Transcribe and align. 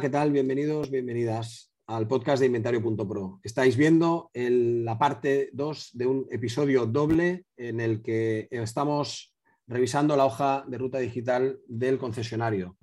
¿Qué 0.00 0.10
tal? 0.10 0.30
Bienvenidos, 0.30 0.90
bienvenidas 0.90 1.72
al 1.86 2.06
podcast 2.06 2.40
de 2.40 2.46
Inventario.pro. 2.46 3.40
Estáis 3.42 3.78
viendo 3.78 4.30
la 4.34 4.98
parte 4.98 5.48
2 5.54 5.90
de 5.94 6.06
un 6.06 6.26
episodio 6.30 6.84
doble 6.84 7.46
en 7.56 7.80
el 7.80 8.02
que 8.02 8.46
estamos 8.50 9.34
revisando 9.66 10.14
la 10.14 10.26
hoja 10.26 10.66
de 10.68 10.76
ruta 10.76 10.98
digital 10.98 11.60
del 11.66 11.96
concesionario. 11.96 12.76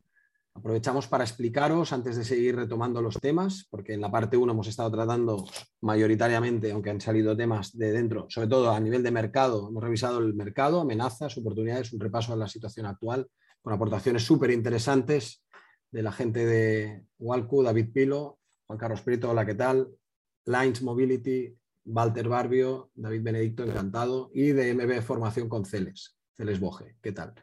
Aprovechamos 0.55 1.07
para 1.07 1.23
explicaros, 1.23 1.93
antes 1.93 2.15
de 2.15 2.23
seguir 2.23 2.55
retomando 2.55 2.99
los 2.99 3.19
temas, 3.19 3.67
porque 3.69 3.93
en 3.93 4.01
la 4.01 4.09
parte 4.09 4.35
1 4.35 4.51
hemos 4.51 4.67
estado 4.67 4.89
tratando 4.89 5.45
mayoritariamente, 5.81 6.71
aunque 6.71 6.89
han 6.89 7.01
salido 7.01 7.37
temas 7.37 7.77
de 7.77 7.91
dentro, 7.91 8.25
sobre 8.29 8.47
todo 8.47 8.71
a 8.71 8.79
nivel 8.79 9.03
de 9.03 9.11
mercado, 9.11 9.69
hemos 9.69 9.83
revisado 9.83 10.17
el 10.17 10.33
mercado, 10.33 10.81
amenazas, 10.81 11.37
oportunidades, 11.37 11.93
un 11.93 11.99
repaso 11.99 12.33
a 12.33 12.37
la 12.37 12.47
situación 12.47 12.87
actual, 12.87 13.27
con 13.61 13.71
aportaciones 13.71 14.23
súper 14.23 14.49
interesantes 14.49 15.42
de 15.93 16.01
la 16.01 16.11
gente 16.11 16.43
de 16.45 17.05
Walcu, 17.19 17.61
David 17.61 17.93
Pilo, 17.93 18.39
Juan 18.65 18.79
Carlos 18.79 19.01
Prieto, 19.01 19.29
hola, 19.29 19.45
¿qué 19.45 19.53
tal? 19.53 19.89
Lines 20.45 20.81
Mobility, 20.81 21.55
Walter 21.85 22.27
Barbio, 22.27 22.89
David 22.95 23.21
Benedicto, 23.21 23.63
encantado, 23.63 24.31
y 24.33 24.53
de 24.53 24.73
MB 24.73 25.03
Formación 25.03 25.47
con 25.47 25.65
Celes, 25.65 26.17
Celes 26.35 26.59
Boje, 26.59 26.95
¿qué 26.99 27.11
tal? 27.11 27.35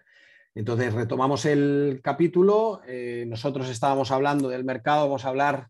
Entonces, 0.52 0.92
retomamos 0.92 1.46
el 1.46 2.00
capítulo. 2.02 2.80
Eh, 2.88 3.24
nosotros 3.28 3.68
estábamos 3.68 4.10
hablando 4.10 4.48
del 4.48 4.64
mercado, 4.64 5.04
vamos 5.04 5.24
a 5.24 5.28
hablar 5.28 5.68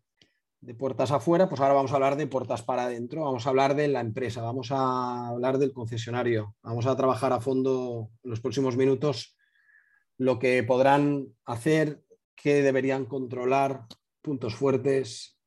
de 0.59 0.73
puertas 0.73 1.11
afuera, 1.11 1.47
pues 1.47 1.61
ahora 1.61 1.75
vamos 1.75 1.91
a 1.91 1.95
hablar 1.95 2.15
de 2.15 2.25
puertas 2.25 2.63
para 2.63 2.85
adentro, 2.85 3.25
vamos 3.25 3.45
a 3.45 3.49
hablar 3.51 3.75
de 3.75 3.89
la 3.89 3.99
empresa, 3.99 4.41
vamos 4.41 4.71
a 4.71 5.27
hablar 5.27 5.59
del 5.59 5.71
concesionario, 5.71 6.55
vamos 6.63 6.87
a 6.87 6.95
trabajar 6.95 7.31
a 7.31 7.41
fondo 7.41 8.09
en 8.23 8.31
los 8.31 8.41
próximos 8.41 8.75
minutos 8.75 9.37
lo 10.17 10.39
que 10.39 10.63
podrán 10.63 11.27
hacer 11.45 12.01
qué 12.41 12.61
deberían 12.61 13.05
controlar, 13.05 13.85
puntos 14.21 14.55
fuertes, 14.55 15.37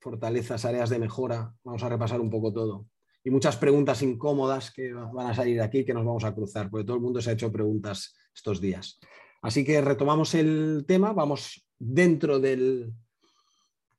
fortalezas, 0.00 0.64
áreas 0.64 0.90
de 0.90 0.98
mejora. 0.98 1.54
Vamos 1.62 1.82
a 1.82 1.88
repasar 1.88 2.20
un 2.20 2.30
poco 2.30 2.52
todo. 2.52 2.86
Y 3.22 3.30
muchas 3.30 3.56
preguntas 3.56 4.02
incómodas 4.02 4.70
que 4.70 4.92
van 4.92 5.26
a 5.26 5.34
salir 5.34 5.60
aquí 5.60 5.84
que 5.84 5.94
nos 5.94 6.04
vamos 6.04 6.24
a 6.24 6.34
cruzar, 6.34 6.70
porque 6.70 6.84
todo 6.84 6.96
el 6.96 7.02
mundo 7.02 7.20
se 7.20 7.30
ha 7.30 7.34
hecho 7.34 7.52
preguntas 7.52 8.14
estos 8.34 8.60
días. 8.60 8.98
Así 9.42 9.64
que 9.64 9.80
retomamos 9.80 10.34
el 10.34 10.84
tema, 10.86 11.12
vamos 11.12 11.66
dentro 11.78 12.40
del, 12.40 12.92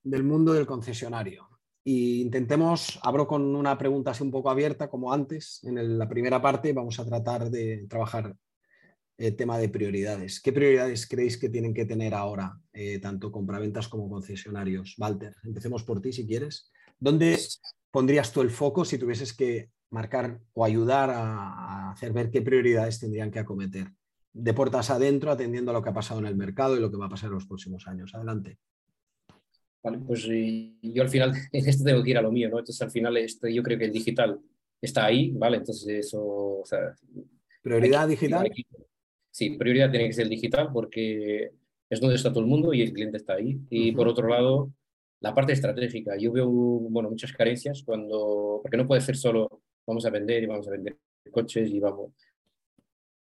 del 0.04 0.24
mundo 0.24 0.54
del 0.54 0.66
concesionario. 0.66 1.48
Y 1.84 2.22
intentemos, 2.22 3.00
abro 3.04 3.28
con 3.28 3.56
una 3.56 3.78
pregunta 3.78 4.12
así 4.12 4.24
un 4.24 4.32
poco 4.32 4.50
abierta, 4.50 4.90
como 4.90 5.14
antes, 5.14 5.64
en 5.64 5.98
la 5.98 6.08
primera 6.08 6.42
parte 6.42 6.74
vamos 6.74 7.00
a 7.00 7.06
tratar 7.06 7.50
de 7.50 7.86
trabajar 7.88 8.36
eh, 9.18 9.32
tema 9.32 9.58
de 9.60 9.70
prioridades. 9.70 10.42
¿Qué 10.42 10.52
prioridades 10.52 11.08
creéis 11.08 11.38
que 11.38 11.50
tienen 11.50 11.74
que 11.74 11.86
tener 11.86 12.14
ahora, 12.14 12.60
eh, 12.74 13.00
tanto 13.00 13.32
compraventas 13.32 13.88
como 13.88 14.10
concesionarios? 14.10 14.96
Walter, 14.98 15.36
empecemos 15.44 15.84
por 15.84 16.02
ti 16.02 16.12
si 16.12 16.26
quieres. 16.26 16.72
¿Dónde 17.00 17.38
pondrías 17.92 18.32
tú 18.32 18.42
el 18.42 18.50
foco 18.50 18.84
si 18.84 18.98
tuvieses 18.98 19.34
que 19.34 19.70
marcar 19.92 20.40
o 20.54 20.66
ayudar 20.66 21.12
a, 21.12 21.92
hacer 21.92 22.14
ver 22.14 22.32
qué 22.32 22.42
prioridades 22.42 23.00
tendrían 23.00 23.30
que 23.30 23.40
acometer? 23.40 23.92
De 24.34 24.54
puertas 24.54 24.90
adentro, 24.90 25.30
atendiendo 25.30 25.72
a 25.72 25.74
lo 25.74 25.84
que 25.84 25.90
ha 25.90 25.94
pasado 25.94 26.20
en 26.20 26.26
el 26.26 26.36
mercado 26.36 26.78
y 26.78 26.80
lo 26.80 26.90
que 26.90 26.98
va 26.98 27.06
a 27.06 27.10
pasar 27.10 27.28
en 27.28 27.36
los 27.36 27.46
próximos 27.46 27.88
años. 27.88 28.16
Adelante. 28.16 28.58
Vale, 29.84 30.00
pues 30.00 30.24
yo 30.24 31.04
al 31.04 31.10
final, 31.10 31.34
en 31.52 31.68
esto 31.68 31.84
tengo 31.84 32.02
que 32.02 32.12
ir 32.12 32.18
a 32.18 32.22
lo 32.22 32.32
mío, 32.32 32.50
¿no? 32.50 32.60
Entonces 32.60 32.82
al 32.82 32.92
final 32.92 33.18
este, 33.18 33.54
yo 33.54 33.62
creo 33.62 33.78
que 33.78 33.86
el 33.86 33.92
digital 33.92 34.40
está 34.82 35.06
ahí, 35.06 35.32
¿vale? 35.32 35.58
Entonces 35.58 35.88
eso... 35.88 36.64
¿Prioridad 37.62 38.08
digital? 38.08 38.52
Sí, 39.32 39.52
prioridad 39.52 39.90
tiene 39.90 40.08
que 40.08 40.14
ser 40.14 40.30
digital 40.30 40.70
porque 40.72 41.52
es 41.90 42.00
donde 42.00 42.16
está 42.16 42.30
todo 42.30 42.42
el 42.42 42.50
mundo 42.50 42.74
y 42.74 42.82
el 42.82 42.94
cliente 42.94 43.18
está 43.18 43.34
ahí. 43.34 43.60
Y 43.70 43.92
por 43.94 44.08
otro 44.08 44.28
lado, 44.28 44.72
la 45.22 45.34
parte 45.34 45.54
estratégica. 45.54 46.18
Yo 46.18 46.32
veo 46.32 46.50
bueno, 46.50 47.10
muchas 47.10 47.34
carencias 47.34 47.84
cuando, 47.84 48.60
porque 48.62 48.78
no 48.78 48.88
puede 48.88 49.02
ser 49.02 49.16
solo 49.16 49.62
vamos 49.86 50.06
a 50.06 50.10
vender 50.10 50.44
y 50.44 50.46
vamos 50.46 50.68
a 50.68 50.72
vender 50.72 50.98
coches 51.32 51.70
y 51.70 51.80
vamos 51.80 52.12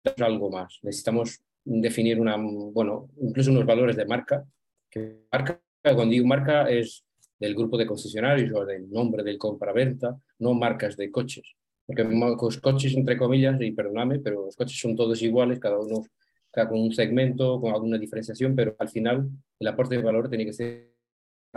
a 0.04 0.24
algo 0.24 0.50
más. 0.50 0.78
Necesitamos 0.82 1.40
definir 1.64 2.20
una, 2.20 2.36
bueno, 2.38 3.08
incluso 3.20 3.50
unos 3.50 3.66
valores 3.66 3.96
de 3.96 4.06
marca. 4.06 4.44
Que 4.90 5.26
marca, 5.30 5.60
cuando 5.82 6.06
digo 6.06 6.26
marca 6.26 6.68
es 6.68 7.04
del 7.38 7.54
grupo 7.54 7.78
de 7.78 7.86
concesionarios 7.86 8.52
o 8.54 8.66
del 8.66 8.90
nombre 8.90 9.22
del 9.22 9.38
compra-venta, 9.38 10.18
no 10.38 10.54
marcas 10.54 10.96
de 10.96 11.10
coches 11.10 11.56
porque 11.90 12.04
los 12.04 12.58
coches, 12.58 12.94
entre 12.94 13.16
comillas, 13.16 13.60
y 13.60 13.72
perdóname, 13.72 14.20
pero 14.20 14.44
los 14.46 14.54
coches 14.54 14.78
son 14.78 14.94
todos 14.94 15.20
iguales, 15.22 15.58
cada 15.58 15.78
uno 15.78 16.04
cada 16.52 16.68
con 16.68 16.80
un 16.80 16.92
segmento, 16.92 17.60
con 17.60 17.72
alguna 17.72 17.98
diferenciación, 17.98 18.54
pero 18.54 18.74
al 18.78 18.88
final 18.88 19.28
el 19.58 19.68
aporte 19.68 19.96
de 19.96 20.02
valor 20.02 20.28
tiene 20.28 20.44
que 20.44 20.52
ser 20.52 20.90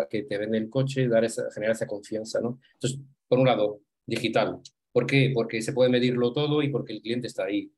que 0.10 0.24
te 0.24 0.38
vende 0.38 0.58
el 0.58 0.70
coche, 0.70 1.08
dar 1.08 1.24
esa, 1.24 1.52
generar 1.52 1.76
esa 1.76 1.86
confianza, 1.86 2.42
¿no? 2.42 2.60
Entonces, 2.74 3.00
por 3.28 3.38
un 3.38 3.46
lado, 3.46 3.82
digital. 4.08 4.60
¿Por 4.92 5.06
qué? 5.06 5.32
Porque 5.34 5.62
se 5.62 5.74
puede 5.74 5.92
medirlo 5.92 6.34
todo 6.34 6.64
y 6.64 6.70
porque 6.70 6.94
el 6.94 7.02
cliente 7.02 7.28
está 7.28 7.46
ahí. 7.46 7.72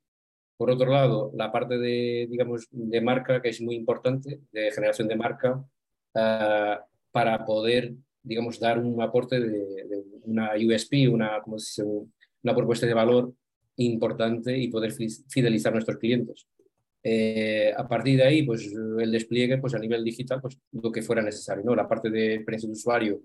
Por 0.58 0.72
otro 0.72 0.90
lado, 0.90 1.32
la 1.36 1.52
parte 1.52 1.78
de, 1.78 2.28
digamos, 2.30 2.68
de 2.72 3.02
marca, 3.02 3.42
que 3.42 3.50
es 3.50 3.62
muy 3.62 3.76
importante, 3.76 4.40
de 4.52 4.72
generación 4.72 5.10
de 5.10 5.16
marca, 5.18 5.56
uh, 5.58 6.86
para 7.12 7.46
poder, 7.46 7.94
digamos, 8.24 8.62
dar 8.62 8.80
un 8.80 9.02
aporte 9.02 9.40
de, 9.42 9.50
de 9.50 10.04
una 10.24 10.52
USP, 10.56 11.10
una, 11.12 11.42
como 11.42 11.60
se 11.60 11.84
dice, 11.84 12.06
una 12.46 12.56
propuesta 12.56 12.86
de 12.86 12.94
valor 12.94 13.34
importante 13.78 14.58
y 14.58 14.70
poder 14.70 14.94
fidelizar 14.94 15.74
a 15.74 15.76
nuestros 15.76 15.98
clientes. 15.98 16.48
Eh, 17.04 17.74
a 17.76 17.88
partir 17.88 18.18
de 18.18 18.24
ahí, 18.24 18.44
pues 18.44 18.72
el 18.72 19.12
despliegue 19.12 19.58
pues, 19.58 19.76
a 19.76 19.80
nivel 19.80 20.04
digital, 20.04 20.40
pues 20.42 20.58
lo 20.72 20.92
que 20.92 21.02
fuera 21.02 21.22
necesario, 21.22 21.64
¿no? 21.64 21.76
La 21.76 21.88
parte 21.88 22.10
de 22.10 22.36
experiencia 22.36 22.68
de 22.68 22.74
usuario 22.74 23.22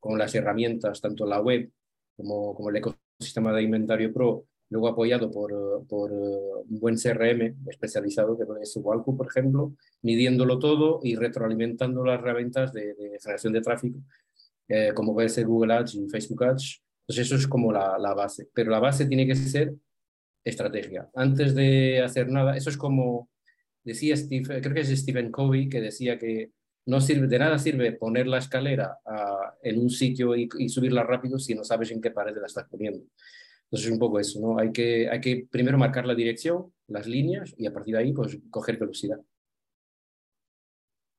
con 0.00 0.18
las 0.18 0.34
herramientas, 0.34 1.00
tanto 1.00 1.24
la 1.26 1.40
web 1.40 1.70
como, 2.16 2.54
como 2.54 2.70
el 2.70 2.76
ecosistema 2.76 3.52
de 3.52 3.62
Inventario 3.62 4.12
Pro, 4.12 4.46
luego 4.70 4.88
apoyado 4.88 5.30
por, 5.30 5.86
por 5.86 6.10
un 6.10 6.80
buen 6.80 6.96
CRM 6.96 7.68
especializado, 7.68 8.36
que 8.36 8.44
es 8.62 8.76
Walku, 8.76 9.16
por 9.16 9.28
ejemplo, 9.28 9.74
midiéndolo 10.02 10.58
todo 10.58 11.00
y 11.02 11.14
retroalimentando 11.14 12.04
las 12.04 12.20
herramientas 12.20 12.72
de, 12.72 12.94
generación 13.22 13.52
de 13.52 13.60
tráfico, 13.60 13.98
eh, 14.68 14.92
como 14.94 15.12
puede 15.14 15.28
ser 15.28 15.46
Google 15.46 15.74
Ads 15.74 15.94
y 15.94 16.08
Facebook 16.08 16.44
Ads, 16.44 16.82
entonces 17.12 17.26
eso 17.26 17.36
es 17.36 17.46
como 17.46 17.72
la, 17.72 17.98
la, 17.98 18.14
base, 18.14 18.48
pero 18.54 18.70
la 18.70 18.78
base 18.78 19.04
tiene 19.04 19.26
que 19.26 19.34
ser 19.34 19.74
estrategia. 20.42 21.10
Antes 21.14 21.54
de 21.54 22.00
hacer 22.00 22.28
nada, 22.30 22.56
eso 22.56 22.70
es 22.70 22.76
como 22.76 23.28
decía 23.84 24.16
Steve, 24.16 24.60
creo 24.60 24.74
que 24.74 24.80
es 24.80 24.88
Stephen 24.88 25.30
Covey 25.30 25.68
que 25.68 25.80
decía 25.80 26.18
que 26.18 26.52
no 26.86 27.00
sirve, 27.00 27.26
de 27.26 27.38
nada 27.38 27.58
sirve 27.58 27.92
poner 27.92 28.26
la 28.26 28.38
escalera 28.38 28.98
a, 29.04 29.54
en 29.62 29.78
un 29.78 29.90
sitio 29.90 30.34
y, 30.34 30.48
y, 30.58 30.68
subirla 30.68 31.02
rápido 31.02 31.38
si 31.38 31.54
no 31.54 31.64
sabes 31.64 31.90
en 31.90 32.00
qué 32.00 32.10
pared 32.10 32.34
la 32.40 32.46
estás 32.46 32.66
poniendo. 32.68 33.04
Entonces 33.64 33.86
es 33.86 33.92
un 33.92 33.98
poco 33.98 34.18
eso, 34.18 34.40
¿no? 34.40 34.58
Hay 34.58 34.72
que, 34.72 35.08
hay 35.08 35.20
que 35.20 35.46
primero 35.50 35.78
marcar 35.78 36.06
la 36.06 36.14
dirección, 36.14 36.72
las 36.88 37.06
líneas 37.06 37.54
y 37.58 37.66
a 37.66 37.72
partir 37.72 37.94
de 37.94 38.00
ahí 38.00 38.12
pues 38.12 38.38
coger 38.50 38.78
velocidad. 38.78 39.20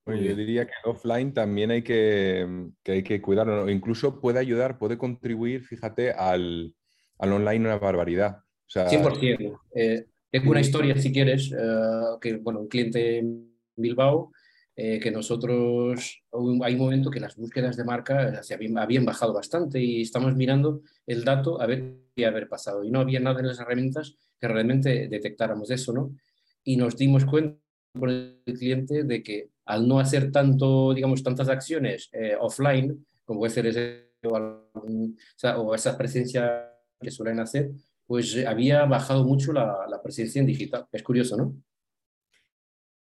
Yo 0.05 0.35
diría 0.35 0.65
que 0.65 0.73
offline 0.83 1.33
también 1.33 1.71
hay 1.71 1.81
que, 1.81 2.69
que 2.83 2.91
hay 2.91 3.03
que 3.03 3.21
cuidarlo. 3.21 3.69
Incluso 3.69 4.19
puede 4.19 4.39
ayudar, 4.39 4.77
puede 4.77 4.97
contribuir, 4.97 5.63
fíjate, 5.63 6.11
al, 6.11 6.75
al 7.19 7.31
online 7.31 7.65
una 7.65 7.77
barbaridad. 7.77 8.37
O 8.37 8.69
sea, 8.69 8.87
100%. 8.89 9.59
Eh, 9.75 10.05
tengo 10.29 10.51
una 10.51 10.61
historia, 10.61 10.97
si 10.97 11.13
quieres, 11.13 11.51
eh, 11.51 12.01
que, 12.19 12.37
bueno, 12.37 12.61
un 12.61 12.67
cliente 12.67 13.19
en 13.19 13.53
Bilbao, 13.75 14.31
eh, 14.75 14.99
que 14.99 15.11
nosotros, 15.11 16.23
hay 16.63 16.73
un 16.73 16.79
momento 16.79 17.11
que 17.11 17.19
las 17.19 17.35
búsquedas 17.35 17.77
de 17.77 17.83
marca 17.83 18.41
se 18.43 18.55
habían, 18.55 18.77
habían, 18.79 19.05
bajado 19.05 19.31
bastante 19.31 19.79
y 19.79 20.01
estamos 20.01 20.35
mirando 20.35 20.81
el 21.05 21.23
dato 21.23 21.61
a 21.61 21.67
ver 21.67 21.97
qué 22.15 22.25
haber 22.25 22.49
pasado. 22.49 22.83
Y 22.83 22.89
no 22.89 22.99
había 22.99 23.19
nada 23.19 23.39
en 23.39 23.47
las 23.47 23.59
herramientas 23.59 24.17
que 24.39 24.47
realmente 24.47 25.07
detectáramos 25.07 25.69
eso, 25.69 25.93
¿no? 25.93 26.15
Y 26.63 26.77
nos 26.77 26.97
dimos 26.97 27.25
cuenta 27.25 27.62
con 27.97 28.09
el 28.09 28.41
cliente 28.57 29.03
de 29.03 29.21
que 29.21 29.49
al 29.65 29.87
no 29.87 29.99
hacer 29.99 30.31
tanto, 30.31 30.93
digamos, 30.93 31.23
tantas 31.23 31.49
acciones 31.49 32.09
eh, 32.11 32.35
offline, 32.39 33.05
como 33.23 33.39
puede 33.39 33.53
ser 33.53 33.67
ese, 33.67 34.13
o, 34.23 34.35
algún, 34.35 35.15
o, 35.17 35.39
sea, 35.39 35.59
o, 35.59 35.73
esa 35.75 35.97
presencia 35.97 36.71
que 36.99 37.11
suelen 37.11 37.39
hacer, 37.39 37.71
pues 38.05 38.45
había 38.45 38.85
bajado 38.85 39.23
mucho 39.23 39.53
la, 39.53 39.85
la, 39.89 40.01
presencia 40.01 40.39
en 40.39 40.47
digital. 40.47 40.85
Es 40.91 41.03
curioso, 41.03 41.37
¿no? 41.37 41.55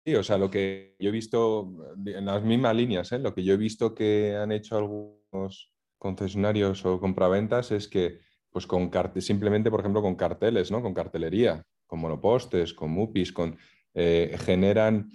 Sí, 0.04 0.14
o 0.14 0.22
sea, 0.22 0.36
lo 0.36 0.50
que 0.50 0.96
yo 0.98 1.08
he 1.08 1.12
visto 1.12 1.72
en 2.04 2.26
las 2.26 2.42
mismas 2.42 2.76
líneas, 2.76 3.10
¿eh? 3.12 3.18
lo 3.18 3.34
que 3.34 3.42
yo 3.42 3.54
he 3.54 3.56
visto 3.56 3.94
que 3.94 4.36
han 4.36 4.52
hecho 4.52 4.76
algunos 4.76 5.72
concesionarios 5.96 6.84
o 6.84 7.00
compraventas 7.00 7.70
es 7.70 7.88
que, 7.88 8.20
pues 8.50 8.66
con 8.66 8.90
simplemente, 9.20 9.70
por 9.70 9.80
ejemplo, 9.80 10.02
con 10.02 10.16
carteles, 10.16 10.70
¿no? 10.70 10.82
Con 10.82 10.92
cartelería, 10.92 11.64
con 11.86 12.00
monopostes, 12.00 12.74
con 12.74 12.90
MUPIs, 12.90 13.32
con, 13.32 13.56
eh, 13.94 14.37
generan 14.44 15.11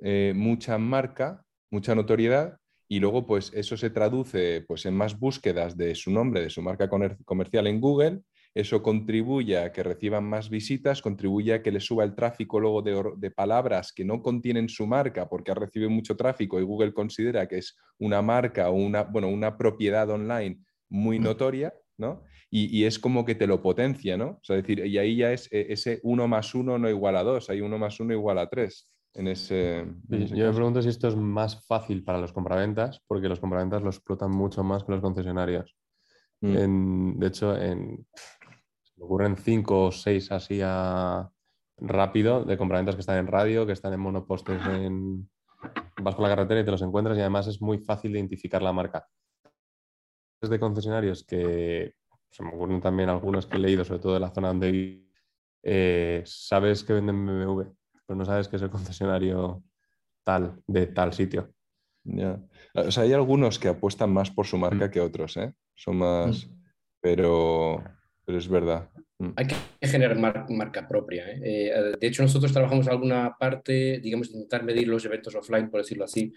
eh, 0.00 0.32
mucha 0.34 0.78
marca, 0.78 1.44
mucha 1.70 1.94
notoriedad 1.94 2.58
y 2.88 3.00
luego 3.00 3.26
pues 3.26 3.52
eso 3.54 3.76
se 3.76 3.90
traduce 3.90 4.64
pues 4.66 4.84
en 4.86 4.94
más 4.94 5.18
búsquedas 5.18 5.76
de 5.76 5.94
su 5.94 6.10
nombre, 6.10 6.42
de 6.42 6.50
su 6.50 6.62
marca 6.62 6.88
comercial 7.24 7.66
en 7.66 7.80
Google 7.80 8.22
eso 8.54 8.80
contribuye 8.84 9.58
a 9.58 9.72
que 9.72 9.82
reciban 9.82 10.24
más 10.24 10.48
visitas, 10.48 11.02
contribuye 11.02 11.54
a 11.54 11.62
que 11.62 11.72
les 11.72 11.84
suba 11.84 12.04
el 12.04 12.14
tráfico 12.14 12.60
luego 12.60 12.82
de, 12.82 13.30
palabras 13.32 13.92
que 13.92 14.04
no 14.04 14.22
contienen 14.22 14.68
su 14.68 14.86
marca 14.86 15.28
porque 15.28 15.50
ha 15.50 15.56
recibido 15.56 15.90
mucho 15.90 16.16
tráfico 16.16 16.60
y 16.60 16.62
Google 16.62 16.94
considera 16.94 17.48
que 17.48 17.58
es 17.58 17.76
una 17.98 18.22
marca 18.22 18.70
o 18.70 18.74
una, 18.74 19.02
bueno, 19.02 19.28
una 19.28 19.58
propiedad 19.58 20.08
online 20.08 20.60
muy 20.88 21.18
mm. 21.18 21.22
notoria, 21.24 21.74
¿no? 21.98 22.22
Y, 22.50 22.84
es 22.84 23.00
como 23.00 23.24
que 23.24 23.34
te 23.34 23.48
lo 23.48 23.60
potencia, 23.60 24.16
¿no? 24.16 24.26
O 24.26 24.40
sea, 24.44 24.54
decir, 24.56 24.86
y 24.86 24.96
ahí 24.98 25.16
ya 25.16 25.32
es 25.32 25.52
e, 25.52 25.72
ese 25.72 25.98
1 26.04 26.28
más 26.28 26.54
1 26.54 26.78
no 26.78 26.88
igual 26.88 27.16
a 27.16 27.24
2, 27.24 27.50
hay 27.50 27.60
1 27.60 27.78
más 27.78 27.98
1 27.98 28.12
igual 28.12 28.38
a 28.38 28.48
3. 28.48 28.92
En 29.14 29.28
ese, 29.28 29.86
Yo 30.08 30.46
me 30.46 30.52
pregunto 30.52 30.82
si 30.82 30.88
esto 30.88 31.08
es 31.08 31.16
más 31.16 31.66
fácil 31.66 32.04
para 32.04 32.18
los 32.18 32.32
compraventas, 32.32 33.00
porque 33.06 33.28
los 33.28 33.40
compraventas 33.40 33.82
lo 33.82 33.90
explotan 33.90 34.30
mucho 34.30 34.62
más 34.62 34.84
que 34.84 34.92
los 34.92 35.00
concesionarios. 35.00 35.76
Mm. 36.40 37.18
de 37.18 37.26
hecho, 37.26 37.56
en, 37.56 38.06
me 38.96 39.04
ocurren 39.04 39.36
cinco 39.36 39.84
o 39.84 39.92
seis 39.92 40.30
así 40.30 40.60
a 40.62 41.28
rápido 41.78 42.44
de 42.44 42.56
compraventas 42.56 42.94
que 42.94 43.00
están 43.00 43.18
en 43.18 43.26
radio, 43.26 43.66
que 43.66 43.72
están 43.72 43.92
en 43.92 44.00
monopostes, 44.00 44.60
en... 44.66 45.28
vas 46.02 46.14
por 46.14 46.22
la 46.22 46.34
carretera 46.34 46.60
y 46.60 46.64
te 46.64 46.70
los 46.70 46.82
encuentras 46.82 47.16
y 47.16 47.20
además 47.20 47.46
es 47.46 47.60
muy 47.60 47.78
fácil 47.78 48.12
de 48.12 48.18
identificar 48.18 48.62
la 48.62 48.72
marca. 48.72 49.06
De 50.48 50.60
concesionarios 50.60 51.24
que 51.24 51.94
se 52.30 52.42
me 52.42 52.50
ocurren 52.50 52.80
también 52.80 53.08
algunos 53.08 53.46
que 53.46 53.56
he 53.56 53.60
leído, 53.60 53.84
sobre 53.84 54.00
todo 54.00 54.14
de 54.14 54.20
la 54.20 54.30
zona 54.30 54.48
donde 54.48 55.04
eh, 55.62 56.22
sabes 56.26 56.82
que 56.84 56.92
venden 56.92 57.24
BMW, 57.24 57.62
pero 58.06 58.16
no 58.16 58.24
sabes 58.24 58.48
que 58.48 58.56
es 58.56 58.62
el 58.62 58.70
concesionario 58.70 59.62
tal, 60.24 60.60
de 60.66 60.86
tal 60.88 61.12
sitio. 61.12 61.52
O 62.74 62.90
sea, 62.90 63.04
hay 63.04 63.12
algunos 63.12 63.58
que 63.58 63.68
apuestan 63.68 64.12
más 64.12 64.30
por 64.30 64.46
su 64.46 64.58
marca 64.58 64.86
mm. 64.86 64.90
que 64.90 65.00
otros, 65.00 65.36
¿eh? 65.36 65.54
Son 65.74 65.96
más... 65.96 66.46
Mm. 66.46 66.64
Pero, 67.00 67.84
pero 68.24 68.38
es 68.38 68.48
verdad. 68.48 68.90
Mm. 69.18 69.32
Hay 69.36 69.46
que 69.46 69.56
generar 69.86 70.18
marca 70.18 70.88
propia. 70.88 71.30
¿eh? 71.30 71.40
Eh, 71.42 71.96
de 72.00 72.06
hecho, 72.06 72.22
nosotros 72.22 72.52
trabajamos 72.52 72.88
alguna 72.88 73.36
parte, 73.38 74.00
digamos, 74.00 74.30
intentar 74.30 74.64
medir 74.64 74.88
los 74.88 75.04
eventos 75.04 75.34
offline, 75.34 75.70
por 75.70 75.80
decirlo 75.80 76.04
así. 76.04 76.32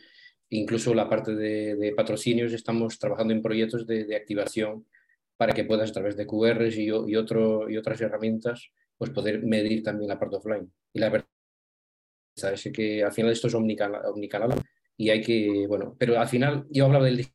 Incluso 0.49 0.93
la 0.93 1.09
parte 1.09 1.35
de, 1.35 1.93
patrocinios, 1.95 2.53
estamos 2.53 2.97
trabajando 2.99 3.33
en 3.33 3.41
proyectos 3.41 3.85
de, 3.85 4.15
activación 4.15 4.85
para 5.35 5.53
que 5.53 5.65
puedas 5.65 5.89
a 5.89 5.93
través 5.93 6.15
de 6.15 6.25
QRs 6.25 6.77
y, 6.77 6.89
otro, 6.91 7.69
y 7.69 7.77
otras 7.77 8.01
herramientas, 8.01 8.69
pues 8.97 9.11
poder 9.11 9.43
medir 9.43 9.83
también 9.83 10.09
la 10.09 10.19
parte 10.19 10.37
offline. 10.37 10.71
Y 10.93 10.99
la 10.99 11.09
verdad 11.09 11.27
es 12.53 12.69
que 12.73 13.03
al 13.03 13.11
final 13.11 13.31
esto 13.31 13.47
es 13.47 13.53
omnicanal, 13.55 14.53
y 14.95 15.09
hay 15.09 15.21
que, 15.21 15.65
bueno, 15.67 15.95
pero 15.99 16.19
al 16.19 16.27
final 16.27 16.65
yo 16.71 16.85
hablaba 16.85 17.05
del 17.05 17.27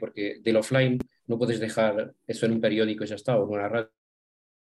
porque 0.00 0.40
del 0.40 0.56
offline 0.56 0.98
no 1.26 1.38
puedes 1.38 1.60
dejar 1.60 2.14
eso 2.26 2.46
en 2.46 2.52
un 2.52 2.60
periódico 2.60 3.04
y 3.04 3.06
ya 3.06 3.16
está, 3.16 3.36
o 3.36 3.44
en 3.44 3.50
una 3.50 3.68
radio. 3.68 3.90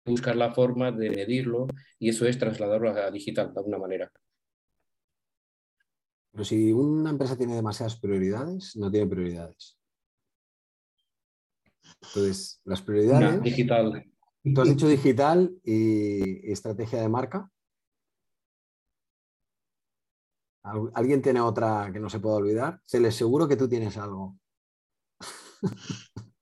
Buscar 0.05 0.35
la 0.35 0.53
forma 0.53 0.91
de 0.91 1.11
medirlo 1.11 1.69
y 1.99 2.09
eso 2.09 2.27
es 2.27 2.37
trasladarlo 2.37 2.91
a 2.91 3.11
digital 3.11 3.53
de 3.53 3.61
alguna 3.61 3.79
manera. 3.79 4.13
Pero 6.33 6.45
si 6.45 6.73
una 6.73 7.11
empresa 7.11 7.37
tiene 7.37 7.55
demasiadas 7.55 7.97
prioridades, 7.97 8.75
no 8.77 8.91
tiene 8.91 9.07
prioridades. 9.07 9.79
Entonces, 12.01 12.61
las 12.65 12.81
prioridades. 12.81 13.43
digital. 13.43 14.05
Tú 14.43 14.61
has 14.61 14.69
dicho 14.69 14.89
digital 14.89 15.55
y 15.63 16.51
estrategia 16.51 17.01
de 17.01 17.09
marca. 17.09 17.49
¿Alguien 20.95 21.23
tiene 21.23 21.41
otra 21.41 21.91
que 21.93 22.01
no 22.01 22.09
se 22.09 22.19
pueda 22.19 22.37
olvidar? 22.37 22.81
Se 22.85 22.99
les 22.99 23.15
seguro 23.15 23.47
que 23.47 23.57
tú 23.57 23.69
tienes 23.69 23.97
algo. 23.97 24.39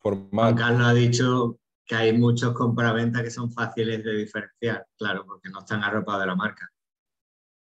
Juan 0.00 0.54
Carlos 0.54 0.86
ha 0.86 0.94
dicho 0.94 1.58
que 1.84 1.96
hay 1.96 2.16
muchos 2.16 2.54
compraventas 2.54 3.22
que 3.22 3.30
son 3.30 3.50
fáciles 3.50 4.04
de 4.04 4.16
diferenciar, 4.16 4.86
claro, 4.96 5.26
porque 5.26 5.50
no 5.50 5.60
están 5.60 5.82
arropados 5.82 6.20
de 6.22 6.26
la 6.26 6.36
marca. 6.36 6.70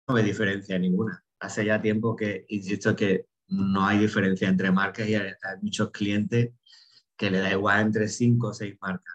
No 0.09 0.17
hay 0.17 0.25
diferencia 0.25 0.79
ninguna. 0.79 1.25
Hace 1.41 1.65
ya 1.65 1.81
tiempo 1.81 2.17
que 2.17 2.45
insisto 2.49 2.95
que 2.95 3.27
no 3.49 3.87
hay 3.87 3.99
diferencia 3.99 4.49
entre 4.49 4.71
marcas 4.71 5.09
y 5.09 5.15
hay, 5.15 5.33
muchos 5.61 5.91
clientes 5.91 6.51
que 7.17 7.31
le 7.31 7.39
da 7.39 7.51
igual 7.51 7.83
entre 7.83 8.09
cinco 8.09 8.49
o 8.49 8.55
seis 8.55 8.77
marcas. 8.81 9.15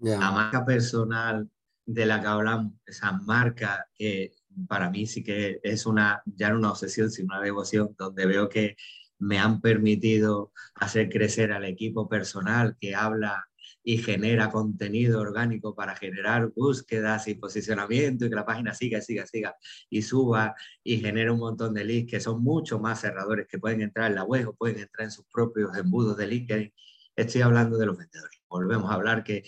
La 0.00 0.30
marca 0.30 0.64
personal 0.64 1.48
de 1.84 2.06
la 2.06 2.20
que 2.20 2.26
hablamos, 2.26 2.72
esa 2.84 3.12
marca 3.12 3.86
que 3.94 4.32
para 4.68 4.90
mí 4.90 5.06
sí 5.06 5.22
que 5.22 5.60
es 5.62 5.86
una, 5.86 6.22
ya 6.24 6.50
no 6.50 6.58
una 6.58 6.70
obsesión, 6.70 7.10
sino 7.10 7.34
una 7.34 7.44
devoción, 7.44 7.94
donde 7.98 8.26
veo 8.26 8.48
que 8.48 8.76
me 9.18 9.38
han 9.38 9.60
permitido 9.60 10.52
hacer 10.74 11.08
crecer 11.08 11.52
al 11.52 11.64
equipo 11.64 12.08
personal 12.08 12.76
que 12.80 12.94
habla 12.94 13.48
y 13.88 13.98
genera 13.98 14.50
contenido 14.50 15.20
orgánico 15.20 15.72
para 15.72 15.94
generar 15.94 16.50
búsquedas 16.56 17.28
y 17.28 17.36
posicionamiento 17.36 18.26
y 18.26 18.28
que 18.28 18.34
la 18.34 18.44
página 18.44 18.74
siga, 18.74 19.00
siga, 19.00 19.24
siga 19.28 19.54
y 19.88 20.02
suba 20.02 20.56
y 20.82 20.98
genera 20.98 21.32
un 21.32 21.38
montón 21.38 21.72
de 21.72 21.84
leads 21.84 22.10
que 22.10 22.18
son 22.18 22.42
mucho 22.42 22.80
más 22.80 23.02
cerradores 23.02 23.46
que 23.46 23.60
pueden 23.60 23.82
entrar 23.82 24.10
en 24.10 24.16
la 24.16 24.24
web 24.24 24.48
o 24.48 24.56
pueden 24.56 24.80
entrar 24.80 25.04
en 25.04 25.12
sus 25.12 25.24
propios 25.32 25.76
embudos 25.76 26.16
de 26.16 26.26
LinkedIn. 26.26 26.74
Estoy 27.14 27.42
hablando 27.42 27.78
de 27.78 27.86
los 27.86 27.96
vendedores. 27.96 28.40
Volvemos 28.48 28.90
a 28.90 28.94
hablar 28.94 29.22
que 29.22 29.44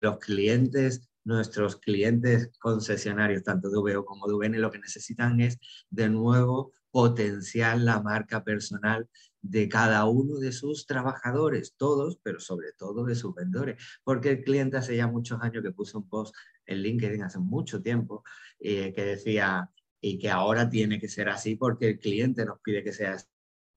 los 0.00 0.18
clientes 0.20 1.10
nuestros 1.24 1.76
clientes 1.76 2.52
concesionarios, 2.60 3.42
tanto 3.42 3.68
de 3.68 3.78
VO 3.78 4.06
como 4.06 4.28
de 4.28 4.34
VN, 4.34 4.58
lo 4.60 4.70
que 4.70 4.78
necesitan 4.78 5.40
es 5.40 5.58
de 5.90 6.08
nuevo 6.08 6.72
potenciar 6.92 7.78
la 7.78 8.00
marca 8.00 8.42
personal 8.42 9.06
de 9.50 9.68
cada 9.68 10.04
uno 10.06 10.38
de 10.38 10.52
sus 10.52 10.86
trabajadores, 10.86 11.74
todos, 11.76 12.18
pero 12.22 12.40
sobre 12.40 12.72
todo 12.72 13.04
de 13.04 13.14
sus 13.14 13.34
vendedores, 13.34 13.82
porque 14.04 14.30
el 14.30 14.44
cliente 14.44 14.76
hace 14.76 14.96
ya 14.96 15.06
muchos 15.06 15.40
años 15.42 15.62
que 15.62 15.72
puso 15.72 15.98
un 15.98 16.08
post 16.08 16.34
en 16.66 16.78
LinkedIn, 16.78 17.22
hace 17.22 17.38
mucho 17.38 17.80
tiempo, 17.82 18.24
eh, 18.58 18.92
que 18.92 19.04
decía, 19.04 19.70
y 20.00 20.18
que 20.18 20.30
ahora 20.30 20.68
tiene 20.68 20.98
que 21.00 21.08
ser 21.08 21.28
así 21.28 21.56
porque 21.56 21.90
el 21.90 21.98
cliente 21.98 22.44
nos 22.44 22.60
pide 22.60 22.82
que 22.82 22.92
sea 22.92 23.14
así. 23.14 23.26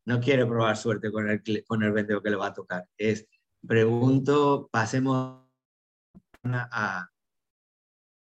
No 0.06 0.20
quiere 0.20 0.46
probar 0.46 0.76
suerte 0.78 1.12
con 1.12 1.30
el, 1.30 1.44
con 1.66 1.84
el 1.84 1.92
vendedor 1.92 2.24
que 2.24 2.32
le 2.32 2.36
va 2.36 2.48
a 2.48 2.54
tocar. 2.54 2.88
Es, 2.98 3.28
pregunto, 3.66 4.70
pasemos 4.72 5.46
a... 6.44 7.10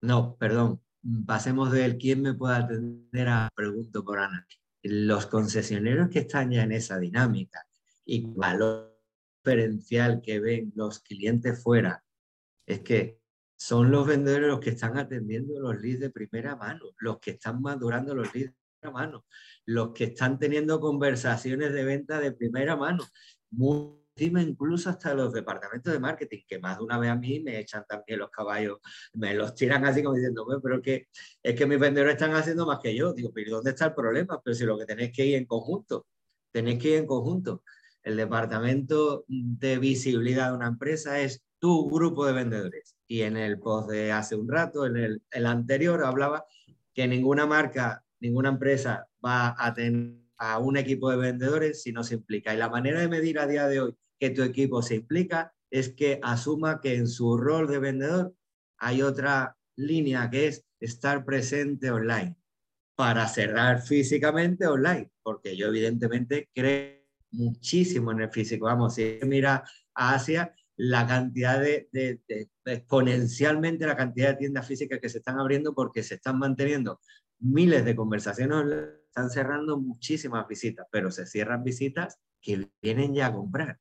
No, 0.01 0.35
perdón, 0.37 0.81
pasemos 1.25 1.71
del 1.71 1.97
quién 1.97 2.21
me 2.21 2.33
puede 2.33 2.55
atender 2.55 3.27
a 3.29 3.49
pregunto 3.55 4.03
por 4.03 4.19
Ana 4.19 4.45
los 4.83 5.27
concesionarios 5.27 6.09
que 6.09 6.19
están 6.19 6.51
ya 6.51 6.63
en 6.63 6.73
esa 6.73 6.99
dinámica 6.99 7.65
y 8.05 8.25
valor 8.25 8.99
diferencial 9.43 10.21
que 10.21 10.39
ven 10.39 10.71
los 10.75 10.99
clientes 10.99 11.61
fuera 11.61 12.03
es 12.65 12.81
que 12.81 13.19
son 13.55 13.91
los 13.91 14.05
vendedores 14.05 14.49
los 14.49 14.59
que 14.59 14.71
están 14.71 14.97
atendiendo 14.97 15.59
los 15.59 15.81
leads 15.81 16.01
de 16.01 16.09
primera 16.09 16.55
mano, 16.55 16.85
los 16.97 17.19
que 17.19 17.31
están 17.31 17.61
madurando 17.61 18.13
los 18.13 18.33
leads 18.33 18.51
de 18.51 18.57
primera 18.79 18.99
mano, 18.99 19.25
los 19.65 19.93
que 19.93 20.05
están 20.05 20.37
teniendo 20.37 20.81
conversaciones 20.81 21.71
de 21.71 21.85
venta 21.85 22.19
de 22.19 22.33
primera 22.33 22.75
mano 22.75 23.05
incluso 24.15 24.89
hasta 24.89 25.13
los 25.13 25.33
departamentos 25.33 25.91
de 25.91 25.99
marketing, 25.99 26.39
que 26.47 26.59
más 26.59 26.77
de 26.77 26.83
una 26.83 26.97
vez 26.97 27.09
a 27.09 27.15
mí 27.15 27.39
me 27.39 27.59
echan 27.59 27.83
también 27.87 28.19
los 28.19 28.29
caballos, 28.29 28.79
me 29.13 29.33
los 29.33 29.55
tiran 29.55 29.85
así 29.85 30.03
como 30.03 30.15
diciendo, 30.15 30.45
pero 30.61 30.81
que 30.81 31.07
es 31.41 31.55
que 31.55 31.65
mis 31.65 31.79
vendedores 31.79 32.13
están 32.13 32.33
haciendo 32.33 32.65
más 32.65 32.79
que 32.79 32.95
yo. 32.95 33.13
Digo, 33.13 33.31
pero 33.33 33.55
¿dónde 33.55 33.71
está 33.71 33.87
el 33.87 33.93
problema? 33.93 34.41
Pero 34.43 34.55
si 34.55 34.65
lo 34.65 34.77
que 34.77 34.85
tenéis 34.85 35.11
que 35.11 35.25
ir 35.25 35.35
en 35.35 35.45
conjunto, 35.45 36.07
tenéis 36.51 36.79
que 36.79 36.89
ir 36.89 36.95
en 36.95 37.07
conjunto. 37.07 37.63
El 38.03 38.17
departamento 38.17 39.25
de 39.27 39.77
visibilidad 39.79 40.49
de 40.49 40.57
una 40.57 40.67
empresa 40.67 41.19
es 41.19 41.43
tu 41.59 41.89
grupo 41.89 42.25
de 42.25 42.33
vendedores. 42.33 42.95
Y 43.07 43.21
en 43.21 43.37
el 43.37 43.59
post 43.59 43.89
de 43.89 44.11
hace 44.11 44.35
un 44.35 44.49
rato, 44.49 44.85
en 44.85 44.97
el, 44.97 45.21
el 45.31 45.45
anterior, 45.45 46.03
hablaba 46.03 46.45
que 46.93 47.07
ninguna 47.07 47.45
marca, 47.45 48.03
ninguna 48.19 48.49
empresa 48.49 49.07
va 49.25 49.55
a 49.57 49.73
tener 49.73 50.21
a 50.37 50.59
un 50.59 50.75
equipo 50.75 51.09
de 51.09 51.17
vendedores 51.17 51.81
si 51.81 51.93
no 51.93 52.03
se 52.03 52.15
implica. 52.15 52.53
Y 52.53 52.57
la 52.57 52.69
manera 52.69 52.99
de 52.99 53.07
medir 53.07 53.39
a 53.39 53.47
día 53.47 53.67
de 53.67 53.79
hoy 53.79 53.95
que 54.23 54.29
tu 54.29 54.41
equipo 54.41 54.81
se 54.81 54.95
implica 54.95 55.53
es 55.69 55.89
que 55.89 56.17
asuma 56.23 56.79
que 56.79 56.95
en 56.95 57.09
su 57.09 57.35
rol 57.35 57.67
de 57.67 57.77
vendedor 57.77 58.33
hay 58.77 59.01
otra 59.01 59.57
línea 59.75 60.29
que 60.29 60.47
es 60.47 60.65
estar 60.79 61.25
presente 61.25 61.91
online 61.91 62.37
para 62.95 63.27
cerrar 63.27 63.81
físicamente 63.81 64.65
online, 64.65 65.11
porque 65.21 65.57
yo 65.57 65.67
evidentemente 65.67 66.47
creo 66.53 67.03
muchísimo 67.31 68.13
en 68.13 68.21
el 68.21 68.29
físico. 68.29 68.67
Vamos, 68.67 68.95
si 68.95 69.19
mira 69.23 69.65
a 69.93 70.13
Asia, 70.13 70.55
la 70.77 71.05
cantidad 71.05 71.59
de, 71.59 71.89
exponencialmente 72.63 73.85
la 73.85 73.97
cantidad 73.97 74.29
de 74.29 74.37
tiendas 74.37 74.65
físicas 74.65 74.99
que 75.01 75.09
se 75.09 75.17
están 75.17 75.37
abriendo 75.37 75.75
porque 75.75 76.01
se 76.01 76.15
están 76.15 76.39
manteniendo 76.39 77.01
miles 77.39 77.83
de 77.83 77.93
conversaciones, 77.93 78.73
están 79.05 79.29
cerrando 79.29 79.77
muchísimas 79.81 80.47
visitas, 80.47 80.87
pero 80.89 81.11
se 81.11 81.25
cierran 81.25 81.65
visitas 81.65 82.19
que 82.39 82.69
vienen 82.81 83.13
ya 83.13 83.27
a 83.27 83.33
comprar. 83.33 83.79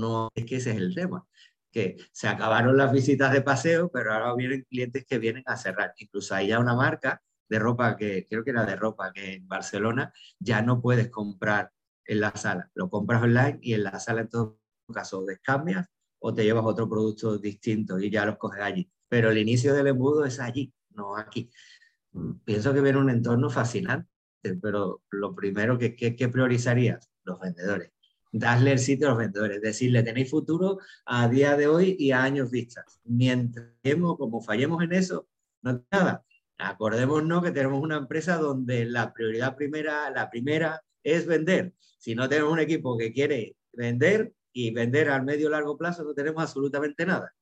No 0.00 0.30
es 0.34 0.44
que 0.46 0.56
ese 0.56 0.70
es 0.70 0.76
el 0.78 0.94
tema, 0.94 1.26
que 1.70 1.96
se 2.12 2.28
acabaron 2.28 2.76
las 2.76 2.92
visitas 2.92 3.32
de 3.32 3.42
paseo, 3.42 3.90
pero 3.92 4.12
ahora 4.12 4.34
vienen 4.34 4.66
clientes 4.68 5.04
que 5.06 5.18
vienen 5.18 5.44
a 5.46 5.56
cerrar. 5.56 5.94
Incluso 5.98 6.34
hay 6.34 6.48
ya 6.48 6.58
una 6.58 6.74
marca 6.74 7.22
de 7.48 7.58
ropa 7.58 7.96
que 7.96 8.26
creo 8.28 8.44
que 8.44 8.50
era 8.50 8.64
de 8.64 8.76
ropa 8.76 9.12
que 9.12 9.34
en 9.34 9.48
Barcelona 9.48 10.12
ya 10.38 10.62
no 10.62 10.80
puedes 10.80 11.10
comprar 11.10 11.72
en 12.04 12.20
la 12.20 12.32
sala, 12.34 12.70
lo 12.74 12.90
compras 12.90 13.22
online 13.22 13.58
y 13.62 13.74
en 13.74 13.84
la 13.84 14.00
sala 14.00 14.22
en 14.22 14.28
todo 14.28 14.58
caso 14.92 15.24
descambias 15.24 15.88
o 16.18 16.34
te 16.34 16.44
llevas 16.44 16.64
otro 16.64 16.88
producto 16.88 17.38
distinto 17.38 17.98
y 17.98 18.10
ya 18.10 18.26
los 18.26 18.36
coges 18.36 18.62
allí. 18.62 18.90
Pero 19.08 19.30
el 19.30 19.38
inicio 19.38 19.74
del 19.74 19.88
embudo 19.88 20.24
es 20.24 20.38
allí, 20.38 20.72
no 20.90 21.16
aquí. 21.16 21.50
Mm, 22.12 22.40
pienso 22.44 22.72
que 22.74 22.80
viene 22.80 22.98
un 22.98 23.10
entorno 23.10 23.50
fascinante, 23.50 24.08
pero 24.60 25.02
lo 25.10 25.34
primero 25.34 25.78
que, 25.78 25.94
que, 25.96 26.28
priorizarías, 26.28 27.10
los 27.24 27.40
vendedores. 27.40 27.92
Darle 28.32 28.72
el 28.72 28.78
sitio 28.78 29.08
a 29.08 29.10
los 29.10 29.18
vendedores, 29.18 29.60
decirle, 29.60 30.02
tenéis 30.02 30.30
futuro 30.30 30.78
a 31.04 31.28
día 31.28 31.56
de 31.56 31.66
hoy 31.66 31.96
y 31.98 32.12
a 32.12 32.22
años 32.22 32.50
vistas. 32.50 33.00
Mientras 33.04 33.66
como 34.18 34.40
fallemos 34.40 34.82
en 34.82 34.92
eso, 34.92 35.28
no 35.62 35.84
nada. 35.90 36.24
Acordémonos 36.58 37.42
que 37.42 37.50
tenemos 37.50 37.82
una 37.82 37.96
empresa 37.96 38.36
donde 38.36 38.84
la 38.84 39.12
prioridad 39.12 39.56
primera, 39.56 40.10
la 40.10 40.30
primera 40.30 40.82
es 41.02 41.26
vender. 41.26 41.74
Si 41.98 42.14
no 42.14 42.28
tenemos 42.28 42.52
un 42.52 42.60
equipo 42.60 42.96
que 42.96 43.12
quiere 43.12 43.56
vender 43.72 44.32
y 44.52 44.70
vender 44.70 45.08
al 45.08 45.24
medio 45.24 45.48
largo 45.48 45.76
plazo, 45.76 46.04
no 46.04 46.14
tenemos 46.14 46.42
absolutamente 46.42 47.06
nada. 47.06 47.34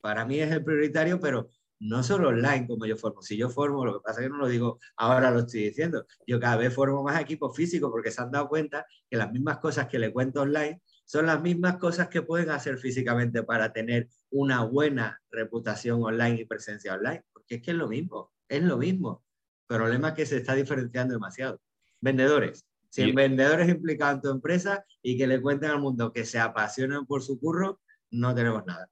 Para 0.00 0.24
mí 0.24 0.38
es 0.38 0.50
el 0.52 0.62
prioritario, 0.62 1.18
pero 1.18 1.50
no 1.80 2.02
solo 2.02 2.28
online 2.28 2.66
como 2.66 2.86
yo 2.86 2.96
formo. 2.96 3.22
Si 3.22 3.36
yo 3.36 3.50
formo, 3.50 3.84
lo 3.84 3.94
que 3.94 4.04
pasa 4.04 4.20
es 4.20 4.26
que 4.26 4.30
no 4.30 4.38
lo 4.38 4.48
digo 4.48 4.78
ahora, 4.96 5.30
lo 5.30 5.40
estoy 5.40 5.64
diciendo. 5.64 6.06
Yo 6.26 6.40
cada 6.40 6.56
vez 6.56 6.74
formo 6.74 7.02
más 7.02 7.20
equipos 7.20 7.56
físicos 7.56 7.90
porque 7.90 8.10
se 8.10 8.20
han 8.20 8.30
dado 8.30 8.48
cuenta 8.48 8.86
que 9.08 9.16
las 9.16 9.30
mismas 9.32 9.58
cosas 9.58 9.88
que 9.88 9.98
le 9.98 10.12
cuento 10.12 10.42
online 10.42 10.82
son 11.04 11.26
las 11.26 11.40
mismas 11.40 11.76
cosas 11.76 12.08
que 12.08 12.22
pueden 12.22 12.50
hacer 12.50 12.78
físicamente 12.78 13.42
para 13.42 13.72
tener 13.72 14.08
una 14.30 14.64
buena 14.64 15.20
reputación 15.30 16.02
online 16.02 16.42
y 16.42 16.44
presencia 16.44 16.94
online. 16.94 17.24
Porque 17.32 17.56
es 17.56 17.62
que 17.62 17.70
es 17.70 17.76
lo 17.76 17.88
mismo, 17.88 18.32
es 18.48 18.62
lo 18.62 18.76
mismo. 18.76 19.24
El 19.68 19.76
problema 19.76 20.08
es 20.08 20.14
que 20.14 20.26
se 20.26 20.36
está 20.38 20.54
diferenciando 20.54 21.14
demasiado. 21.14 21.60
Vendedores. 22.00 22.64
Si 22.90 23.12
vendedores 23.12 23.68
implicados 23.68 24.16
en 24.16 24.22
tu 24.22 24.30
empresa 24.30 24.84
y 25.02 25.18
que 25.18 25.26
le 25.26 25.42
cuenten 25.42 25.70
al 25.70 25.80
mundo 25.80 26.10
que 26.10 26.24
se 26.24 26.38
apasionan 26.38 27.04
por 27.04 27.22
su 27.22 27.38
curro, 27.38 27.80
no 28.10 28.34
tenemos 28.34 28.64
nada 28.64 28.88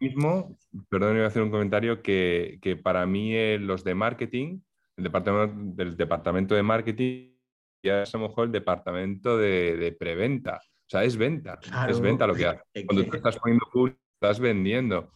mismo, 0.00 0.56
perdón, 0.88 1.16
iba 1.16 1.24
a 1.24 1.28
hacer 1.28 1.42
un 1.42 1.50
comentario 1.50 2.02
que, 2.02 2.58
que 2.62 2.76
para 2.76 3.06
mí 3.06 3.34
eh, 3.34 3.58
los 3.58 3.84
de 3.84 3.94
marketing, 3.94 4.60
el 4.96 5.04
departamento, 5.04 5.82
del 5.82 5.96
departamento 5.96 6.54
de 6.54 6.62
marketing, 6.62 7.34
ya 7.82 8.02
es 8.02 8.14
a 8.14 8.18
lo 8.18 8.28
mejor 8.28 8.46
el 8.46 8.52
departamento 8.52 9.38
de, 9.38 9.76
de 9.76 9.92
preventa. 9.92 10.56
O 10.56 10.90
sea, 10.90 11.04
es 11.04 11.16
venta, 11.16 11.58
es 11.88 12.00
venta 12.00 12.26
lo 12.26 12.34
que 12.34 12.46
hace. 12.46 12.62
Cuando 12.86 13.04
tú 13.04 13.16
estás 13.16 13.38
poniendo 13.38 13.66
público, 13.70 13.98
estás 14.20 14.40
vendiendo. 14.40 15.12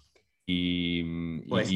Y, 0.46 1.40
pues 1.48 1.72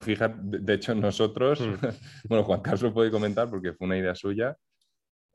fíjate, 0.00 0.38
de 0.42 0.74
hecho 0.74 0.94
nosotros, 0.94 1.60
mm. 1.60 1.74
bueno, 2.28 2.44
Juan 2.44 2.60
Carlos 2.60 2.92
puede 2.92 3.10
comentar 3.10 3.48
porque 3.50 3.72
fue 3.72 3.86
una 3.86 3.98
idea 3.98 4.14
suya, 4.14 4.56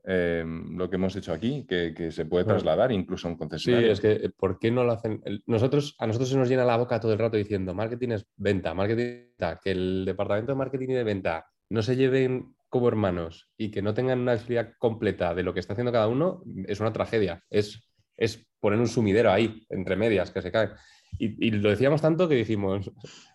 Em, 0.06 0.76
lo 0.76 0.90
que 0.90 0.96
hemos 0.96 1.16
hecho 1.16 1.32
aquí, 1.32 1.64
que, 1.66 2.10
se 2.10 2.26
puede 2.26 2.44
trasladar 2.44 2.92
incluso 2.92 3.26
a 3.26 3.30
un 3.30 3.38
concesionario. 3.38 3.88
Sí, 3.88 3.92
es 3.92 4.00
que 4.00 4.28
¿por 4.28 4.58
qué 4.58 4.70
no 4.70 4.84
lo 4.84 4.92
hacen? 4.92 5.22
Nosotros, 5.46 5.96
a 5.98 6.06
nosotros 6.06 6.28
se 6.28 6.36
nos 6.36 6.48
llena 6.48 6.66
la 6.66 6.76
boca 6.76 7.00
todo 7.00 7.14
el 7.14 7.18
rato 7.18 7.38
diciendo 7.38 7.72
marketing 7.72 8.10
es 8.10 8.26
venta, 8.36 8.74
marketing 8.74 9.30
que 9.62 9.70
el 9.70 10.04
departamento 10.04 10.52
de 10.52 10.58
marketing 10.58 10.90
y 10.90 10.94
de 10.94 11.04
venta 11.04 11.46
no 11.70 11.80
se 11.80 11.96
lleven 11.96 12.54
como 12.68 12.88
hermanos 12.88 13.48
y 13.56 13.70
que 13.70 13.80
no 13.80 13.94
tengan 13.94 14.20
una 14.20 14.34
visibilidad 14.34 14.72
completa 14.78 15.34
de 15.34 15.42
lo 15.42 15.54
que 15.54 15.60
está 15.60 15.72
haciendo 15.72 15.92
cada 15.92 16.08
uno, 16.08 16.42
es 16.66 16.80
una 16.80 16.92
tragedia. 16.92 17.42
Es, 17.48 17.88
es 18.16 18.46
poner 18.60 18.80
un 18.80 18.88
sumidero 18.88 19.32
ahí, 19.32 19.64
entre 19.70 19.96
medias, 19.96 20.30
que 20.30 20.42
se 20.42 20.52
cae. 20.52 20.70
Y, 21.18 21.50
lo 21.52 21.70
decíamos 21.70 22.02
tanto 22.02 22.28
que 22.28 22.34
dijimos, 22.34 22.90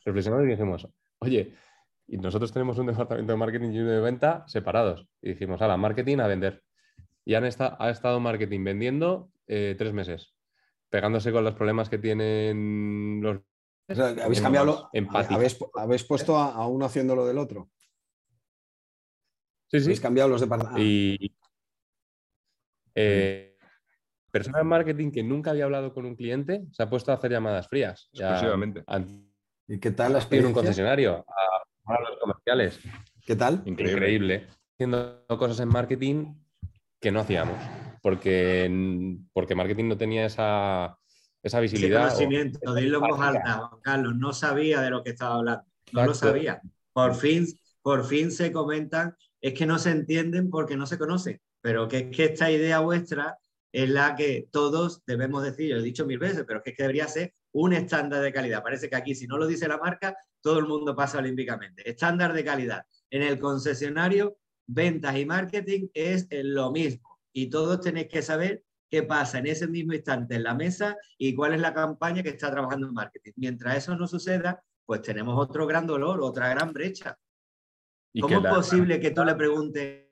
reflexionamos 0.06 0.46
y 0.46 0.52
dijimos, 0.52 0.88
oye, 1.20 1.54
y 2.12 2.18
nosotros 2.18 2.52
tenemos 2.52 2.78
un 2.80 2.88
departamento 2.88 3.32
de 3.32 3.38
marketing 3.38 3.70
y 3.70 3.80
uno 3.80 3.92
de 3.92 4.02
venta 4.02 4.44
separados. 4.48 5.08
Y 5.22 5.30
dijimos, 5.30 5.62
la 5.62 5.78
marketing 5.78 6.18
a 6.20 6.28
vender. 6.28 6.64
Y 7.24 7.36
han 7.36 7.44
ha 7.44 7.90
estado 7.90 8.20
marketing 8.20 8.64
vendiendo 8.64 9.30
eh, 9.46 9.76
tres 9.78 9.94
meses, 9.94 10.34
pegándose 10.90 11.32
con 11.32 11.44
los 11.44 11.54
problemas 11.54 11.90
que 11.90 12.00
tienen 12.00 13.20
los... 13.22 13.42
¿Habéis 13.88 14.42
cambiado? 14.42 14.90
¿Habéis, 15.76 16.04
puesto 16.04 16.38
a, 16.38 16.68
uno 16.68 16.86
haciendo 16.86 17.16
lo 17.16 17.28
del 17.28 17.38
otro? 17.38 17.70
Sí, 19.68 19.80
sí. 19.80 19.86
¿Habéis 19.86 20.02
cambiado 20.02 20.30
los 20.30 20.42
departamentos? 20.42 20.82
Y... 20.84 21.36
Eh, 22.96 23.56
persona 24.32 24.60
de 24.60 24.64
marketing 24.64 25.12
que 25.12 25.24
nunca 25.24 25.52
había 25.52 25.66
hablado 25.66 25.94
con 25.94 26.06
un 26.06 26.16
cliente 26.16 26.66
se 26.72 26.84
ha 26.84 26.90
puesto 26.90 27.12
a 27.12 27.16
hacer 27.16 27.32
llamadas 27.32 27.68
frías. 27.68 28.10
Exclusivamente. 28.14 28.84
¿Y 29.68 29.80
qué 29.80 29.92
tal 29.92 30.14
las 30.14 30.32
En 30.32 30.48
un 30.48 30.54
concesionario 30.54 31.24
los 31.98 32.20
comerciales. 32.20 32.80
¿Qué 33.26 33.36
tal? 33.36 33.62
Increíble. 33.66 34.48
Haciendo 34.74 35.26
cosas 35.28 35.60
en 35.60 35.70
marketing 35.70 36.36
que 37.00 37.12
no 37.12 37.20
hacíamos, 37.22 37.58
porque, 38.02 38.70
porque 39.34 39.56
marketing 39.56 39.88
no 39.88 39.98
tenía 39.98 40.26
esa, 40.26 40.98
esa 41.42 41.60
visibilidad. 41.60 42.08
Ese 42.08 42.26
conocimiento, 42.26 42.74
de 42.74 42.88
en 42.88 43.00
voz 43.00 43.20
alta, 43.20 43.70
Carlos, 43.82 44.16
no 44.16 44.34
sabía 44.34 44.82
de 44.82 44.90
lo 44.90 45.04
que 45.04 45.12
estaba 45.12 45.36
hablando, 45.36 45.66
no 45.94 46.06
lo 46.06 46.14
sabía. 46.14 46.62
Por 46.94 47.16
fin, 47.16 47.46
por 47.82 48.06
fin 48.06 48.32
se 48.32 48.52
comentan, 48.52 49.16
es 49.42 49.54
que 49.54 49.66
no 49.66 49.80
se 49.80 49.92
entienden 49.92 50.50
porque 50.50 50.76
no 50.76 50.86
se 50.86 50.98
conocen, 50.98 51.40
pero 51.62 51.88
que 51.88 51.98
es 52.00 52.16
que 52.16 52.26
esta 52.26 52.52
idea 52.52 52.80
vuestra 52.80 53.38
es 53.72 53.90
la 53.90 54.16
que 54.16 54.48
todos 54.52 55.04
debemos 55.06 55.44
decir, 55.44 55.70
yo 55.70 55.78
he 55.78 55.82
dicho 55.82 56.06
mil 56.06 56.20
veces, 56.20 56.44
pero 56.46 56.62
es 56.64 56.76
que 56.76 56.84
debería 56.84 57.08
ser 57.08 57.34
un 57.54 57.74
estándar 57.74 58.22
de 58.22 58.34
calidad. 58.34 58.64
Parece 58.64 58.90
que 58.90 58.96
aquí, 58.96 59.16
si 59.16 59.28
no 59.28 59.38
lo 59.38 59.48
dice 59.48 59.68
la 59.68 59.78
marca, 59.78 60.16
todo 60.42 60.60
el 60.60 60.68
mundo 60.68 60.96
pasa 60.96 61.20
olímpicamente. 61.20 61.90
Estándar 61.90 62.34
de 62.34 62.44
calidad. 62.44 62.86
En 63.10 63.24
el 63.24 63.40
concesionario, 63.40 64.38
ventas 64.68 65.18
y 65.18 65.26
marketing 65.26 65.88
es 65.94 66.28
lo 66.32 66.72
mismo. 66.72 67.20
Y 67.34 67.50
todos 67.50 67.82
tenéis 67.82 68.08
que 68.08 68.22
saber 68.22 68.64
qué 68.90 69.04
pasa 69.04 69.40
en 69.40 69.48
ese 69.48 69.68
mismo 69.68 69.94
instante 69.94 70.36
en 70.36 70.44
la 70.44 70.56
mesa 70.56 70.98
y 71.18 71.36
cuál 71.36 71.54
es 71.54 71.62
la 71.62 71.74
campaña 71.74 72.24
que 72.24 72.30
está 72.30 72.52
trabajando 72.52 72.88
en 72.88 72.94
marketing. 72.94 73.34
Mientras 73.36 73.78
eso 73.78 73.96
no 73.96 74.08
suceda, 74.08 74.64
pues 74.86 75.02
tenemos 75.02 75.38
otro 75.38 75.68
gran 75.68 75.86
dolor, 75.86 76.22
otra 76.22 76.50
gran 76.50 76.74
brecha. 76.74 77.18
¿Cómo 78.20 78.40
es 78.40 78.54
posible 78.54 79.00
que 79.00 79.12
tú 79.12 79.24
le 79.24 79.36
preguntes, 79.36 80.08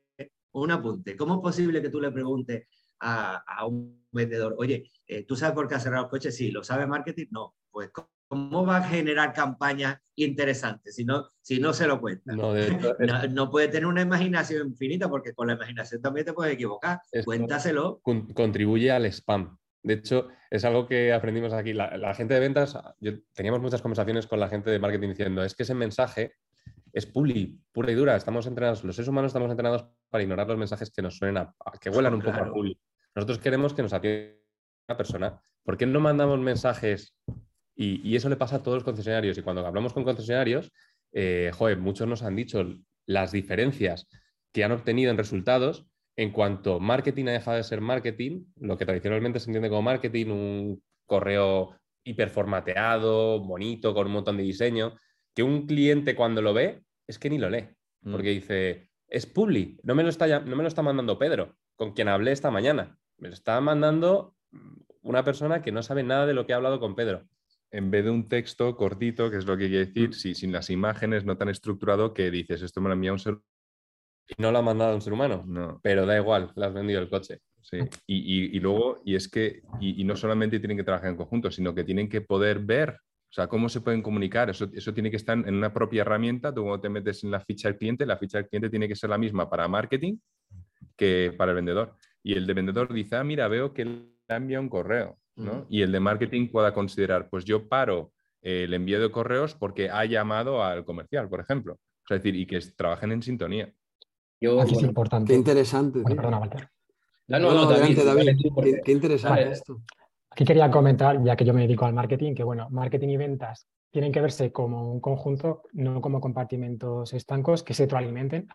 un 0.51 0.71
apunte, 0.71 1.17
cómo 1.17 1.35
es 1.35 1.41
posible 1.41 1.81
que 1.81 1.89
tú 1.89 1.99
le 1.99 2.11
preguntes 2.11 2.67
a, 2.99 3.65
un 3.65 4.06
vendedor, 4.17 4.55
oye, 4.57 4.91
eh, 5.07 5.23
¿tú 5.23 5.35
sabes 5.35 5.55
por 5.55 5.67
qué 5.67 5.75
ha 5.75 5.79
cerrado 5.79 6.05
el 6.05 6.09
coche? 6.09 6.31
Sí, 6.31 6.51
¿lo 6.51 6.63
sabe 6.63 6.85
marketing? 6.85 7.27
No. 7.31 7.55
Pues, 7.71 7.89
¿cómo 8.27 8.65
va 8.65 8.77
a 8.77 8.83
generar 8.83 9.33
campañas 9.33 9.97
interesantes 10.15 10.95
si 10.95 11.05
no, 11.05 11.29
si 11.41 11.59
no 11.59 11.73
se 11.73 11.87
lo 11.87 12.01
cuenta? 12.01 12.33
No, 13.31 13.49
puede 13.49 13.69
tener 13.69 13.85
una 13.85 14.01
imaginación 14.01 14.67
infinita 14.67 15.09
porque 15.09 15.33
con 15.33 15.47
la 15.47 15.53
imaginación 15.53 16.01
también 16.01 16.25
te 16.25 16.33
puedes 16.33 16.53
equivocar. 16.53 16.99
Cuéntaselo. 17.23 18.01
contribuye 18.01 18.91
al 18.91 19.05
spam. 19.05 19.57
De 19.83 19.93
hecho, 19.93 20.27
es 20.49 20.65
algo 20.65 20.85
que 20.85 21.13
aprendimos 21.13 21.53
aquí. 21.53 21.73
La, 21.73 22.13
gente 22.13 22.33
de 22.33 22.39
ventas, 22.39 22.77
yo, 22.99 23.13
teníamos 23.33 23.61
muchas 23.61 23.81
conversaciones 23.81 24.27
con 24.27 24.39
la 24.39 24.49
gente 24.49 24.69
de 24.69 24.79
marketing 24.79 25.09
diciendo, 25.09 25.43
es 25.43 25.55
que 25.55 25.63
ese 25.63 25.73
mensaje 25.73 26.33
es 26.91 27.05
publi, 27.05 27.61
pura 27.71 27.91
y 27.91 27.95
dura. 27.95 28.15
Estamos 28.15 28.47
entrenados, 28.47 28.83
los 28.83 28.95
seres 28.95 29.07
humanos 29.07 29.29
estamos 29.29 29.49
entrenados 29.49 29.85
para 30.09 30.23
ignorar 30.23 30.47
los 30.47 30.57
mensajes 30.57 30.91
que 30.91 31.01
nos 31.01 31.17
suenen 31.17 31.37
a, 31.37 31.53
que 31.79 31.89
huelan 31.89 32.15
un 32.15 32.21
poco 32.21 32.37
a 32.37 32.51
publi. 32.51 32.77
Nosotros 33.17 33.39
queremos 33.39 33.73
que 33.73 33.81
nos 33.81 33.93
atienda 33.93 34.35
una 34.87 34.95
persona. 34.95 35.41
¿Por 35.63 35.75
qué 35.75 35.87
no 35.87 35.99
mandamos 35.99 36.39
mensajes? 36.39 37.15
Y, 37.75 38.15
eso 38.15 38.29
le 38.29 38.35
pasa 38.35 38.57
a 38.57 38.61
todos 38.61 38.75
los 38.75 38.83
concesionarios. 38.83 39.35
Y 39.39 39.41
cuando 39.41 39.65
hablamos 39.65 39.91
con 39.91 40.03
concesionarios, 40.03 40.71
eh, 41.13 41.49
joder, 41.51 41.79
muchos 41.79 42.07
nos 42.07 42.21
han 42.21 42.35
dicho 42.35 42.63
las 43.07 43.31
diferencias 43.31 44.07
que 44.53 44.63
han 44.63 44.71
obtenido 44.71 45.09
en 45.09 45.17
resultados 45.17 45.87
en 46.15 46.31
cuanto 46.31 46.79
marketing 46.79 47.25
ha 47.25 47.31
dejado 47.31 47.57
de 47.57 47.63
ser 47.63 47.81
marketing, 47.81 48.45
lo 48.57 48.77
que 48.77 48.85
tradicionalmente 48.85 49.39
se 49.39 49.49
entiende 49.49 49.69
como 49.69 49.81
marketing, 49.81 50.27
un 50.27 50.83
correo 51.07 51.75
hiperformateado, 52.03 53.39
bonito, 53.39 53.95
con 53.95 54.05
un 54.05 54.13
montón 54.13 54.37
de 54.37 54.43
diseño, 54.43 54.95
que 55.33 55.41
un 55.41 55.65
cliente 55.65 56.15
cuando 56.15 56.43
lo 56.43 56.53
ve 56.53 56.83
es 57.07 57.17
que 57.17 57.31
ni 57.31 57.39
lo 57.39 57.49
lee, 57.49 57.67
mm. 58.01 58.11
porque 58.11 58.29
dice, 58.29 58.91
es 59.07 59.25
Publi, 59.25 59.79
no 59.81 59.95
me, 59.95 60.03
lo 60.03 60.09
está, 60.09 60.39
no 60.39 60.55
me 60.55 60.61
lo 60.61 60.67
está 60.67 60.83
mandando 60.83 61.17
Pedro, 61.17 61.57
con 61.75 61.93
quien 61.93 62.09
hablé 62.09 62.31
esta 62.31 62.51
mañana, 62.51 62.95
me 63.17 63.29
lo 63.29 63.33
está 63.33 63.59
mandando 63.61 64.35
una 65.01 65.23
persona 65.23 65.61
que 65.61 65.71
no 65.71 65.83
sabe 65.83 66.03
nada 66.03 66.25
de 66.25 66.33
lo 66.33 66.45
que 66.45 66.53
ha 66.53 66.57
hablado 66.57 66.79
con 66.79 66.95
Pedro. 66.95 67.27
En 67.71 67.91
vez 67.91 68.05
de 68.05 68.11
un 68.11 68.27
texto 68.27 68.75
cortito, 68.75 69.29
que 69.29 69.37
es 69.37 69.45
lo 69.45 69.57
que 69.57 69.67
quiere 69.67 69.85
decir, 69.85 70.09
mm. 70.09 70.35
sin 70.35 70.51
las 70.51 70.69
imágenes, 70.69 71.25
no 71.25 71.37
tan 71.37 71.49
estructurado, 71.49 72.13
que 72.13 72.31
dices, 72.31 72.61
esto 72.61 72.81
me 72.81 72.89
lo 72.89 72.93
envía 72.93 73.11
un 73.11 73.19
ser 73.19 73.37
y 74.29 74.41
no 74.41 74.51
lo 74.51 74.57
ha 74.57 74.61
mandado 74.61 74.93
un 74.93 75.01
ser 75.01 75.13
humano, 75.13 75.43
no. 75.47 75.79
pero 75.81 76.05
da 76.05 76.17
igual, 76.17 76.51
le 76.55 76.65
has 76.65 76.73
vendido 76.73 76.99
el 77.01 77.09
coche. 77.09 77.39
Sí, 77.61 77.79
y, 78.05 78.59
luego, 78.59 79.01
y 79.03 79.15
es 79.15 79.27
que, 79.27 79.61
y, 79.81 80.03
no 80.05 80.15
solamente 80.15 80.59
tienen 80.59 80.77
que 80.77 80.85
trabajar 80.85 81.09
en 81.09 81.17
conjunto, 81.17 81.51
sino 81.51 81.75
que 81.75 81.83
tienen 81.83 82.07
que 82.07 82.21
poder 82.21 82.59
ver 82.59 82.97
o 83.29 83.33
sea, 83.33 83.47
¿cómo 83.47 83.67
se 83.67 83.81
pueden 83.81 84.01
comunicar? 84.01 84.49
Eso, 84.49 84.69
eso 84.71 84.93
tiene 84.93 85.11
que 85.11 85.17
estar 85.17 85.37
en 85.37 85.53
una 85.53 85.73
propia 85.73 86.01
herramienta. 86.01 86.53
Tú 86.53 86.61
cuando 86.61 86.79
te 86.79 86.87
metes 86.87 87.25
en 87.25 87.31
la 87.31 87.41
ficha 87.41 87.67
del 87.67 87.77
cliente, 87.77 88.05
la 88.05 88.17
ficha 88.17 88.37
del 88.37 88.47
cliente 88.47 88.69
tiene 88.69 88.87
que 88.87 88.95
ser 88.95 89.09
la 89.09 89.17
misma 89.17 89.49
para 89.49 89.67
marketing 89.67 90.17
que 90.95 91.35
para 91.37 91.51
el 91.51 91.57
vendedor. 91.57 91.95
Y 92.27 92.33
el 92.33 92.45
de 92.45 92.53
vendedor 92.53 92.93
dice, 92.93 93.15
ah, 93.15 93.23
mira, 93.23 93.47
veo 93.47 93.73
que 93.73 93.85
le 93.85 94.01
envía 94.27 94.59
un 94.59 94.67
correo, 94.67 95.17
¿no? 95.37 95.65
Y 95.69 95.81
el 95.81 95.93
de 95.93 96.01
marketing 96.01 96.49
pueda 96.49 96.73
considerar, 96.73 97.29
pues 97.29 97.45
yo 97.45 97.69
paro 97.69 98.11
el 98.41 98.73
envío 98.73 98.99
de 98.99 99.09
correos 99.09 99.55
porque 99.55 99.89
ha 99.89 100.03
llamado 100.03 100.61
al 100.61 100.83
comercial, 100.83 101.29
por 101.29 101.39
ejemplo. 101.39 101.79
es 102.09 102.17
decir, 102.17 102.35
y 102.35 102.45
que 102.45 102.59
trabajen 102.75 103.13
en 103.13 103.23
sintonía. 103.23 103.73
Yo, 104.41 104.59
Aquí 104.59 104.75
es 104.75 104.83
importante. 104.83 105.31
Qué 105.31 105.37
interesante. 105.37 106.01
perdona, 106.03 106.39
Walter. 106.39 106.69
No, 107.27 107.39
no, 107.39 107.53
no, 107.53 107.65
David, 107.65 107.97
qué, 108.83 108.91
interesante 108.91 109.49
esto. 109.49 109.79
Aquí 110.29 110.43
quería 110.43 110.69
comentar, 110.69 111.23
ya 111.23 111.37
que 111.37 111.45
yo 111.45 111.53
me 111.53 111.61
dedico 111.61 111.85
al 111.85 111.93
marketing, 111.93 112.35
que 112.35 112.43
bueno, 112.43 112.67
marketing 112.71 113.07
y 113.07 113.15
ventas 113.15 113.69
tienen 113.89 114.11
que 114.11 114.19
verse 114.19 114.51
como 114.51 114.91
un 114.91 114.99
conjunto, 114.99 115.61
no 115.71 116.01
como 116.01 116.19
compartimentos 116.19 117.13
estancos 117.13 117.63
que 117.63 117.73
se 117.73 117.83
retroalimenten. 117.83 118.49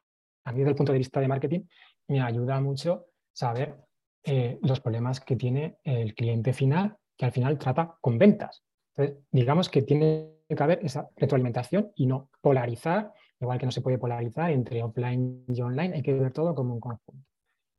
A 0.44 0.52
mí, 0.52 0.58
desde 0.58 0.72
el 0.72 0.76
punto 0.76 0.92
de 0.92 0.98
vista 0.98 1.20
de 1.20 1.28
marketing, 1.28 1.60
me 2.08 2.20
ayuda 2.20 2.60
mucho 2.60 3.06
saber 3.32 3.76
eh, 4.24 4.58
los 4.62 4.80
problemas 4.80 5.20
que 5.20 5.36
tiene 5.36 5.78
el 5.84 6.14
cliente 6.14 6.52
final, 6.52 6.96
que 7.16 7.24
al 7.24 7.32
final 7.32 7.58
trata 7.58 7.96
con 8.00 8.18
ventas. 8.18 8.62
Entonces, 8.94 9.24
digamos 9.30 9.68
que 9.68 9.82
tiene 9.82 10.32
que 10.48 10.62
haber 10.62 10.80
esa 10.84 11.08
retroalimentación 11.16 11.92
y 11.96 12.06
no 12.06 12.28
polarizar, 12.40 13.12
igual 13.40 13.58
que 13.58 13.66
no 13.66 13.72
se 13.72 13.80
puede 13.80 13.98
polarizar 13.98 14.50
entre 14.50 14.82
offline 14.82 15.44
y 15.48 15.60
online, 15.60 15.94
hay 15.94 16.02
que 16.02 16.14
ver 16.14 16.32
todo 16.32 16.54
como 16.54 16.74
un 16.74 16.80
conjunto. 16.80 17.26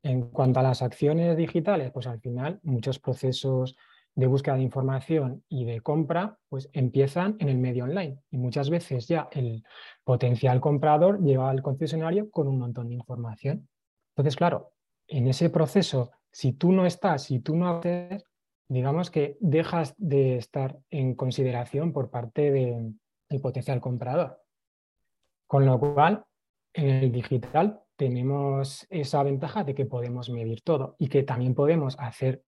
En 0.02 0.28
cuanto 0.28 0.60
a 0.60 0.62
las 0.62 0.82
acciones 0.82 1.36
digitales, 1.36 1.90
pues 1.92 2.06
al 2.06 2.20
final 2.20 2.60
muchos 2.62 2.98
procesos 2.98 3.76
de 4.14 4.26
búsqueda 4.26 4.56
de 4.56 4.62
información 4.62 5.42
y 5.48 5.64
de 5.64 5.80
compra, 5.80 6.38
pues 6.48 6.68
empiezan 6.72 7.36
en 7.40 7.48
el 7.48 7.58
medio 7.58 7.84
online. 7.84 8.18
Y 8.30 8.38
muchas 8.38 8.70
veces 8.70 9.08
ya 9.08 9.28
el 9.32 9.64
potencial 10.04 10.60
comprador 10.60 11.22
lleva 11.22 11.50
al 11.50 11.62
concesionario 11.62 12.30
con 12.30 12.46
un 12.46 12.58
montón 12.58 12.88
de 12.88 12.94
información. 12.94 13.68
Entonces, 14.10 14.36
claro, 14.36 14.72
en 15.08 15.28
ese 15.28 15.50
proceso, 15.50 16.10
si 16.30 16.52
tú 16.52 16.72
no 16.72 16.86
estás, 16.86 17.24
si 17.24 17.40
tú 17.40 17.56
no 17.56 17.78
haces, 17.78 18.24
digamos 18.68 19.10
que 19.10 19.36
dejas 19.40 19.94
de 19.98 20.36
estar 20.36 20.78
en 20.90 21.14
consideración 21.14 21.92
por 21.92 22.10
parte 22.10 22.50
del 22.50 23.40
potencial 23.40 23.80
comprador. 23.80 24.40
Con 25.46 25.66
lo 25.66 25.78
cual, 25.78 26.24
en 26.72 26.88
el 26.88 27.12
digital 27.12 27.80
tenemos 27.96 28.86
esa 28.90 29.22
ventaja 29.22 29.62
de 29.62 29.74
que 29.74 29.86
podemos 29.86 30.30
medir 30.30 30.62
todo 30.62 30.96
y 30.98 31.08
que 31.08 31.22
también 31.22 31.54
podemos 31.54 31.96
hacer 31.98 32.42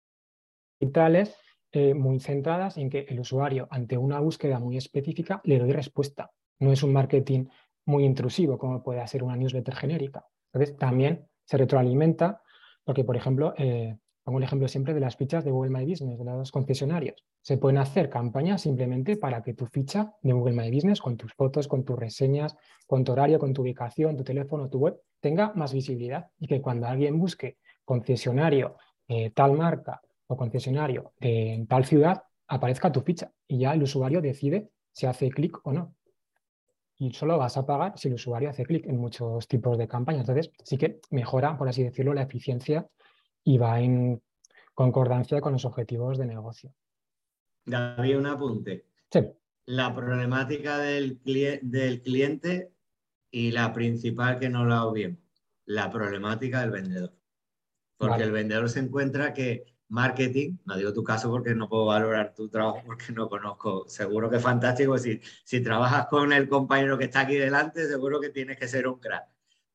digitales 0.80 1.36
eh, 1.72 1.94
muy 1.94 2.20
centradas 2.20 2.78
en 2.78 2.90
que 2.90 3.00
el 3.10 3.20
usuario 3.20 3.68
ante 3.72 3.98
una 3.98 4.20
búsqueda 4.20 4.60
muy 4.60 4.78
específica 4.78 5.42
le 5.44 5.60
doy 5.60 5.72
respuesta. 5.72 6.32
No 6.60 6.72
es 6.72 6.84
un 6.84 6.94
marketing 6.94 7.48
muy 7.86 8.06
intrusivo 8.06 8.58
como 8.58 8.84
puede 8.84 9.06
ser 9.08 9.24
una 9.24 9.36
newsletter 9.36 9.76
genérica. 9.76 10.26
Entonces 10.54 10.78
también 10.78 11.28
se 11.46 11.58
retroalimenta 11.58 12.43
porque, 12.84 13.04
por 13.04 13.16
ejemplo, 13.16 13.54
eh, 13.58 13.98
pongo 14.24 14.40
el 14.40 14.44
ejemplo 14.46 14.68
siempre 14.68 14.94
de 14.94 15.00
las 15.00 15.16
fichas 15.18 15.44
de 15.44 15.52
Google 15.52 15.72
My 15.72 15.86
Business, 15.86 16.18
de 16.18 16.26
los 16.26 16.52
concesionarios. 16.52 17.24
Se 17.42 17.58
pueden 17.58 17.78
hacer 17.78 18.10
campañas 18.10 18.62
simplemente 18.62 19.18
para 19.18 19.42
que 19.44 19.54
tu 19.54 19.66
ficha 19.66 20.14
de 20.22 20.34
Google 20.34 20.54
My 20.54 20.72
Business, 20.72 21.02
con 21.02 21.18
tus 21.18 21.34
fotos, 21.34 21.68
con 21.68 21.84
tus 21.84 21.98
reseñas, 21.98 22.56
con 22.88 23.04
tu 23.04 23.12
horario, 23.12 23.40
con 23.40 23.54
tu 23.54 23.62
ubicación, 23.62 24.16
tu 24.16 24.24
teléfono, 24.24 24.70
tu 24.70 24.80
web, 24.80 25.00
tenga 25.20 25.54
más 25.56 25.74
visibilidad 25.74 26.28
y 26.40 26.48
que 26.48 26.62
cuando 26.62 26.88
alguien 26.88 27.20
busque 27.20 27.58
concesionario 27.86 28.78
eh, 29.08 29.32
tal 29.32 29.54
marca 29.54 30.02
o 30.28 30.38
concesionario 30.38 31.14
de 31.20 31.66
tal 31.68 31.86
ciudad, 31.86 32.24
aparezca 32.48 32.92
tu 32.92 33.02
ficha 33.02 33.32
y 33.48 33.60
ya 33.60 33.74
el 33.74 33.84
usuario 33.84 34.22
decide 34.22 34.70
si 34.92 35.06
hace 35.06 35.30
clic 35.30 35.60
o 35.64 35.74
no. 35.74 35.96
Y 37.04 37.12
solo 37.12 37.38
vas 37.38 37.58
a 37.58 37.66
pagar 37.66 37.98
si 37.98 38.08
el 38.08 38.14
usuario 38.14 38.50
hace 38.50 38.64
clic 38.64 38.86
en 38.86 38.98
muchos 38.98 39.46
tipos 39.50 39.78
de 39.78 39.90
campañas. 39.90 40.22
Entonces, 40.22 40.52
sí 40.64 40.78
que 40.78 41.02
mejora, 41.12 41.58
por 41.58 41.68
así 41.68 41.84
decirlo, 41.84 42.14
la 42.14 42.22
eficiencia 42.22 42.88
y 43.44 43.58
va 43.58 43.82
en 43.82 44.22
concordancia 44.74 45.42
con 45.42 45.52
los 45.52 45.66
objetivos 45.66 46.18
de 46.18 46.28
negocio. 46.28 46.74
David, 47.66 48.20
un 48.20 48.28
apunte. 48.28 48.86
Sí. 49.12 49.20
La 49.66 49.94
problemática 49.94 50.78
del, 50.78 51.20
del 51.26 52.02
cliente 52.02 52.72
y 53.30 53.52
la 53.52 53.74
principal 53.74 54.40
que 54.40 54.48
no 54.48 54.64
la 54.66 54.78
hago 54.78 54.94
bien, 54.94 55.22
la 55.66 55.90
problemática 55.90 56.62
del 56.62 56.72
vendedor. 56.72 57.14
Porque 57.98 58.24
el 58.24 58.32
vendedor 58.32 58.70
se 58.70 58.80
encuentra 58.80 59.34
que 59.34 59.73
marketing, 59.94 60.58
no 60.66 60.76
digo 60.78 60.94
tu 60.94 61.04
caso 61.04 61.30
porque 61.30 61.56
no 61.56 61.70
puedo 61.70 61.86
valorar 61.86 62.34
tu 62.34 62.50
trabajo 62.50 62.82
porque 62.86 63.12
no 63.14 63.30
conozco, 63.30 63.88
seguro 63.88 64.30
que 64.30 64.38
es 64.38 64.44
fantástico, 64.44 64.98
si, 64.98 65.22
si 65.44 65.62
trabajas 65.62 66.08
con 66.08 66.34
el 66.34 66.50
compañero 66.50 66.98
que 66.98 67.06
está 67.06 67.22
aquí 67.22 67.36
delante, 67.36 67.88
seguro 67.88 68.20
que 68.20 68.30
tienes 68.30 68.58
que 68.58 68.68
ser 68.68 68.88
un 68.88 69.00
crack 69.00 69.34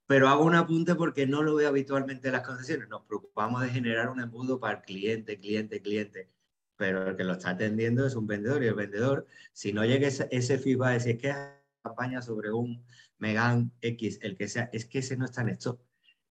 pero 0.09 0.29
hago 0.29 0.45
un 0.45 0.55
apunte 0.55 0.95
porque 0.95 1.27
no 1.27 1.43
lo 1.43 1.55
veo 1.57 1.69
habitualmente 1.69 2.29
en 2.29 2.33
las 2.33 2.47
concesiones. 2.47 2.89
Nos 2.89 3.03
preocupamos 3.03 3.61
de 3.61 3.69
generar 3.69 4.09
un 4.09 4.21
embudo 4.21 4.59
para 4.59 4.79
el 4.79 4.83
cliente, 4.83 5.39
cliente, 5.39 5.83
cliente, 5.83 6.31
pero 6.77 7.11
el 7.11 7.17
que 7.17 7.25
lo 7.25 7.35
está 7.35 7.51
atendiendo 7.51 8.07
es 8.07 8.15
un 8.15 8.27
vendedor 8.27 8.63
y 8.65 8.69
el 8.69 8.75
vendedor, 8.75 9.27
si 9.53 9.75
no 9.75 9.85
llega 9.85 10.09
ese, 10.09 10.27
ese 10.31 10.59
feedback, 10.59 11.01
si 11.01 11.11
es 11.11 11.19
que 11.19 11.29
es 11.29 11.37
campaña 11.83 12.23
sobre 12.23 12.51
un 12.51 12.83
Megan 13.19 13.71
X, 13.83 14.19
el 14.23 14.35
que 14.39 14.49
sea, 14.49 14.71
es 14.73 14.87
que 14.87 15.01
ese 15.01 15.19
no 15.19 15.27
está 15.27 15.43
en 15.43 15.51
esto. 15.51 15.79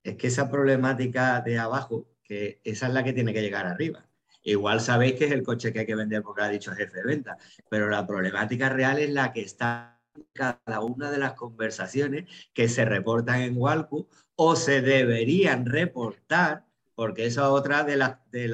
Es 0.01 0.15
que 0.17 0.27
esa 0.27 0.49
problemática 0.49 1.41
de 1.41 1.59
abajo, 1.59 2.07
que 2.27 2.61
esa 2.63 2.87
es 2.87 2.93
la 2.93 3.03
que 3.03 3.13
tiene 3.13 3.33
que 3.33 3.41
llegar 3.41 3.65
arriba. 3.65 4.05
Igual 4.43 4.79
sabéis 4.79 5.15
que 5.15 5.25
es 5.25 5.31
el 5.31 5.43
coche 5.43 5.73
que 5.73 5.79
hay 5.79 5.85
que 5.85 5.95
vender 5.95 6.21
porque 6.21 6.41
ha 6.41 6.49
dicho 6.49 6.71
jefe 6.71 6.97
de 6.97 7.03
venta, 7.03 7.37
pero 7.69 7.89
la 7.89 8.05
problemática 8.07 8.69
real 8.69 8.99
es 8.99 9.09
la 9.09 9.33
que 9.33 9.41
está 9.41 10.01
cada 10.33 10.81
una 10.81 11.11
de 11.11 11.17
las 11.17 11.33
conversaciones 11.33 12.25
que 12.53 12.69
se 12.69 12.85
reportan 12.85 13.41
en 13.41 13.57
Walcu 13.57 14.07
o 14.35 14.55
se 14.55 14.81
deberían 14.81 15.65
reportar, 15.65 16.65
porque 16.95 17.25
esa 17.25 17.41
es 17.41 17.47
otra 17.47 17.83
de 17.83 17.97
las, 17.97 18.17
de, 18.31 18.51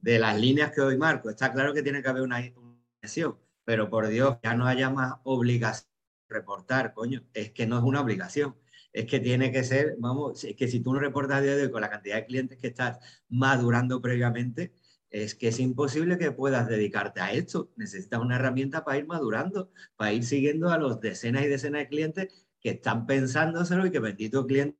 de 0.00 0.18
las 0.18 0.40
líneas 0.40 0.72
que 0.72 0.80
hoy 0.80 0.96
marco. 0.96 1.30
Está 1.30 1.52
claro 1.52 1.74
que 1.74 1.82
tiene 1.82 2.02
que 2.02 2.08
haber 2.08 2.22
una 2.22 2.40
intención, 2.40 3.38
pero 3.64 3.90
por 3.90 4.08
Dios, 4.08 4.38
ya 4.42 4.54
no 4.54 4.66
haya 4.66 4.90
más 4.90 5.16
obligación 5.24 5.90
de 6.28 6.36
reportar, 6.36 6.94
coño, 6.94 7.22
es 7.34 7.50
que 7.50 7.66
no 7.66 7.78
es 7.78 7.84
una 7.84 8.00
obligación. 8.00 8.56
Es 8.92 9.06
que 9.06 9.20
tiene 9.20 9.52
que 9.52 9.64
ser, 9.64 9.96
vamos, 9.98 10.44
es 10.44 10.56
que 10.56 10.68
si 10.68 10.80
tú 10.80 10.92
no 10.92 11.00
reportas 11.00 11.42
de 11.42 11.54
hoy 11.54 11.70
con 11.70 11.80
la 11.80 11.90
cantidad 11.90 12.16
de 12.16 12.26
clientes 12.26 12.58
que 12.58 12.68
estás 12.68 12.98
madurando 13.28 14.00
previamente, 14.00 14.72
es 15.10 15.34
que 15.34 15.48
es 15.48 15.60
imposible 15.60 16.18
que 16.18 16.32
puedas 16.32 16.68
dedicarte 16.68 17.20
a 17.20 17.32
esto. 17.32 17.70
Necesitas 17.76 18.20
una 18.20 18.36
herramienta 18.36 18.84
para 18.84 18.98
ir 18.98 19.06
madurando, 19.06 19.70
para 19.96 20.12
ir 20.12 20.24
siguiendo 20.24 20.70
a 20.70 20.78
los 20.78 21.00
decenas 21.00 21.44
y 21.44 21.48
decenas 21.48 21.82
de 21.82 21.88
clientes 21.88 22.46
que 22.60 22.70
están 22.70 23.06
pensándoselo 23.06 23.86
y 23.86 23.90
que 23.90 24.00
bendito 24.00 24.46
cliente 24.46 24.78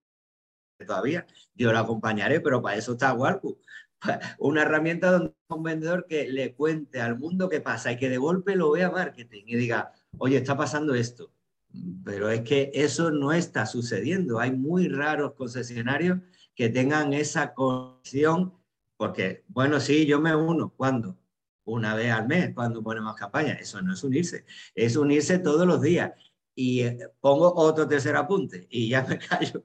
todavía. 0.87 1.27
Yo 1.55 1.73
lo 1.73 1.79
acompañaré, 1.79 2.41
pero 2.41 2.63
para 2.63 2.77
eso 2.77 2.93
está 2.93 3.13
Warpu. 3.13 3.59
Una 4.39 4.63
herramienta 4.63 5.11
donde 5.11 5.35
un 5.49 5.63
vendedor 5.63 6.07
que 6.07 6.29
le 6.29 6.55
cuente 6.55 7.01
al 7.01 7.19
mundo 7.19 7.49
qué 7.49 7.61
pasa 7.61 7.93
y 7.93 7.97
que 7.97 8.09
de 8.11 8.19
golpe 8.19 8.55
lo 8.55 8.71
vea 8.71 8.91
marketing 8.91 9.45
y 9.47 9.57
diga, 9.57 9.93
oye, 10.19 10.37
está 10.37 10.57
pasando 10.57 10.95
esto. 10.95 11.33
Pero 12.05 12.31
es 12.31 12.43
que 12.43 12.71
eso 12.75 13.11
no 13.11 13.33
está 13.33 13.67
sucediendo. 13.67 14.41
Hay 14.41 14.53
muy 14.53 14.89
raros 14.89 15.35
concesionarios 15.35 16.21
que 16.55 16.69
tengan 16.69 17.13
esa 17.13 17.55
conexión 17.55 18.59
porque, 18.99 19.45
bueno, 19.47 19.79
sí, 19.79 20.07
yo 20.07 20.21
me 20.21 20.35
uno. 20.35 20.75
¿Cuándo? 20.77 21.17
Una 21.65 21.95
vez 21.95 22.11
al 22.11 22.27
mes, 22.27 22.53
cuando 22.55 22.83
ponemos 22.83 23.15
campaña. 23.15 23.53
Eso 23.55 23.81
no 23.81 23.95
es 23.95 24.03
unirse, 24.03 24.45
es 24.75 24.97
unirse 24.97 25.39
todos 25.39 25.67
los 25.67 25.81
días. 25.81 26.13
Y 26.55 26.81
eh, 26.81 26.99
pongo 27.21 27.55
otro 27.55 27.87
tercer 27.87 28.17
apunte 28.17 28.67
y 28.69 28.89
ya 28.89 29.05
me 29.05 29.19
callo. 29.31 29.65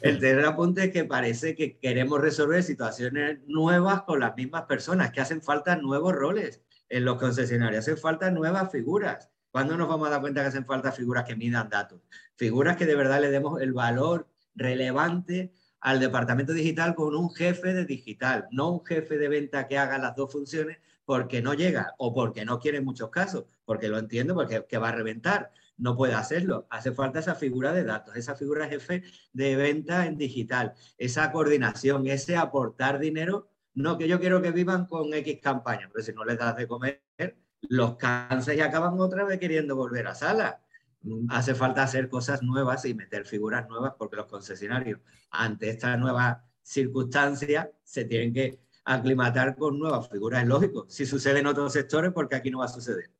El 0.00 0.18
tercer 0.18 0.44
apunte 0.44 0.84
es 0.84 0.90
que 0.90 1.04
parece 1.04 1.54
que 1.54 1.78
queremos 1.78 2.20
resolver 2.20 2.64
situaciones 2.64 3.38
nuevas 3.46 4.02
con 4.02 4.18
las 4.18 4.36
mismas 4.36 4.62
personas, 4.62 5.12
que 5.12 5.20
hacen 5.20 5.40
falta 5.40 5.76
nuevos 5.76 6.12
roles 6.12 6.60
en 6.88 7.04
los 7.04 7.18
concesionarios, 7.18 7.84
hacen 7.84 7.98
falta 7.98 8.32
nuevas 8.32 8.72
figuras. 8.72 9.30
¿Cuándo 9.52 9.76
nos 9.76 9.86
vamos 9.86 10.08
a 10.08 10.12
dar 10.12 10.22
cuenta 10.22 10.40
que 10.40 10.48
hacen 10.48 10.64
falta 10.64 10.92
figuras 10.92 11.24
que 11.24 11.36
midan 11.36 11.68
datos? 11.68 12.00
Figuras 12.36 12.78
que 12.78 12.86
de 12.86 12.94
verdad 12.94 13.20
le 13.20 13.30
demos 13.30 13.60
el 13.60 13.74
valor 13.74 14.26
relevante 14.54 15.52
al 15.78 16.00
departamento 16.00 16.54
digital 16.54 16.94
con 16.94 17.14
un 17.14 17.30
jefe 17.34 17.74
de 17.74 17.84
digital, 17.84 18.48
no 18.50 18.70
un 18.70 18.84
jefe 18.84 19.18
de 19.18 19.28
venta 19.28 19.68
que 19.68 19.76
haga 19.76 19.98
las 19.98 20.16
dos 20.16 20.32
funciones 20.32 20.78
porque 21.04 21.42
no 21.42 21.52
llega 21.52 21.94
o 21.98 22.14
porque 22.14 22.46
no 22.46 22.60
quiere 22.60 22.78
en 22.78 22.86
muchos 22.86 23.10
casos, 23.10 23.44
porque 23.66 23.88
lo 23.88 23.98
entiendo, 23.98 24.34
porque 24.34 24.64
que 24.66 24.78
va 24.78 24.88
a 24.88 24.92
reventar, 24.92 25.50
no 25.76 25.98
puede 25.98 26.14
hacerlo. 26.14 26.66
Hace 26.70 26.92
falta 26.92 27.18
esa 27.18 27.34
figura 27.34 27.74
de 27.74 27.84
datos, 27.84 28.16
esa 28.16 28.34
figura 28.34 28.68
jefe 28.68 29.02
de 29.34 29.56
venta 29.56 30.06
en 30.06 30.16
digital, 30.16 30.72
esa 30.96 31.30
coordinación, 31.30 32.06
ese 32.06 32.38
aportar 32.38 32.98
dinero. 32.98 33.50
No 33.74 33.98
que 33.98 34.08
yo 34.08 34.18
quiero 34.18 34.40
que 34.40 34.50
vivan 34.50 34.86
con 34.86 35.12
X 35.12 35.40
campaña, 35.42 35.90
pero 35.92 36.02
si 36.02 36.12
no 36.14 36.24
les 36.24 36.38
das 36.38 36.56
de 36.56 36.66
comer, 36.66 37.02
los 37.62 37.96
cansas 37.96 38.54
y 38.54 38.60
acaban 38.60 38.98
otra 38.98 39.24
vez 39.24 39.38
queriendo 39.38 39.76
volver 39.76 40.06
a 40.06 40.14
sala 40.14 40.60
hace 41.28 41.54
falta 41.54 41.82
hacer 41.82 42.08
cosas 42.08 42.42
nuevas 42.42 42.84
y 42.84 42.94
meter 42.94 43.24
figuras 43.24 43.68
nuevas 43.68 43.94
porque 43.98 44.16
los 44.16 44.26
concesionarios 44.26 45.00
ante 45.30 45.70
esta 45.70 45.96
nueva 45.96 46.44
circunstancia 46.62 47.70
se 47.82 48.04
tienen 48.04 48.32
que 48.32 48.60
aclimatar 48.84 49.56
con 49.56 49.78
nuevas 49.78 50.08
figuras. 50.08 50.42
Es 50.42 50.48
lógico, 50.48 50.86
si 50.88 51.06
sucede 51.06 51.40
en 51.40 51.46
otros 51.46 51.72
sectores, 51.72 52.12
porque 52.12 52.36
aquí 52.36 52.50
no 52.50 52.58
va 52.58 52.66
a 52.66 52.68
suceder. 52.68 53.10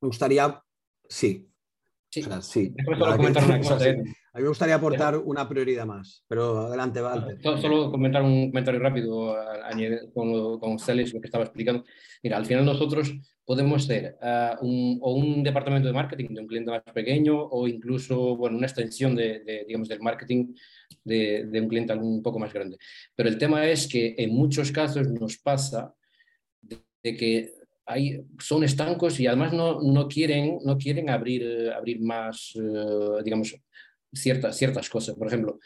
Me 0.00 0.06
gustaría, 0.06 0.62
sí. 1.08 1.44
Sí, 2.10 2.22
O 2.22 2.24
sea, 2.24 2.40
sí. 2.40 2.74
Solo 2.84 3.16
comentar 3.16 3.44
una 3.44 3.58
cosa. 3.58 3.78
A 4.38 4.40
mí 4.40 4.44
me 4.44 4.50
gustaría 4.50 4.76
aportar 4.76 5.16
una 5.18 5.48
prioridad 5.48 5.84
más, 5.84 6.22
pero 6.28 6.58
adelante, 6.68 7.02
Walter. 7.02 7.38
Solo, 7.60 7.90
comentar 7.90 8.22
un 8.22 8.50
comentario 8.52 8.78
rápido 8.78 9.34
con, 10.14 10.30
lo- 10.30 10.60
con 10.60 10.78
Celes, 10.78 11.12
lo 11.12 11.20
que 11.20 11.26
estaba 11.26 11.42
explicando. 11.42 11.82
Mira, 12.22 12.36
al 12.36 12.46
final 12.46 12.64
nosotros 12.64 13.12
podemos 13.44 13.84
ser 13.84 14.16
ah, 14.22 14.56
un, 14.60 14.96
o 15.02 15.14
un 15.16 15.42
departamento 15.42 15.88
de 15.88 15.92
marketing 15.94 16.28
de 16.34 16.40
un 16.40 16.46
cliente 16.46 16.70
más 16.70 16.82
pequeño 16.94 17.36
o 17.36 17.66
incluso 17.66 18.36
bueno, 18.36 18.56
una 18.58 18.68
extensión 18.68 19.16
de, 19.16 19.40
de, 19.40 19.64
digamos, 19.66 19.88
del 19.88 19.98
marketing 20.02 20.54
de, 21.02 21.46
de 21.46 21.60
un 21.60 21.66
cliente 21.68 21.92
un 21.94 22.22
poco 22.22 22.38
más 22.38 22.52
grande. 22.52 22.78
Pero 23.16 23.28
el 23.30 23.38
tema 23.38 23.66
es 23.66 23.88
que 23.88 24.14
en 24.18 24.32
muchos 24.32 24.70
casos 24.70 25.08
nos 25.08 25.36
pasa 25.38 25.92
de, 26.62 26.78
de 27.02 27.16
que 27.16 27.54
hay, 27.86 28.20
son 28.38 28.62
estancos 28.62 29.18
y 29.18 29.26
además 29.26 29.52
no, 29.52 29.80
no 29.82 30.06
quieren, 30.06 30.58
no 30.64 30.78
quieren 30.78 31.10
abrir, 31.10 31.72
abrir 31.76 32.00
más, 32.00 32.52
eh, 32.54 33.22
digamos, 33.24 33.56
ciertas, 34.12 34.56
ciertas 34.56 34.88
cosas. 34.88 35.16
Por 35.16 35.28
ejemplo, 35.28 35.58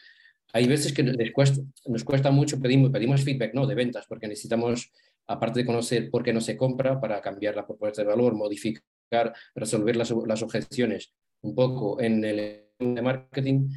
hay 0.53 0.67
veces 0.67 0.93
que 0.93 1.03
les 1.03 1.33
cuesta, 1.33 1.61
nos 1.87 2.05
cuesta 2.05 2.31
mucho, 2.31 2.61
pedimos, 2.61 2.91
pedimos 2.91 3.23
feedback 3.23 3.55
¿no? 3.55 3.67
de 3.67 3.75
ventas, 3.75 4.07
porque 4.09 4.29
necesitamos, 4.29 4.93
aparte 5.27 5.61
de 5.61 5.67
conocer 5.67 6.11
por 6.11 6.23
qué 6.23 6.33
no 6.33 6.41
se 6.41 6.57
compra, 6.57 7.01
para 7.01 7.21
cambiar 7.21 7.57
la 7.57 7.67
propuesta 7.67 8.03
de 8.03 8.09
valor, 8.09 8.35
modificar, 8.35 9.35
resolver 9.55 9.97
las, 9.97 10.13
las 10.27 10.43
objeciones 10.43 11.13
un 11.43 11.55
poco 11.55 12.01
en 12.01 12.25
el 12.25 12.63
de 12.79 13.03
marketing, 13.03 13.69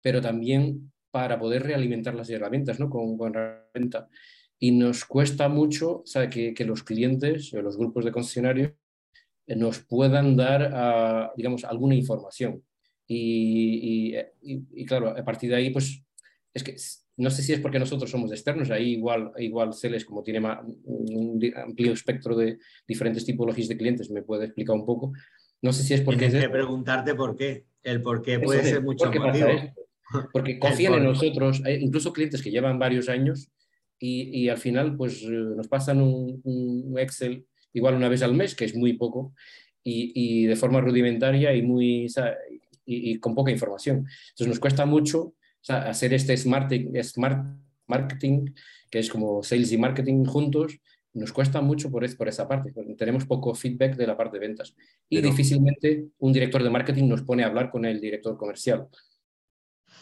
pero 0.00 0.20
también 0.20 0.92
para 1.10 1.38
poder 1.38 1.62
realimentar 1.62 2.14
las 2.14 2.30
herramientas 2.30 2.80
¿no? 2.80 2.88
con, 2.88 3.16
con 3.16 3.34
herramienta. 3.34 4.08
Y 4.58 4.72
nos 4.72 5.04
cuesta 5.04 5.48
mucho 5.48 6.02
o 6.02 6.30
que, 6.30 6.54
que 6.54 6.64
los 6.64 6.82
clientes 6.82 7.52
o 7.52 7.62
los 7.62 7.76
grupos 7.76 8.04
de 8.04 8.12
concesionarios 8.12 8.72
eh, 9.46 9.56
nos 9.56 9.80
puedan 9.80 10.36
dar, 10.36 10.70
ah, 10.72 11.32
digamos, 11.36 11.64
alguna 11.64 11.94
información. 11.94 12.62
Y, 13.14 14.14
y- 14.14 14.52
y- 14.52 14.62
y 14.74 14.84
claro, 14.86 15.08
a 15.10 15.24
partir 15.24 15.50
de 15.50 15.56
ahí, 15.56 15.70
pues 15.70 16.02
es 16.54 16.62
que 16.64 16.74
no 17.18 17.30
sé 17.30 17.42
si 17.42 17.52
es 17.52 17.60
porque 17.60 17.78
nosotros 17.78 18.10
somos 18.10 18.30
externos, 18.32 18.70
ahí 18.70 18.92
igual, 18.92 19.32
igual 19.38 19.74
Celes, 19.74 20.04
como 20.04 20.22
tiene 20.22 20.40
ma- 20.40 20.64
un 20.84 21.40
amplio 21.56 21.92
espectro 21.92 22.34
de 22.36 22.58
diferentes 22.88 23.24
tipologías 23.24 23.68
de 23.68 23.76
clientes, 23.76 24.10
me 24.10 24.22
puede 24.22 24.46
explicar 24.46 24.74
un 24.74 24.86
poco. 24.86 25.12
No 25.60 25.72
sé 25.72 25.82
si 25.82 25.94
es 25.94 26.00
porque 26.00 26.20
Tienes 26.20 26.36
es 26.36 26.44
que 26.44 26.48
preguntarte 26.50 27.14
por 27.14 27.36
qué. 27.36 27.66
El 27.82 28.00
por 28.00 28.22
qué 28.22 28.38
puede 28.40 28.62
de, 28.62 28.70
ser 28.70 28.82
mucho 28.82 29.04
¿por 29.04 29.12
qué 29.12 29.18
pasa 29.18 29.28
motivo. 29.46 29.48
esto? 29.48 29.80
Porque 30.32 30.58
confían 30.58 30.94
en 30.94 31.04
nosotros, 31.04 31.62
hay 31.64 31.76
incluso 31.82 32.12
clientes 32.12 32.42
que 32.42 32.50
llevan 32.50 32.78
varios 32.78 33.08
años 33.08 33.50
y, 33.98 34.42
y 34.42 34.48
al 34.50 34.58
final 34.58 34.96
pues 34.96 35.22
eh, 35.22 35.28
nos 35.30 35.68
pasan 35.68 36.00
un, 36.02 36.40
un 36.44 36.98
Excel 36.98 37.46
igual 37.72 37.94
una 37.94 38.08
vez 38.10 38.22
al 38.22 38.34
mes, 38.34 38.54
que 38.54 38.66
es 38.66 38.74
muy 38.76 38.92
poco, 38.94 39.32
y, 39.82 40.12
y 40.14 40.46
de 40.46 40.56
forma 40.56 40.80
rudimentaria 40.82 41.54
y, 41.54 41.62
muy, 41.62 42.08
y, 42.84 43.12
y 43.12 43.18
con 43.18 43.34
poca 43.34 43.50
información. 43.50 44.06
Entonces 44.30 44.48
nos 44.48 44.60
cuesta 44.60 44.84
mucho 44.86 45.20
o 45.22 45.34
sea, 45.64 45.88
hacer 45.88 46.12
este 46.14 46.36
smart, 46.36 46.72
smart 47.02 47.58
marketing, 47.86 48.46
que 48.90 48.98
es 48.98 49.08
como 49.10 49.42
sales 49.42 49.70
y 49.72 49.78
marketing 49.78 50.24
juntos, 50.24 50.78
nos 51.14 51.32
cuesta 51.32 51.60
mucho 51.60 51.90
por, 51.90 52.04
es- 52.04 52.16
por 52.16 52.26
esa 52.28 52.48
parte. 52.48 52.72
porque 52.72 52.94
Tenemos 52.94 53.26
poco 53.26 53.54
feedback 53.54 53.96
de 53.96 54.06
la 54.06 54.16
parte 54.16 54.38
de 54.38 54.46
ventas. 54.46 54.74
Y 55.08 55.16
Pero- 55.16 55.28
difícilmente 55.30 56.06
un 56.18 56.32
director 56.32 56.62
de 56.62 56.70
marketing 56.70 57.06
nos 57.08 57.22
pone 57.22 57.44
a 57.44 57.46
hablar 57.48 57.70
con 57.70 57.84
el 57.84 58.00
director 58.00 58.36
comercial. 58.36 58.88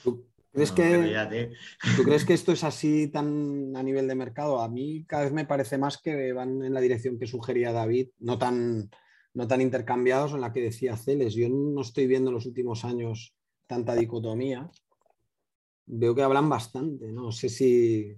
¿Tú 0.02 0.26
crees, 0.52 0.70
No, 0.70 0.74
que, 0.76 1.50
¿Tú 1.96 2.02
crees 2.04 2.24
que 2.24 2.34
esto 2.34 2.52
es 2.52 2.64
así 2.64 3.08
tan 3.08 3.74
a 3.76 3.82
nivel 3.82 4.08
de 4.08 4.14
mercado? 4.14 4.60
A 4.60 4.68
mí 4.68 5.04
cada 5.06 5.24
vez 5.24 5.32
me 5.32 5.44
parece 5.46 5.78
más 5.78 5.98
que 5.98 6.32
van 6.32 6.62
en 6.64 6.74
la 6.74 6.80
dirección 6.80 7.18
que 7.18 7.26
sugería 7.26 7.72
David, 7.72 8.08
no 8.20 8.38
tan, 8.38 8.90
no 9.34 9.46
tan 9.46 9.60
intercambiados 9.60 10.32
en 10.32 10.40
la 10.40 10.52
que 10.52 10.60
decía 10.62 10.96
Celes. 10.96 11.34
Yo 11.34 11.48
no 11.48 11.80
estoy 11.82 12.06
viendo 12.06 12.30
en 12.30 12.34
los 12.34 12.46
últimos 12.46 12.84
años 12.84 13.34
tanta 13.66 13.94
dicotomía. 13.94 14.70
Veo 15.86 16.14
que 16.14 16.22
hablan 16.22 16.48
bastante, 16.48 17.10
no 17.12 17.32
sé 17.32 17.48
si, 17.48 18.16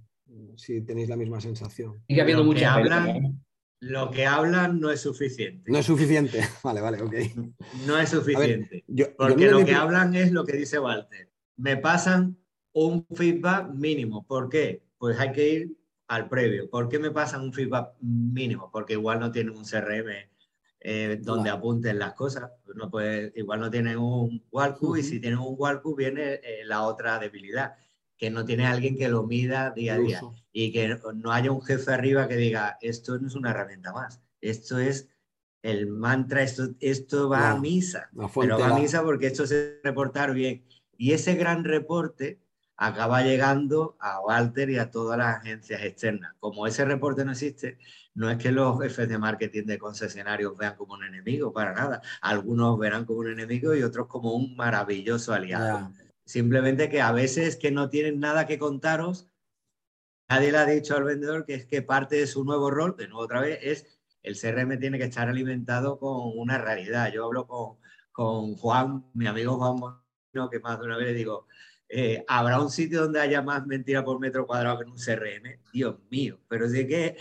si 0.56 0.82
tenéis 0.82 1.08
la 1.08 1.16
misma 1.16 1.40
sensación. 1.40 2.02
Sigue 2.06 2.20
habiendo 2.20 2.44
Lo 2.44 2.50
que 2.50 2.54
mucha 2.54 3.10
¿no? 3.20 3.38
Lo 3.80 4.10
que 4.10 4.26
hablan 4.26 4.78
no 4.78 4.90
es 4.90 5.00
suficiente. 5.00 5.70
No 5.70 5.78
es 5.78 5.86
suficiente. 5.86 6.40
Vale, 6.62 6.80
vale, 6.80 7.02
ok. 7.02 7.14
No 7.86 7.98
es 7.98 8.10
suficiente. 8.10 8.84
Yo- 8.86 9.06
yo 9.08 9.16
Porque 9.16 9.50
lo 9.50 9.64
que 9.64 9.74
hablan 9.74 10.14
es 10.14 10.30
lo 10.30 10.44
que 10.44 10.56
dice 10.56 10.78
Walter. 10.78 11.30
Me 11.56 11.76
pasan 11.76 12.38
un 12.72 13.04
feedback 13.12 13.70
mínimo. 13.74 14.24
¿Por 14.24 14.48
qué? 14.48 14.84
Pues 14.98 15.18
hay 15.18 15.32
que 15.32 15.48
ir 15.48 15.76
al 16.06 16.28
previo. 16.28 16.70
¿Por 16.70 16.88
qué 16.88 17.00
me 17.00 17.10
pasan 17.10 17.40
un 17.42 17.52
feedback 17.52 17.94
mínimo? 18.00 18.70
Porque 18.70 18.92
igual 18.92 19.18
no 19.18 19.32
tienen 19.32 19.56
un 19.56 19.64
CRM 19.64 20.30
eh, 20.84 21.18
donde 21.20 21.44
Claro. 21.44 21.58
apunten 21.58 21.98
las 21.98 22.14
cosas. 22.14 22.50
No 22.74 22.90
puede, 22.90 23.32
igual 23.36 23.60
no 23.60 23.70
tienen 23.70 23.98
un 23.98 24.44
Walku 24.50 24.96
y 24.96 25.00
Ujú. 25.00 25.08
si 25.08 25.20
tienen 25.20 25.38
un 25.38 25.54
Walku 25.56 25.94
viene 25.94 26.40
eh, 26.42 26.62
la 26.64 26.82
otra 26.82 27.18
debilidad, 27.18 27.74
que 28.16 28.30
no 28.30 28.44
tiene 28.44 28.66
alguien 28.66 28.96
que 28.96 29.08
lo 29.08 29.22
mida 29.24 29.70
día 29.70 29.94
a 29.94 29.98
día 29.98 30.20
y 30.52 30.72
que 30.72 30.96
no 31.14 31.32
haya 31.32 31.50
un 31.52 31.62
jefe 31.62 31.92
arriba 31.92 32.28
que 32.28 32.36
diga, 32.36 32.78
esto 32.80 33.18
no 33.18 33.28
es 33.28 33.34
una 33.34 33.50
herramienta 33.50 33.92
más, 33.92 34.20
esto 34.40 34.78
es 34.78 35.08
el 35.62 35.86
mantra, 35.86 36.42
esto, 36.42 36.70
esto 36.80 37.28
va 37.28 37.50
a 37.50 37.58
misa, 37.60 38.10
pero 38.38 38.58
va 38.58 38.68
a 38.70 38.74
misa 38.74 39.02
porque 39.02 39.28
esto 39.28 39.46
se 39.46 39.80
reportar 39.84 40.34
bien. 40.34 40.64
Y 40.96 41.12
ese 41.12 41.34
gran 41.34 41.64
reporte 41.64 42.40
acaba 42.84 43.22
llegando 43.22 43.96
a 44.00 44.18
Walter 44.20 44.68
y 44.68 44.78
a 44.78 44.90
todas 44.90 45.16
las 45.16 45.36
agencias 45.36 45.82
externas. 45.82 46.34
Como 46.40 46.66
ese 46.66 46.84
reporte 46.84 47.24
no 47.24 47.30
existe, 47.30 47.78
no 48.14 48.28
es 48.28 48.38
que 48.38 48.50
los 48.50 48.80
jefes 48.80 49.08
de 49.08 49.18
marketing 49.18 49.66
de 49.66 49.78
concesionarios 49.78 50.56
vean 50.56 50.74
como 50.74 50.94
un 50.94 51.04
enemigo, 51.04 51.52
para 51.52 51.74
nada. 51.74 52.02
Algunos 52.20 52.76
verán 52.80 53.04
como 53.04 53.20
un 53.20 53.30
enemigo 53.30 53.72
y 53.76 53.84
otros 53.84 54.08
como 54.08 54.34
un 54.34 54.56
maravilloso 54.56 55.32
aliado. 55.32 55.92
Simplemente 56.24 56.88
que 56.88 57.00
a 57.00 57.12
veces 57.12 57.54
que 57.54 57.70
no 57.70 57.88
tienen 57.88 58.18
nada 58.18 58.48
que 58.48 58.58
contaros, 58.58 59.28
nadie 60.28 60.50
le 60.50 60.58
ha 60.58 60.66
dicho 60.66 60.96
al 60.96 61.04
vendedor 61.04 61.46
que 61.46 61.54
es 61.54 61.66
que 61.66 61.82
parte 61.82 62.16
de 62.16 62.26
su 62.26 62.44
nuevo 62.44 62.68
rol, 62.68 62.96
de 62.96 63.06
nuevo 63.06 63.22
otra 63.22 63.40
vez, 63.40 63.60
es 63.62 64.00
el 64.24 64.36
CRM 64.36 64.80
tiene 64.80 64.98
que 64.98 65.04
estar 65.04 65.28
alimentado 65.28 66.00
con 66.00 66.36
una 66.36 66.58
realidad. 66.58 67.12
Yo 67.12 67.26
hablo 67.26 67.46
con, 67.46 67.76
con 68.10 68.56
Juan, 68.56 69.04
mi 69.14 69.28
amigo 69.28 69.56
Juan 69.56 69.76
Molino, 69.76 70.50
que 70.50 70.58
más 70.58 70.80
de 70.80 70.86
una 70.86 70.96
vez 70.96 71.06
le 71.06 71.14
digo, 71.14 71.46
eh, 71.94 72.24
¿habrá 72.26 72.58
un 72.58 72.70
sitio 72.70 73.02
donde 73.02 73.20
haya 73.20 73.42
más 73.42 73.66
mentira 73.66 74.02
por 74.02 74.18
metro 74.18 74.46
cuadrado 74.46 74.78
que 74.78 74.84
en 74.84 74.90
un 74.92 74.96
CRM? 74.96 75.60
Dios 75.74 75.98
mío, 76.10 76.40
pero 76.48 76.66
sí 76.66 76.86
que 76.86 77.18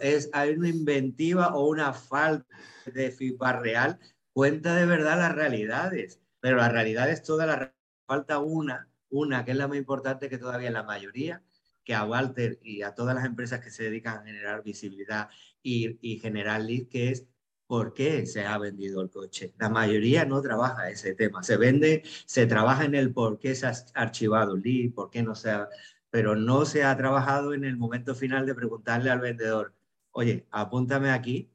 es, 0.00 0.30
hay 0.32 0.50
una 0.52 0.70
inventiva 0.70 1.54
o 1.54 1.68
una 1.68 1.92
falta 1.92 2.46
de 2.86 3.10
feedback 3.10 3.60
real, 3.60 3.98
cuenta 4.32 4.74
de 4.74 4.86
verdad 4.86 5.18
las 5.18 5.34
realidades, 5.34 6.22
pero 6.40 6.56
las 6.56 6.72
realidades 6.72 7.22
todas 7.22 7.46
las 7.46 7.70
falta 8.06 8.38
una, 8.38 8.88
una 9.10 9.44
que 9.44 9.50
es 9.50 9.58
la 9.58 9.68
más 9.68 9.76
importante 9.76 10.30
que 10.30 10.38
todavía 10.38 10.70
la 10.70 10.84
mayoría, 10.84 11.42
que 11.84 11.94
a 11.94 12.06
Walter 12.06 12.58
y 12.62 12.80
a 12.80 12.94
todas 12.94 13.14
las 13.14 13.26
empresas 13.26 13.60
que 13.60 13.70
se 13.70 13.84
dedican 13.84 14.18
a 14.20 14.24
generar 14.24 14.62
visibilidad 14.62 15.28
y, 15.62 15.98
y 16.00 16.18
generar 16.18 16.62
lead, 16.62 16.88
que 16.88 17.10
es 17.10 17.26
por 17.72 17.94
qué 17.94 18.26
se 18.26 18.44
ha 18.44 18.58
vendido 18.58 19.00
el 19.00 19.08
coche. 19.08 19.54
La 19.58 19.70
mayoría 19.70 20.26
no 20.26 20.42
trabaja 20.42 20.90
ese 20.90 21.14
tema. 21.14 21.42
Se 21.42 21.56
vende, 21.56 22.02
se 22.26 22.46
trabaja 22.46 22.84
en 22.84 22.94
el 22.94 23.14
por 23.14 23.38
qué 23.38 23.54
se 23.54 23.66
ha 23.66 23.72
archivado 23.94 24.56
el 24.56 24.60
lead, 24.60 24.92
por 24.92 25.08
qué 25.08 25.22
no 25.22 25.34
se 25.34 25.52
ha, 25.52 25.70
pero 26.10 26.36
no 26.36 26.66
se 26.66 26.84
ha 26.84 26.94
trabajado 26.98 27.54
en 27.54 27.64
el 27.64 27.78
momento 27.78 28.14
final 28.14 28.44
de 28.44 28.54
preguntarle 28.54 29.08
al 29.08 29.20
vendedor, 29.20 29.72
oye, 30.10 30.46
apúntame 30.50 31.12
aquí, 31.12 31.50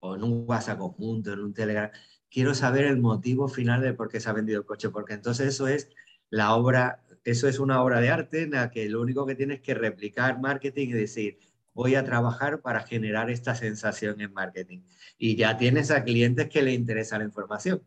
o 0.00 0.16
en 0.16 0.24
un 0.24 0.44
WhatsApp 0.44 0.78
conjunto, 0.78 1.32
en 1.32 1.38
un 1.38 1.54
Telegram, 1.54 1.88
quiero 2.28 2.52
saber 2.52 2.86
el 2.86 2.96
motivo 2.98 3.46
final 3.46 3.80
de 3.80 3.94
por 3.94 4.08
qué 4.08 4.18
se 4.18 4.30
ha 4.30 4.32
vendido 4.32 4.58
el 4.58 4.66
coche, 4.66 4.90
porque 4.90 5.14
entonces 5.14 5.46
eso 5.46 5.68
es 5.68 5.88
la 6.30 6.56
obra, 6.56 7.04
eso 7.22 7.46
es 7.46 7.60
una 7.60 7.80
obra 7.80 8.00
de 8.00 8.10
arte 8.10 8.42
en 8.42 8.50
la 8.50 8.72
que 8.72 8.88
lo 8.88 9.00
único 9.00 9.24
que 9.24 9.36
tienes 9.36 9.60
que 9.60 9.74
replicar 9.74 10.40
marketing 10.40 10.88
y 10.88 10.92
decir, 10.94 11.38
voy 11.74 11.96
a 11.96 12.04
trabajar 12.04 12.60
para 12.60 12.80
generar 12.80 13.30
esta 13.30 13.54
sensación 13.54 14.20
en 14.20 14.32
marketing. 14.32 14.82
Y 15.18 15.36
ya 15.36 15.56
tienes 15.58 15.90
a 15.90 16.04
clientes 16.04 16.48
que 16.48 16.62
le 16.62 16.72
interesa 16.72 17.18
la 17.18 17.24
información. 17.24 17.82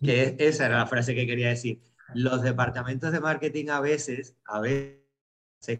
Que 0.00 0.36
esa 0.38 0.66
era 0.66 0.78
la 0.78 0.86
frase 0.86 1.14
que 1.14 1.26
quería 1.26 1.48
decir. 1.48 1.80
Los 2.14 2.42
departamentos 2.42 3.12
de 3.12 3.20
marketing 3.20 3.68
a 3.68 3.80
veces, 3.80 4.36
a 4.46 4.60
veces 4.60 5.00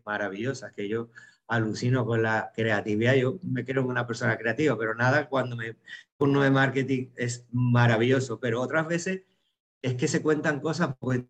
maravillosas, 0.04 0.72
que 0.72 0.88
yo 0.88 1.10
alucino 1.48 2.06
con 2.06 2.22
la 2.22 2.52
creatividad. 2.54 3.14
Yo 3.14 3.38
me 3.42 3.64
creo 3.64 3.84
una 3.84 4.06
persona 4.06 4.38
creativa, 4.38 4.78
pero 4.78 4.94
nada, 4.94 5.28
cuando 5.28 5.56
me 5.56 5.76
uno 6.18 6.42
de 6.42 6.50
marketing 6.50 7.08
es 7.16 7.46
maravilloso, 7.50 8.38
pero 8.38 8.60
otras 8.60 8.86
veces 8.86 9.22
es 9.82 9.94
que 9.94 10.06
se 10.06 10.22
cuentan 10.22 10.60
cosas 10.60 10.94
porque 10.98 11.26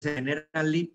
se 0.00 0.14
generan 0.14 0.70
lead 0.70 0.88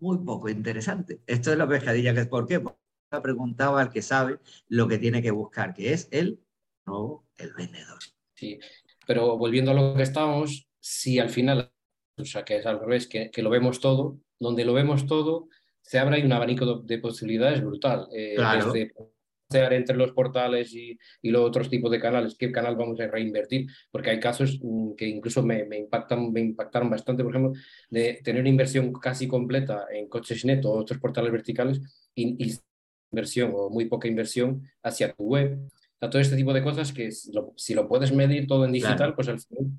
muy 0.00 0.18
poco 0.18 0.48
interesantes. 0.48 1.20
Esto 1.26 1.52
es 1.52 1.58
la 1.58 1.68
pescadilla, 1.68 2.14
que 2.14 2.20
es 2.20 2.28
por 2.28 2.46
qué. 2.46 2.60
Porque 2.60 2.81
preguntaba 3.20 3.80
al 3.80 3.90
que 3.90 4.00
sabe 4.00 4.38
lo 4.68 4.88
que 4.88 4.98
tiene 4.98 5.20
que 5.20 5.30
buscar, 5.30 5.74
que 5.74 5.92
es 5.92 6.08
el, 6.10 6.40
no 6.86 7.26
el 7.36 7.52
vendedor. 7.52 7.98
Sí, 8.34 8.58
pero 9.06 9.36
volviendo 9.36 9.72
a 9.72 9.74
lo 9.74 9.94
que 9.94 10.02
estábamos, 10.02 10.68
si 10.80 11.18
al 11.18 11.30
final, 11.30 11.72
o 12.16 12.24
sea, 12.24 12.44
que 12.44 12.56
es 12.56 12.66
al 12.66 12.80
revés, 12.80 13.06
que, 13.06 13.30
que 13.30 13.42
lo 13.42 13.50
vemos 13.50 13.80
todo, 13.80 14.18
donde 14.38 14.64
lo 14.64 14.72
vemos 14.72 15.06
todo, 15.06 15.48
se 15.82 15.98
abre 15.98 16.24
un 16.24 16.32
abanico 16.32 16.64
de, 16.66 16.94
de 16.94 17.00
posibilidades 17.00 17.62
brutal. 17.62 18.08
eh, 18.14 18.34
Claro. 18.36 18.72
Desde 18.72 18.92
entre 19.76 19.96
los 19.96 20.12
portales 20.12 20.72
y, 20.74 20.98
y, 21.20 21.30
los 21.30 21.42
otros 21.42 21.68
tipos 21.68 21.90
de 21.90 22.00
canales, 22.00 22.36
qué 22.38 22.50
canal 22.50 22.74
vamos 22.74 22.98
a 23.00 23.06
reinvertir, 23.06 23.66
porque 23.90 24.08
hay 24.08 24.18
casos 24.18 24.58
mm, 24.62 24.94
que 24.94 25.06
incluso 25.06 25.42
me, 25.42 25.64
me, 25.66 25.76
impactan, 25.76 26.32
me 26.32 26.40
impactaron 26.40 26.88
bastante, 26.88 27.22
por 27.22 27.36
ejemplo, 27.36 27.60
de 27.90 28.20
tener 28.24 28.46
inversión 28.46 28.92
casi 28.94 29.28
completa 29.28 29.86
en 29.92 30.08
coches 30.08 30.44
neto 30.46 30.70
o 30.70 30.78
otros 30.78 30.98
portales 30.98 31.32
verticales 31.32 31.80
y, 32.14 32.42
y 32.42 32.54
inversión 33.12 33.52
o 33.54 33.70
muy 33.70 33.86
poca 33.86 34.08
inversión 34.08 34.62
hacia 34.82 35.12
tu 35.12 35.24
web. 35.24 35.58
O 36.00 36.10
todo 36.10 36.20
este 36.20 36.36
tipo 36.36 36.52
de 36.52 36.62
cosas 36.62 36.92
que 36.92 37.12
si 37.12 37.74
lo, 37.74 37.88
puedes 37.88 38.12
medir 38.12 38.46
todo 38.46 38.64
en 38.64 38.72
digital, 38.72 39.14
pues 39.14 39.28
al 39.28 39.38
final 39.38 39.70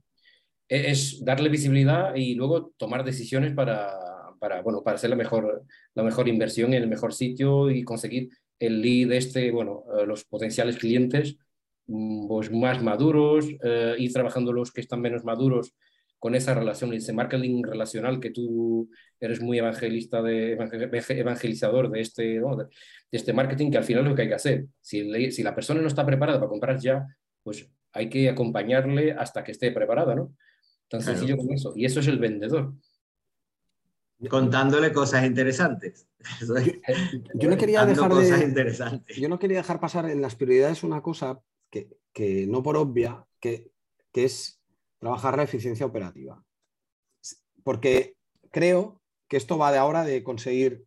e, 0.69 0.91
es 0.91 1.23
darle 1.23 1.49
visibilidad 1.49 2.15
y 2.15 2.35
luego 2.35 2.73
tomar 2.77 3.03
decisiones 3.03 3.53
para, 3.53 3.91
para, 4.39 4.61
bueno, 4.61 4.83
para 4.83 4.95
hacer 4.95 5.09
la 5.09 5.15
mejor, 5.15 5.65
la 5.93 6.03
mejor 6.03 6.27
inversión 6.27 6.73
en 6.73 6.83
el 6.83 6.89
mejor 6.89 7.13
sitio 7.13 7.69
y 7.69 7.83
conseguir 7.83 8.29
el 8.59 8.81
lead 8.81 9.11
este, 9.11 9.51
bueno, 9.51 9.83
eh, 9.97 10.05
los 10.05 10.23
potenciales 10.23 10.77
clientes 10.77 11.35
mm, 11.87 12.27
pues 12.27 12.51
más 12.51 12.81
maduros, 12.81 13.45
eh, 13.63 13.95
ir 13.97 14.13
trabajando 14.13 14.53
los 14.53 14.71
que 14.71 14.81
están 14.81 15.01
menos 15.01 15.25
maduros 15.25 15.73
con 16.23 16.35
esa 16.35 16.53
relación, 16.53 16.93
ese 16.93 17.11
marketing 17.11 17.63
relacional 17.63 18.21
que 18.21 18.29
tú 18.29 18.89
eres 19.19 19.41
muy 19.41 19.57
evangelista 19.57 20.21
de, 20.21 20.53
evangelizador 20.53 21.91
de 21.91 21.99
este, 21.99 22.23
de, 22.39 22.67
este 23.11 23.33
marketing, 23.33 23.69
que 23.69 23.77
al 23.77 23.83
final 23.83 24.03
es 24.03 24.09
lo 24.09 24.15
que 24.15 24.21
hay 24.21 24.27
que 24.29 24.33
hacer. 24.33 24.67
Si, 24.79 25.31
si 25.33 25.43
la 25.43 25.53
persona 25.53 25.81
no 25.81 25.87
está 25.89 26.05
preparada 26.05 26.39
para 26.39 26.47
comprar 26.47 26.79
ya, 26.79 27.05
pues 27.43 27.69
hay 27.91 28.07
que 28.07 28.29
acompañarle 28.29 29.11
hasta 29.11 29.43
que 29.43 29.51
esté 29.51 29.73
preparada, 29.73 30.15
¿no? 30.15 30.33
Tan 30.87 31.01
sencillo 31.01 31.35
como 31.35 31.55
eso. 31.55 31.73
Y 31.75 31.83
eso 31.83 31.99
es 31.99 32.07
el 32.07 32.19
vendedor. 32.19 32.73
Contándole 34.29 34.93
cosas 34.93 35.25
interesantes. 35.25 36.07
yo 37.33 37.49
no 37.49 37.57
quería 37.57 37.85
dejar 37.85 38.11
Yo 39.19 39.27
no 39.27 39.39
quería 39.39 39.57
dejar 39.57 39.81
pasar 39.81 40.09
en 40.09 40.21
las 40.21 40.37
prioridades 40.37 40.85
una 40.85 41.01
cosa 41.01 41.41
que, 41.69 41.89
que 42.13 42.47
no 42.47 42.63
por 42.63 42.77
obvia, 42.77 43.25
que, 43.41 43.73
que 44.13 44.23
es 44.23 44.62
trabajar 45.03 45.35
la 45.35 45.43
eficiencia 45.43 45.85
operativa. 45.85 46.41
Porque 47.61 48.15
creo 48.51 49.01
que 49.27 49.35
esto 49.35 49.57
va 49.57 49.73
de 49.73 49.77
ahora 49.77 50.05
de 50.05 50.23
conseguir 50.23 50.85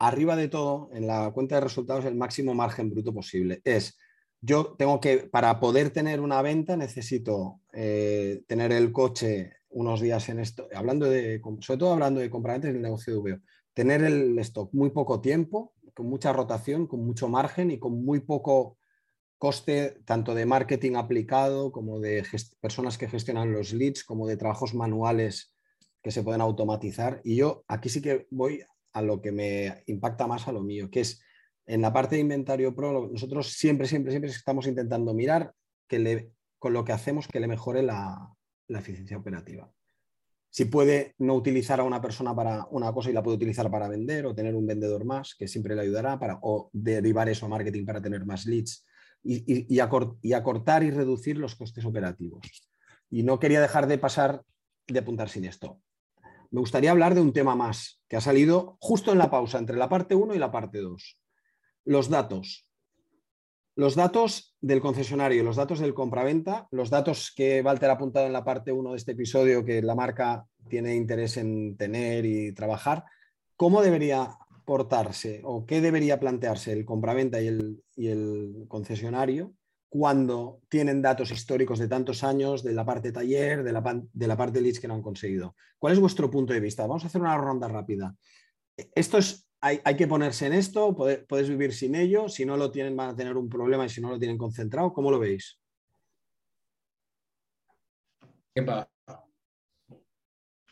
arriba 0.00 0.34
de 0.34 0.48
todo 0.48 0.90
en 0.92 1.06
la 1.06 1.30
cuenta 1.30 1.54
de 1.54 1.60
resultados 1.60 2.04
el 2.04 2.16
máximo 2.16 2.54
margen 2.54 2.90
bruto 2.90 3.14
posible. 3.14 3.60
Es, 3.62 3.96
yo 4.40 4.74
tengo 4.76 4.98
que, 4.98 5.18
para 5.18 5.60
poder 5.60 5.90
tener 5.90 6.20
una 6.20 6.42
venta, 6.42 6.76
necesito 6.76 7.60
eh, 7.72 8.42
tener 8.48 8.72
el 8.72 8.90
coche 8.90 9.52
unos 9.68 10.00
días 10.00 10.28
en 10.28 10.40
esto, 10.40 10.66
hablando 10.74 11.06
de, 11.06 11.40
sobre 11.60 11.78
todo 11.78 11.92
hablando 11.92 12.20
de 12.20 12.30
compraventes 12.30 12.72
del 12.72 12.82
negocio 12.82 13.14
de 13.14 13.32
VO, 13.34 13.40
tener 13.74 14.02
el 14.02 14.36
stock 14.40 14.74
muy 14.74 14.90
poco 14.90 15.20
tiempo, 15.20 15.72
con 15.94 16.06
mucha 16.06 16.32
rotación, 16.32 16.88
con 16.88 17.06
mucho 17.06 17.28
margen 17.28 17.70
y 17.70 17.78
con 17.78 18.04
muy 18.04 18.18
poco 18.18 18.76
coste 19.42 19.98
tanto 20.04 20.36
de 20.36 20.46
marketing 20.46 20.94
aplicado 20.94 21.72
como 21.72 21.98
de 21.98 22.24
personas 22.60 22.96
que 22.96 23.08
gestionan 23.08 23.52
los 23.52 23.72
leads, 23.72 24.04
como 24.04 24.28
de 24.28 24.36
trabajos 24.36 24.72
manuales 24.72 25.52
que 26.00 26.12
se 26.12 26.22
pueden 26.22 26.40
automatizar. 26.40 27.20
Y 27.24 27.34
yo 27.34 27.64
aquí 27.66 27.88
sí 27.88 28.00
que 28.00 28.28
voy 28.30 28.62
a 28.92 29.02
lo 29.02 29.20
que 29.20 29.32
me 29.32 29.82
impacta 29.86 30.28
más 30.28 30.46
a 30.46 30.52
lo 30.52 30.62
mío, 30.62 30.88
que 30.92 31.00
es 31.00 31.20
en 31.66 31.80
la 31.82 31.92
parte 31.92 32.14
de 32.14 32.20
inventario 32.20 32.72
pro, 32.72 33.08
nosotros 33.08 33.48
siempre, 33.48 33.88
siempre, 33.88 34.12
siempre 34.12 34.30
estamos 34.30 34.68
intentando 34.68 35.12
mirar 35.12 35.52
que 35.88 35.98
le, 35.98 36.30
con 36.60 36.72
lo 36.72 36.84
que 36.84 36.92
hacemos 36.92 37.26
que 37.26 37.40
le 37.40 37.48
mejore 37.48 37.82
la, 37.82 38.32
eficiencia 38.68 39.16
operativa. 39.16 39.68
Si 40.50 40.66
puede 40.66 41.16
no 41.18 41.34
utilizar 41.34 41.80
a 41.80 41.82
una 41.82 42.00
persona 42.00 42.32
para 42.32 42.68
una 42.70 42.92
cosa 42.92 43.10
y 43.10 43.12
la 43.12 43.24
puede 43.24 43.38
utilizar 43.38 43.68
para 43.72 43.88
vender 43.88 44.24
o 44.24 44.36
tener 44.36 44.54
un 44.54 44.66
vendedor 44.66 45.04
más 45.04 45.34
que 45.34 45.48
siempre 45.48 45.74
le 45.74 45.82
ayudará 45.82 46.16
para 46.20 46.38
o 46.42 46.70
derivar 46.72 47.28
eso 47.28 47.46
a 47.46 47.48
marketing 47.48 47.84
para 47.84 48.00
tener 48.00 48.24
más 48.24 48.46
leads 48.46 48.86
y, 49.22 49.78
acortar 49.80 50.82
y 50.82 50.90
reducir 50.90 51.38
los 51.38 51.54
costes 51.54 51.84
operativos. 51.84 52.68
Y 53.10 53.22
no 53.22 53.38
quería 53.38 53.60
dejar 53.60 53.86
de 53.86 53.98
pasar 53.98 54.42
de 54.86 54.98
apuntar 54.98 55.28
sin 55.28 55.44
esto. 55.44 55.80
Me 56.50 56.60
gustaría 56.60 56.90
hablar 56.90 57.14
de 57.14 57.20
un 57.20 57.32
tema 57.32 57.54
más 57.54 58.02
que 58.08 58.16
ha 58.16 58.20
salido 58.20 58.76
justo 58.80 59.12
en 59.12 59.18
la 59.18 59.30
pausa 59.30 59.58
entre 59.58 59.76
la 59.76 59.88
parte 59.88 60.14
1 60.14 60.34
y 60.34 60.38
la 60.38 60.50
parte 60.50 60.80
2. 60.80 61.18
Los 61.84 62.08
datos. 62.08 62.68
Los 63.74 63.94
datos 63.94 64.54
del 64.60 64.82
concesionario, 64.82 65.44
los 65.44 65.56
datos 65.56 65.78
del 65.78 65.94
compraventa, 65.94 66.68
los 66.70 66.90
datos 66.90 67.32
que 67.34 67.62
Walter 67.62 67.88
ha 67.88 67.94
apuntado 67.94 68.26
en 68.26 68.34
la 68.34 68.44
parte 68.44 68.70
1 68.70 68.90
de 68.90 68.96
este 68.98 69.12
episodio 69.12 69.64
que 69.64 69.80
la 69.80 69.94
marca 69.94 70.44
tiene 70.68 70.94
interés 70.94 71.38
en 71.38 71.76
tener 71.78 72.26
y 72.26 72.52
trabajar, 72.52 73.04
¿cómo 73.56 73.80
debería 73.80 74.36
portarse 74.64 75.40
o 75.44 75.66
qué 75.66 75.80
debería 75.80 76.20
plantearse 76.20 76.72
el 76.72 76.84
compraventa 76.84 77.40
y 77.40 77.48
el, 77.48 77.82
y 77.96 78.08
el 78.08 78.64
concesionario 78.68 79.54
cuando 79.88 80.62
tienen 80.70 81.02
datos 81.02 81.30
históricos 81.30 81.78
de 81.78 81.86
tantos 81.86 82.24
años 82.24 82.62
de 82.62 82.72
la 82.72 82.82
parte 82.82 83.12
taller, 83.12 83.62
de 83.62 83.72
la, 83.72 84.02
de 84.10 84.26
la 84.26 84.36
parte 84.38 84.62
leads 84.62 84.80
que 84.80 84.88
no 84.88 84.94
han 84.94 85.02
conseguido. 85.02 85.54
¿Cuál 85.78 85.92
es 85.92 86.00
vuestro 86.00 86.30
punto 86.30 86.54
de 86.54 86.60
vista? 86.60 86.86
Vamos 86.86 87.04
a 87.04 87.08
hacer 87.08 87.20
una 87.20 87.36
ronda 87.36 87.68
rápida. 87.68 88.16
Esto 88.94 89.18
es, 89.18 89.46
hay, 89.60 89.80
hay 89.84 89.94
que 89.94 90.06
ponerse 90.06 90.46
en 90.46 90.54
esto, 90.54 90.96
puedes 90.96 91.48
vivir 91.48 91.74
sin 91.74 91.94
ello, 91.94 92.30
si 92.30 92.46
no 92.46 92.56
lo 92.56 92.70
tienen 92.70 92.96
van 92.96 93.10
a 93.10 93.14
tener 93.14 93.36
un 93.36 93.50
problema 93.50 93.84
y 93.84 93.90
si 93.90 94.00
no 94.00 94.08
lo 94.08 94.18
tienen 94.18 94.38
concentrado, 94.38 94.94
¿cómo 94.94 95.10
lo 95.10 95.18
veis? 95.18 95.60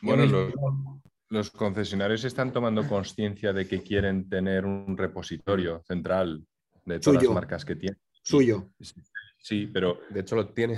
Bueno, 0.01 0.25
lo, 0.25 0.90
los 1.31 1.49
concesionarios 1.49 2.25
están 2.25 2.51
tomando 2.51 2.85
conciencia 2.87 3.53
de 3.53 3.65
que 3.65 3.81
quieren 3.81 4.27
tener 4.27 4.65
un 4.65 4.97
repositorio 4.97 5.81
central 5.87 6.45
de 6.85 6.99
todas 6.99 7.23
las 7.23 7.33
marcas 7.33 7.63
que 7.63 7.77
tienen. 7.77 7.99
Suyo. 8.21 8.69
Sí, 9.39 9.67
pero. 9.67 9.99
De 10.09 10.19
hecho, 10.19 10.35
lo 10.35 10.49
tienen. 10.49 10.77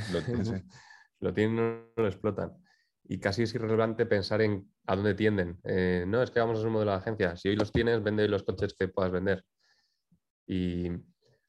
Lo 1.20 1.34
tienen, 1.34 1.56
no 1.56 1.88
lo 1.98 2.08
explotan. 2.08 2.54
Y 3.06 3.20
casi 3.20 3.44
es 3.44 3.56
irrelevante 3.56 4.06
pensar 4.06 4.42
en 4.42 4.72
a 4.86 4.96
dónde 4.96 5.16
tienden. 5.16 5.60
Eh, 5.64 6.06
no, 6.08 6.22
es 6.22 6.30
que 6.30 6.40
vamos 6.40 6.58
a 6.58 6.62
ser 6.62 6.68
un 6.68 6.74
modelo 6.74 6.92
de 6.92 6.98
agencia. 6.98 7.36
Si 7.36 7.50
hoy 7.50 7.56
los 7.56 7.72
tienes, 7.72 8.04
vende 8.04 8.28
los 8.28 8.44
coches 8.44 8.76
que 8.78 8.88
puedas 8.88 9.12
vender. 9.12 9.44
Y 10.46 10.88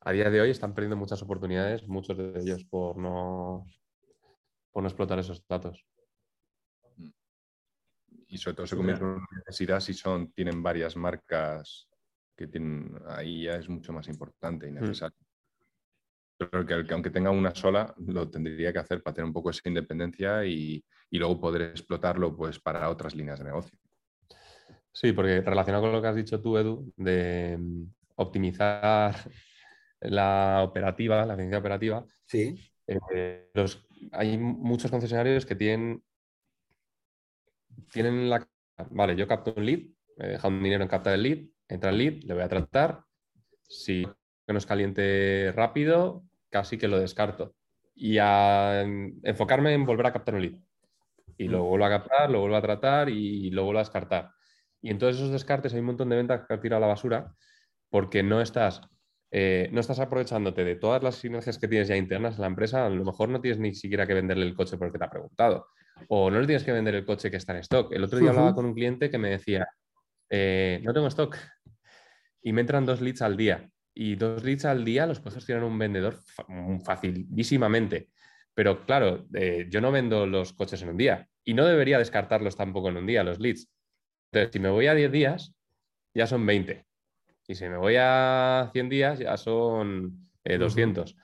a 0.01 0.13
día 0.13 0.31
de 0.31 0.41
hoy 0.41 0.51
están 0.51 0.73
perdiendo 0.73 0.97
muchas 0.97 1.21
oportunidades, 1.23 1.87
muchos 1.87 2.17
de 2.17 2.41
ellos 2.41 2.65
por 2.65 2.97
no, 2.97 3.67
por 4.73 4.83
no 4.83 4.89
explotar 4.89 5.19
esos 5.19 5.47
datos 5.47 5.85
y 8.35 8.39
sobre 8.39 8.57
todo 8.57 8.67
se 8.67 8.77
convierte 8.77 9.05
en 9.05 9.11
una 9.11 9.27
necesidad 9.47 9.79
si 9.79 9.95
son, 9.95 10.33
tienen 10.33 10.61
varias 10.61 10.97
marcas 10.97 11.87
que 12.37 12.49
tienen, 12.49 12.93
ahí 13.07 13.45
ya 13.45 13.55
es 13.55 13.69
mucho 13.69 13.93
más 13.93 14.09
importante 14.09 14.67
y 14.67 14.73
mm. 14.73 14.75
necesario. 14.75 15.17
Pero 16.37 16.67
que, 16.67 16.93
aunque 16.93 17.11
tenga 17.11 17.31
una 17.31 17.55
sola, 17.55 17.95
lo 18.09 18.29
tendría 18.29 18.73
que 18.73 18.81
hacer 18.81 19.05
para 19.05 19.15
tener 19.15 19.27
un 19.27 19.33
poco 19.33 19.51
esa 19.51 19.69
independencia 19.69 20.45
y, 20.45 20.85
y 21.11 21.19
luego 21.19 21.41
poder 21.41 21.63
explotarlo 21.63 22.37
pues, 22.37 22.59
para 22.59 22.91
otras 22.91 23.15
líneas 23.15 23.39
de 23.39 23.45
negocio. 23.45 23.79
Sí, 24.91 25.13
porque 25.13 25.41
relacionado 25.41 25.85
con 25.85 25.93
lo 25.93 26.03
que 26.03 26.09
has 26.09 26.17
dicho 26.17 26.41
tú, 26.41 26.59
Edu, 26.59 26.93
de 26.97 27.57
mm, 27.57 27.85
optimizar 28.17 29.15
la 30.01 30.63
operativa, 30.65 31.25
la 31.25 31.35
eficiencia 31.35 31.59
operativa, 31.59 32.05
sí. 32.25 32.59
Eh, 32.89 33.49
los, 33.55 33.87
hay 34.11 34.37
muchos 34.37 34.91
concesionarios 34.91 35.47
que 35.47 35.55
tienen 35.55 36.03
tienen 37.91 38.29
la... 38.31 38.47
Vale, 38.91 39.17
yo 39.17 39.27
capto 39.29 39.55
un 39.57 39.65
lead, 39.65 39.81
he 40.19 40.29
dejado 40.29 40.55
un 40.55 40.63
dinero 40.63 40.83
en 40.83 40.89
captar 40.89 41.15
el 41.15 41.23
lead, 41.23 41.39
entra 41.69 41.91
el 41.91 41.99
lead, 41.99 42.23
le 42.25 42.35
voy 42.35 42.43
a 42.43 42.49
tratar. 42.49 43.05
Si 43.63 44.07
no 44.47 44.59
es 44.59 44.67
caliente 44.67 45.53
rápido, 45.55 46.25
casi 46.51 46.79
que 46.79 46.89
lo 46.89 46.99
descarto. 46.99 47.55
Y 47.95 48.19
a 48.19 48.83
enfocarme 48.83 49.73
en 49.73 49.87
volver 49.87 50.07
a 50.07 50.13
captar 50.13 50.35
un 50.35 50.43
lead. 50.43 50.59
Y 51.37 51.49
lo 51.49 51.65
vuelvo 51.65 51.87
a 51.87 51.91
captar, 51.91 52.31
lo 52.31 52.41
vuelvo 52.41 52.57
a 52.57 52.63
tratar 52.63 53.09
y 53.09 53.51
lo 53.51 53.65
vuelvo 53.65 53.81
a 53.81 53.83
descartar. 53.83 54.31
Y 54.81 54.91
en 54.91 54.99
todos 54.99 55.17
esos 55.17 55.31
descartes 55.31 55.73
hay 55.73 55.81
un 55.81 55.87
montón 55.87 56.09
de 56.11 56.17
ventas 56.17 56.47
que 56.47 56.55
has 56.55 56.61
tirado 56.61 56.79
a 56.79 56.87
la 56.87 56.93
basura 56.93 57.35
porque 57.91 58.23
no 58.23 58.41
estás, 58.41 58.83
eh, 59.31 59.69
no 59.73 59.81
estás 59.81 59.99
aprovechándote 59.99 60.65
de 60.65 60.77
todas 60.77 61.03
las 61.03 61.17
sinergias 61.17 61.59
que 61.59 61.69
tienes 61.69 61.89
ya 61.89 61.97
internas 61.97 62.37
en 62.37 62.43
la 62.43 62.49
empresa. 62.49 62.87
A 62.87 62.91
lo 62.91 63.05
mejor 63.05 63.29
no 63.29 63.41
tienes 63.41 63.59
ni 63.59 63.75
siquiera 63.75 64.07
que 64.07 64.15
venderle 64.15 64.47
el 64.47 64.55
coche 64.55 64.77
porque 64.77 64.99
te 64.99 65.05
ha 65.05 65.11
preguntado 65.11 65.67
o 66.09 66.31
no 66.31 66.41
le 66.41 66.47
tienes 66.47 66.65
que 66.65 66.73
vender 66.73 66.95
el 66.95 67.05
coche 67.05 67.31
que 67.31 67.37
está 67.37 67.53
en 67.53 67.61
stock. 67.61 67.93
El 67.93 68.05
otro 68.05 68.19
día 68.19 68.31
hablaba 68.31 68.55
con 68.55 68.65
un 68.65 68.75
cliente 68.75 69.11
que 69.11 69.19
me 69.19 69.31
decía, 69.31 69.67
eh, 70.31 70.81
no 70.83 70.93
tengo 70.93 71.07
stock 71.09 71.37
y 72.43 72.53
me 72.53 72.61
entran 72.61 72.87
dos 72.87 73.01
leads 73.01 73.23
al 73.23 73.37
día. 73.37 73.69
Y 73.95 74.17
dos 74.17 74.43
leads 74.43 74.65
al 74.65 74.85
día 74.85 75.07
los 75.07 75.21
puedes 75.21 75.37
gestionar 75.37 75.65
un 75.65 75.79
vendedor 75.79 76.19
facilísimamente. 76.85 78.09
Pero 78.55 78.85
claro, 78.85 79.27
eh, 79.35 79.67
yo 79.69 79.81
no 79.81 79.91
vendo 79.93 80.27
los 80.27 80.53
coches 80.53 80.83
en 80.83 80.91
un 80.91 80.97
día 80.97 81.29
y 81.45 81.55
no 81.55 81.65
debería 81.65 81.99
descartarlos 81.99 82.57
tampoco 82.57 82.89
en 82.89 82.97
un 82.97 83.07
día, 83.07 83.25
los 83.25 83.41
leads. 83.41 83.71
Entonces, 84.33 84.53
si 84.53 84.59
me 84.59 84.69
voy 84.69 84.87
a 84.87 84.95
10 84.95 85.13
días, 85.13 85.55
ya 86.15 86.27
son 86.27 86.45
20. 86.47 86.85
Y 87.47 87.55
si 87.55 87.69
me 87.69 87.77
voy 87.77 87.97
a 87.99 88.71
100 88.73 88.89
días, 88.89 89.19
ya 89.19 89.37
son 89.37 90.31
200. 90.45 91.17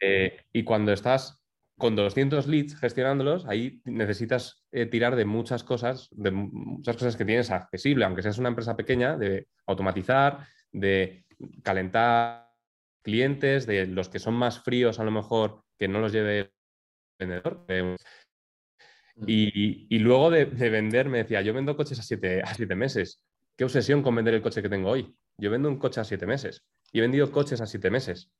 Eh, 0.00 0.44
y 0.52 0.64
cuando 0.64 0.92
estás 0.92 1.37
con 1.78 1.94
200 1.96 2.46
leads 2.48 2.76
gestionándolos, 2.76 3.46
ahí 3.46 3.80
necesitas 3.84 4.66
eh, 4.72 4.86
tirar 4.86 5.16
de 5.16 5.24
muchas 5.24 5.62
cosas, 5.64 6.08
de 6.10 6.32
muchas 6.32 6.96
cosas 6.96 7.16
que 7.16 7.24
tienes 7.24 7.50
accesible, 7.50 8.04
aunque 8.04 8.22
seas 8.22 8.38
una 8.38 8.48
empresa 8.48 8.76
pequeña, 8.76 9.16
de 9.16 9.46
automatizar, 9.66 10.46
de 10.72 11.24
calentar 11.62 12.50
clientes, 13.02 13.66
de 13.66 13.86
los 13.86 14.08
que 14.08 14.18
son 14.18 14.34
más 14.34 14.62
fríos 14.62 14.98
a 14.98 15.04
lo 15.04 15.12
mejor, 15.12 15.62
que 15.78 15.88
no 15.88 16.00
los 16.00 16.12
lleve 16.12 16.38
el 16.40 16.52
vendedor. 17.18 17.64
Mm. 17.68 19.24
Y, 19.26 19.98
luego 20.00 20.30
de, 20.30 20.44
vender, 20.44 21.08
me 21.08 21.18
decía, 21.18 21.42
yo 21.42 21.54
vendo 21.54 21.76
coches 21.76 21.98
a 22.00 22.02
siete, 22.02 22.42
a 22.42 22.54
siete 22.54 22.74
meses. 22.74 23.24
Qué 23.56 23.64
obsesión 23.64 24.02
con 24.02 24.14
vender 24.14 24.34
el 24.34 24.42
coche 24.42 24.62
que 24.62 24.68
tengo 24.68 24.90
hoy. 24.90 25.16
Yo 25.38 25.50
vendo 25.50 25.68
un 25.68 25.78
coche 25.78 26.00
a 26.00 26.04
siete 26.04 26.26
meses. 26.26 26.64
Y 26.92 26.98
he 26.98 27.02
vendido 27.02 27.30
coches 27.30 27.60
a 27.60 27.66
siete 27.66 27.90
meses. 27.90 28.30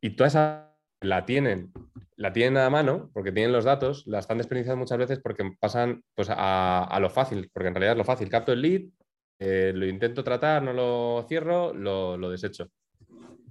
Y 0.00 0.10
toda 0.10 0.28
esa 0.28 0.68
la 1.00 1.24
tienen, 1.24 1.72
la 2.16 2.32
tienen 2.32 2.56
a 2.58 2.70
mano 2.70 3.10
porque 3.12 3.32
tienen 3.32 3.52
los 3.52 3.64
datos, 3.64 4.04
la 4.06 4.18
están 4.18 4.38
desperdiciando 4.38 4.78
muchas 4.78 4.98
veces 4.98 5.20
porque 5.20 5.44
pasan 5.58 6.02
pues, 6.14 6.28
a, 6.30 6.98
lo 7.00 7.10
fácil, 7.10 7.50
porque 7.52 7.68
en 7.68 7.74
realidad 7.74 7.92
es 7.92 7.98
lo 7.98 8.04
fácil. 8.04 8.28
Capto 8.28 8.52
el 8.52 8.62
lead, 8.62 8.82
eh, 9.38 9.72
lo 9.74 9.86
intento 9.86 10.24
tratar, 10.24 10.62
no 10.62 10.72
lo 10.72 11.24
cierro, 11.28 11.72
lo, 11.72 12.16
lo, 12.16 12.30
desecho. 12.30 12.68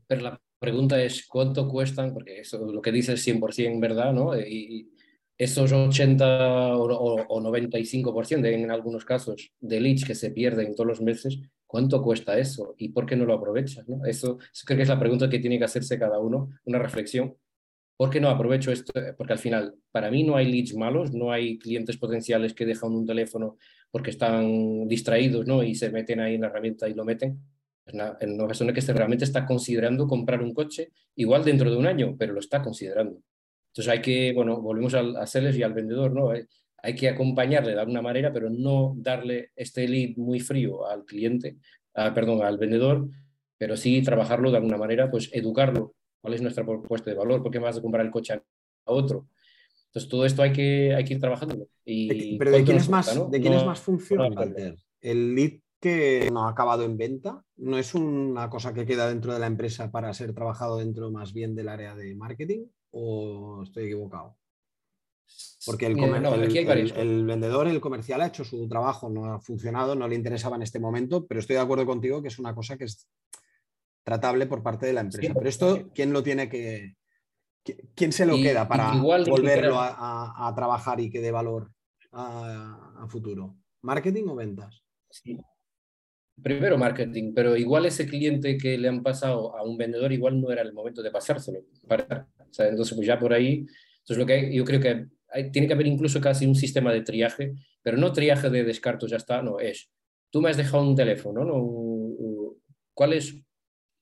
Pero 0.05 0.21
la 0.21 0.41
pregunta 0.59 1.01
es 1.01 1.25
cuánto 1.27 1.67
cuestan, 1.67 2.13
porque 2.13 2.41
eso 2.41 2.71
lo 2.71 2.81
que 2.81 2.91
dice 2.91 3.13
es 3.13 3.25
100% 3.25 3.79
verdad, 3.79 4.13
¿no? 4.13 4.37
Y, 4.37 4.89
esos 5.37 5.71
80 5.71 6.77
o, 6.77 7.41
95% 7.41 8.45
en 8.47 8.71
algunos 8.71 9.05
casos 9.05 9.51
de 9.59 9.79
leads 9.79 10.05
que 10.05 10.15
se 10.15 10.31
pierden 10.31 10.73
todos 10.73 10.87
los 10.87 11.01
meses, 11.01 11.39
¿cuánto 11.67 12.01
cuesta 12.01 12.37
eso? 12.39 12.73
¿Y 12.77 12.89
por 12.89 13.05
qué 13.05 13.15
no 13.15 13.25
lo 13.25 13.33
aprovechas? 13.33 13.85
Eso, 14.05 14.39
creo 14.65 14.77
que 14.77 14.83
es 14.83 14.89
la 14.89 14.99
pregunta 14.99 15.29
que 15.29 15.39
tiene 15.39 15.59
que 15.59 15.65
hacerse 15.65 15.99
cada 15.99 16.19
uno, 16.19 16.49
una 16.65 16.79
reflexión. 16.79 17.35
¿Por 17.95 18.09
qué 18.09 18.19
no 18.19 18.29
aprovecho 18.29 18.71
esto? 18.71 18.93
Porque 19.15 19.33
al 19.33 19.39
final, 19.39 19.75
para 19.91 20.11
mí 20.11 20.23
no 20.23 20.35
hay 20.35 20.51
leads 20.51 20.75
malos, 20.75 21.13
no 21.13 21.31
hay 21.31 21.57
clientes 21.57 21.97
potenciales 21.97 22.53
que 22.53 22.65
dejan 22.65 22.91
un 22.91 23.05
teléfono 23.05 23.57
porque 23.91 24.11
están 24.11 24.87
distraídos 24.87 25.47
¿no? 25.47 25.63
y 25.63 25.73
se 25.75 25.89
meten 25.89 26.19
ahí 26.19 26.35
en 26.35 26.41
la 26.41 26.47
herramienta 26.47 26.87
y 26.87 26.93
lo 26.93 27.05
meten. 27.05 27.39
En 27.85 28.33
una 28.33 28.47
persona 28.47 28.73
que 28.73 28.81
realmente 28.81 29.23
está 29.23 29.45
considerando 29.45 30.07
comprar 30.07 30.43
un 30.43 30.53
coche, 30.53 30.91
igual 31.15 31.45
dentro 31.45 31.71
de 31.71 31.77
un 31.77 31.87
año, 31.87 32.15
pero 32.19 32.33
lo 32.33 32.39
está 32.39 32.61
considerando. 32.61 33.21
Entonces 33.77 33.93
hay 33.93 34.01
que, 34.01 34.33
bueno, 34.33 34.59
volvemos 34.59 34.95
al, 34.95 35.15
a 35.17 35.27
Celes 35.27 35.55
y 35.55 35.61
al 35.61 35.73
vendedor, 35.73 36.11
¿no? 36.11 36.31
Hay, 36.31 36.45
hay, 36.81 36.95
que 36.95 37.09
acompañarle 37.09 37.73
de 37.73 37.79
alguna 37.79 38.01
manera, 38.01 38.33
pero 38.33 38.49
no 38.49 38.95
darle 38.97 39.51
este 39.55 39.87
lead 39.87 40.17
muy 40.17 40.39
frío 40.39 40.87
al 40.87 41.05
cliente, 41.05 41.57
perdón, 41.93 42.41
al 42.41 42.57
vendedor, 42.57 43.07
pero 43.55 43.77
sí 43.77 44.01
trabajarlo 44.01 44.49
de 44.49 44.57
alguna 44.57 44.77
manera, 44.77 45.11
pues 45.11 45.29
educarlo. 45.31 45.93
¿Cuál 46.19 46.33
es 46.33 46.41
nuestra 46.41 46.65
propuesta 46.65 47.11
de 47.11 47.17
valor? 47.17 47.43
¿Por 47.43 47.51
qué 47.51 47.59
vas 47.59 47.77
a 47.77 47.81
comprar 47.83 48.03
el 48.03 48.11
coche 48.11 48.33
a 48.33 48.41
otro? 48.85 49.27
Entonces 49.89 50.09
todo 50.09 50.25
esto 50.25 50.41
hay 50.41 50.53
que, 50.53 50.95
hay 50.95 51.03
que 51.03 51.13
ir 51.13 51.19
trabajando. 51.19 51.67
Y 51.85 52.35
pero 52.39 52.49
¿de 52.49 52.63
quién, 52.63 52.77
es 52.77 52.89
más, 52.89 53.29
¿de 53.29 53.39
quién 53.39 53.53
es 53.53 53.63
más 53.63 53.79
funcional, 53.79 54.75
¿El 55.01 55.35
lead 55.35 55.59
que 55.79 56.29
no 56.33 56.47
ha 56.47 56.49
acabado 56.49 56.83
en 56.83 56.97
venta? 56.97 57.43
¿No 57.57 57.77
es 57.77 57.93
una 57.93 58.49
cosa 58.49 58.73
que 58.73 58.87
queda 58.87 59.07
dentro 59.07 59.35
de 59.35 59.39
la 59.39 59.45
empresa 59.45 59.91
para 59.91 60.11
ser 60.15 60.33
trabajado 60.33 60.79
dentro 60.79 61.11
más 61.11 61.31
bien 61.31 61.53
del 61.53 61.69
área 61.69 61.95
de 61.95 62.15
marketing? 62.15 62.65
O 62.91 63.63
estoy 63.63 63.85
equivocado? 63.85 64.37
Porque 65.65 65.87
el, 65.87 65.99
el, 65.99 67.25
vendedor, 67.25 67.67
el 67.67 67.81
comercial 67.81 68.21
ha 68.21 68.27
hecho 68.27 68.45
su 68.45 68.67
trabajo, 68.69 69.09
no 69.09 69.33
ha 69.33 69.39
funcionado, 69.41 69.95
no 69.95 70.07
le 70.07 70.15
interesaba 70.15 70.55
en 70.55 70.61
este 70.61 70.79
momento, 70.79 71.25
pero 71.27 71.39
estoy 71.39 71.55
de 71.55 71.61
acuerdo 71.61 71.85
contigo 71.85 72.21
que 72.21 72.29
es 72.29 72.39
una 72.39 72.55
cosa 72.55 72.77
que 72.77 72.85
es 72.85 73.07
tratable 74.03 74.45
por 74.47 74.63
parte 74.63 74.85
de 74.85 74.93
la 74.93 75.01
empresa. 75.01 75.33
pero 75.33 75.49
esto, 75.49 75.89
¿quién 75.93 76.13
lo 76.13 76.23
tiene 76.23 76.47
que... 76.47 76.95
¿Quién 77.95 78.13
se 78.13 78.25
lo 78.25 78.37
queda 78.37 78.65
para 78.65 78.93
volverlo 78.93 79.75
a, 79.77 80.53
trabajar 80.55 81.01
y 81.01 81.09
que 81.09 81.19
dé 81.19 81.31
valor 81.31 81.69
a, 82.13 83.05
futuro? 83.09 83.57
¿Marketing 83.81 84.23
o 84.29 84.35
ventas? 84.35 84.81
Sí. 85.09 85.37
Primero 86.41 86.77
marketing, 86.77 87.33
pero 87.33 87.57
igual 87.57 87.85
ese 87.85 88.07
cliente 88.07 88.57
que 88.57 88.77
le 88.77 88.87
han 88.87 89.03
pasado 89.03 89.57
a 89.57 89.63
un 89.63 89.77
vendedor, 89.77 90.13
igual 90.13 90.39
no 90.39 90.49
era 90.49 90.61
el 90.61 90.71
momento 90.71 91.01
de 91.01 91.11
pasárselo. 91.11 91.59
Para, 91.85 92.29
entonces, 92.59 92.95
pues 92.95 93.07
ya 93.07 93.19
por 93.19 93.33
ahí, 93.33 93.65
entonces 93.99 94.17
lo 94.17 94.25
que 94.25 94.53
yo 94.53 94.63
creo 94.63 94.79
que 94.79 95.07
tiene 95.51 95.67
que 95.67 95.73
haber 95.73 95.87
incluso 95.87 96.21
casi 96.21 96.45
un 96.45 96.55
sistema 96.55 96.93
de 96.93 97.01
triaje, 97.01 97.53
pero 97.81 97.97
no 97.97 98.13
triaje 98.13 98.49
de 98.49 98.63
descartos, 98.63 99.11
ya 99.11 99.17
está, 99.17 99.41
no, 99.41 99.59
es, 99.59 99.89
tú 100.29 100.41
me 100.41 100.49
has 100.49 100.57
dejado 100.57 100.83
un 100.83 100.95
teléfono, 100.95 101.43
¿no? 101.43 102.55
¿Cuál 102.93 103.13
es? 103.13 103.35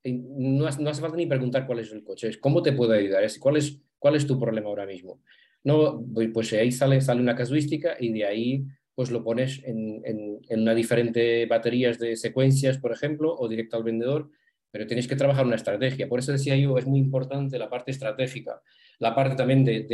No, 0.03 0.69
no 0.69 0.89
hace 0.89 1.01
falta 1.01 1.17
ni 1.17 1.25
preguntar 1.25 1.65
cuál 1.65 1.79
es 1.79 1.91
el 1.91 2.03
coche, 2.03 2.29
es 2.29 2.38
cómo 2.38 2.62
te 2.62 2.73
puedo 2.73 2.93
ayudar, 2.93 3.23
es 3.23 3.39
cuál 3.39 3.58
es, 3.58 3.81
cuál 3.97 4.15
es 4.15 4.27
tu 4.27 4.39
problema 4.39 4.69
ahora 4.69 4.86
mismo. 4.86 5.21
No, 5.63 6.05
pues 6.34 6.53
ahí 6.53 6.71
sale, 6.71 7.01
sale 7.01 7.21
una 7.21 7.36
casuística 7.36 7.97
y 7.99 8.13
de 8.13 8.25
ahí 8.25 8.65
pues 8.93 9.12
lo 9.12 9.23
pones 9.23 9.62
en, 9.65 10.01
en, 10.05 10.39
en 10.47 10.62
una 10.62 10.73
diferente 10.73 11.45
baterías 11.47 11.99
de 11.99 12.15
secuencias, 12.15 12.77
por 12.77 12.93
ejemplo, 12.93 13.36
o 13.36 13.49
directo 13.49 13.75
al 13.75 13.84
vendedor, 13.84 14.29
pero 14.75 14.88
tienes 14.88 15.07
que 15.07 15.15
trabajar 15.15 15.45
una 15.45 15.55
estrategia. 15.55 16.09
Por 16.09 16.19
eso 16.19 16.33
decía 16.33 16.57
yo, 16.57 16.77
es 16.77 16.85
muy 16.85 16.99
importante 16.99 17.57
la 17.57 17.69
parte 17.69 17.91
estratégica, 17.91 18.61
la 18.99 19.15
parte 19.15 19.38
también 19.38 19.63
de, 19.63 19.85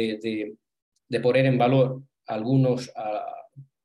de, 1.07 1.19
poner 1.19 1.45
en 1.45 1.59
valor 1.59 2.01
algunos, 2.25 2.91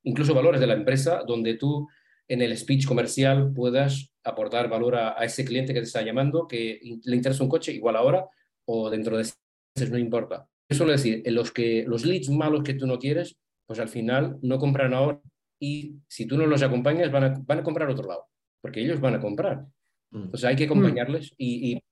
incluso 0.04 0.32
valores 0.32 0.58
de 0.58 0.66
la 0.66 0.72
empresa, 0.72 1.22
donde 1.26 1.58
tú 1.58 1.86
en 2.26 2.40
el 2.40 2.56
speech 2.56 2.86
comercial 2.86 3.52
puedas 3.52 4.10
aportar 4.24 4.70
valor 4.70 4.96
a, 4.96 5.22
ese 5.22 5.44
cliente 5.44 5.74
que 5.74 5.80
te 5.80 5.86
está 5.86 6.00
llamando, 6.00 6.48
que 6.48 6.80
le 7.04 7.16
interesa 7.16 7.44
un 7.44 7.50
coche 7.50 7.72
igual 7.72 7.96
ahora 7.96 8.26
o 8.64 8.88
dentro 8.88 9.18
de 9.18 9.24
meses, 9.24 9.90
no 9.90 9.98
importa. 9.98 10.48
Eso 10.66 10.84
es 10.84 11.02
decir, 11.02 11.22
los, 11.30 11.52
que, 11.52 11.84
los 11.86 12.06
leads 12.06 12.30
malos 12.30 12.62
que 12.62 12.72
tú 12.72 12.86
no 12.86 12.98
quieres, 12.98 13.36
pues 13.66 13.80
al 13.80 13.90
final 13.90 14.38
no 14.40 14.58
compran 14.58 14.94
ahora 14.94 15.20
y 15.60 15.96
si 16.08 16.24
tú 16.24 16.38
no 16.38 16.46
los 16.46 16.62
acompañas 16.62 17.12
van 17.12 17.24
a, 17.24 17.34
van 17.44 17.58
a 17.58 17.62
comprar 17.62 17.90
otro 17.90 18.08
lado, 18.08 18.28
porque 18.62 18.80
ellos 18.80 18.98
van 18.98 19.16
a 19.16 19.20
comprar. 19.20 19.66
Mm. 20.10 20.22
Entonces 20.24 20.44
hay 20.44 20.56
que 20.56 20.66
mm. 20.66 20.70
acompañarles 20.70 21.34
y, 21.38 21.82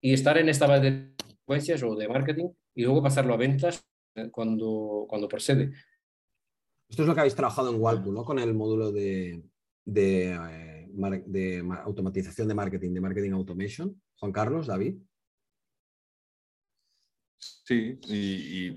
estar 0.00 0.38
en 0.38 0.48
esta 0.48 0.66
base 0.66 0.90
de 0.90 1.14
secuencias 1.26 1.82
o 1.82 1.96
de 1.96 2.08
marketing 2.08 2.48
y 2.74 2.82
luego 2.82 3.02
pasarlo 3.02 3.34
a 3.34 3.36
ventas 3.36 3.84
cuando, 4.30 5.06
cuando 5.08 5.28
procede. 5.28 5.72
Esto 6.88 7.02
es 7.02 7.08
lo 7.08 7.14
que 7.14 7.20
habéis 7.20 7.34
trabajado 7.34 7.74
en 7.74 7.80
Walpo, 7.80 8.12
¿no? 8.12 8.24
Con 8.24 8.38
el 8.38 8.54
módulo 8.54 8.92
de, 8.92 9.42
de, 9.84 10.34
eh, 10.50 11.62
automatización 11.84 12.48
de 12.48 12.54
marketing, 12.54 12.94
de 12.94 13.00
marketing 13.00 13.32
automation. 13.32 14.00
Juan 14.16 14.32
Carlos, 14.32 14.66
David. 14.66 14.96
Sí, 17.38 17.98
y, 18.08 18.74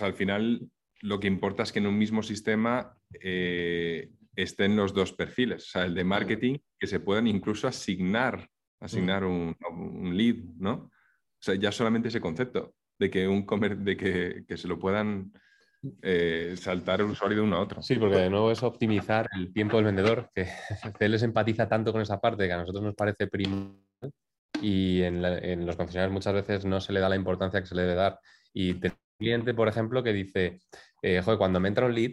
al 0.00 0.14
final 0.14 0.70
lo 1.00 1.20
que 1.20 1.26
importa 1.26 1.62
es 1.62 1.72
que 1.72 1.78
en 1.78 1.86
un 1.86 1.98
mismo 1.98 2.22
sistema 2.22 2.96
eh, 3.22 4.10
estén 4.36 4.76
los 4.76 4.92
dos 4.92 5.12
perfiles, 5.12 5.64
o 5.64 5.70
sea, 5.70 5.84
el 5.84 5.94
de 5.94 6.04
marketing, 6.04 6.58
que 6.78 6.86
se 6.86 7.00
puedan 7.00 7.26
incluso 7.26 7.68
asignar, 7.68 8.48
asignar 8.80 9.24
un, 9.24 9.56
lead, 10.12 10.36
¿no? 10.58 10.72
O 10.72 11.40
sea, 11.40 11.54
ya 11.54 11.72
solamente 11.72 12.08
ese 12.08 12.20
concepto 12.20 12.74
de 12.98 13.10
que, 13.10 13.28
un 13.28 13.44
comer 13.44 13.76
de 13.78 13.96
que, 13.96 14.56
se 14.56 14.68
lo 14.68 14.78
puedan 14.78 15.32
eh, 16.02 16.54
saltar 16.56 17.00
el 17.00 17.06
usuario 17.06 17.38
de 17.38 17.44
uno 17.44 17.56
a 17.56 17.60
otro. 17.60 17.82
Sí, 17.82 17.96
porque 17.96 18.16
de 18.16 18.30
nuevo 18.30 18.50
es 18.50 18.62
optimizar 18.62 19.28
el 19.36 19.52
tiempo 19.52 19.76
del 19.76 19.86
vendedor, 19.86 20.30
que 20.34 20.48
él 21.00 21.12
les 21.12 21.22
empatiza 21.22 21.68
tanto 21.68 21.92
con 21.92 22.02
esa 22.02 22.20
parte 22.20 22.46
que 22.46 22.52
a 22.52 22.58
nosotros 22.58 22.82
nos 22.82 22.94
parece 22.94 23.26
primordial 23.26 23.88
y 24.60 25.02
en, 25.02 25.66
los 25.66 25.76
concesionarios 25.76 26.12
muchas 26.12 26.34
veces 26.34 26.64
no 26.64 26.80
se 26.80 26.92
le 26.92 27.00
da 27.00 27.08
la 27.08 27.16
importancia 27.16 27.60
que 27.60 27.66
se 27.66 27.74
le 27.74 27.82
debe 27.82 27.94
dar. 27.94 28.18
Y 28.52 28.72
un 28.72 28.92
cliente, 29.18 29.54
por 29.54 29.68
ejemplo, 29.68 30.02
que 30.02 30.12
dice, 30.12 30.60
eh, 31.02 31.20
joder, 31.22 31.38
cuando 31.38 31.60
me 31.60 31.68
entra 31.68 31.86
un 31.86 31.94
lead, 31.94 32.12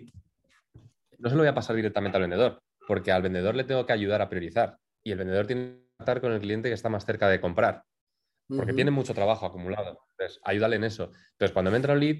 no 1.17 1.29
se 1.29 1.35
lo 1.35 1.41
voy 1.41 1.49
a 1.49 1.55
pasar 1.55 1.75
directamente 1.75 2.17
al 2.17 2.21
vendedor, 2.21 2.61
porque 2.87 3.11
al 3.11 3.21
vendedor 3.21 3.55
le 3.55 3.63
tengo 3.63 3.85
que 3.85 3.93
ayudar 3.93 4.21
a 4.21 4.29
priorizar 4.29 4.77
y 5.03 5.11
el 5.11 5.17
vendedor 5.17 5.47
tiene 5.47 5.61
que 5.61 5.85
tratar 5.97 6.21
con 6.21 6.31
el 6.31 6.39
cliente 6.39 6.69
que 6.69 6.75
está 6.75 6.89
más 6.89 7.05
cerca 7.05 7.29
de 7.29 7.39
comprar, 7.39 7.83
porque 8.47 8.73
tiene 8.73 8.91
mucho 8.91 9.13
trabajo 9.13 9.45
acumulado. 9.45 9.99
Entonces, 10.11 10.39
ayúdale 10.43 10.75
en 10.75 10.83
eso. 10.83 11.11
Entonces, 11.33 11.51
cuando 11.53 11.71
me 11.71 11.77
entra 11.77 11.93
un 11.93 11.99
lead, 11.99 12.17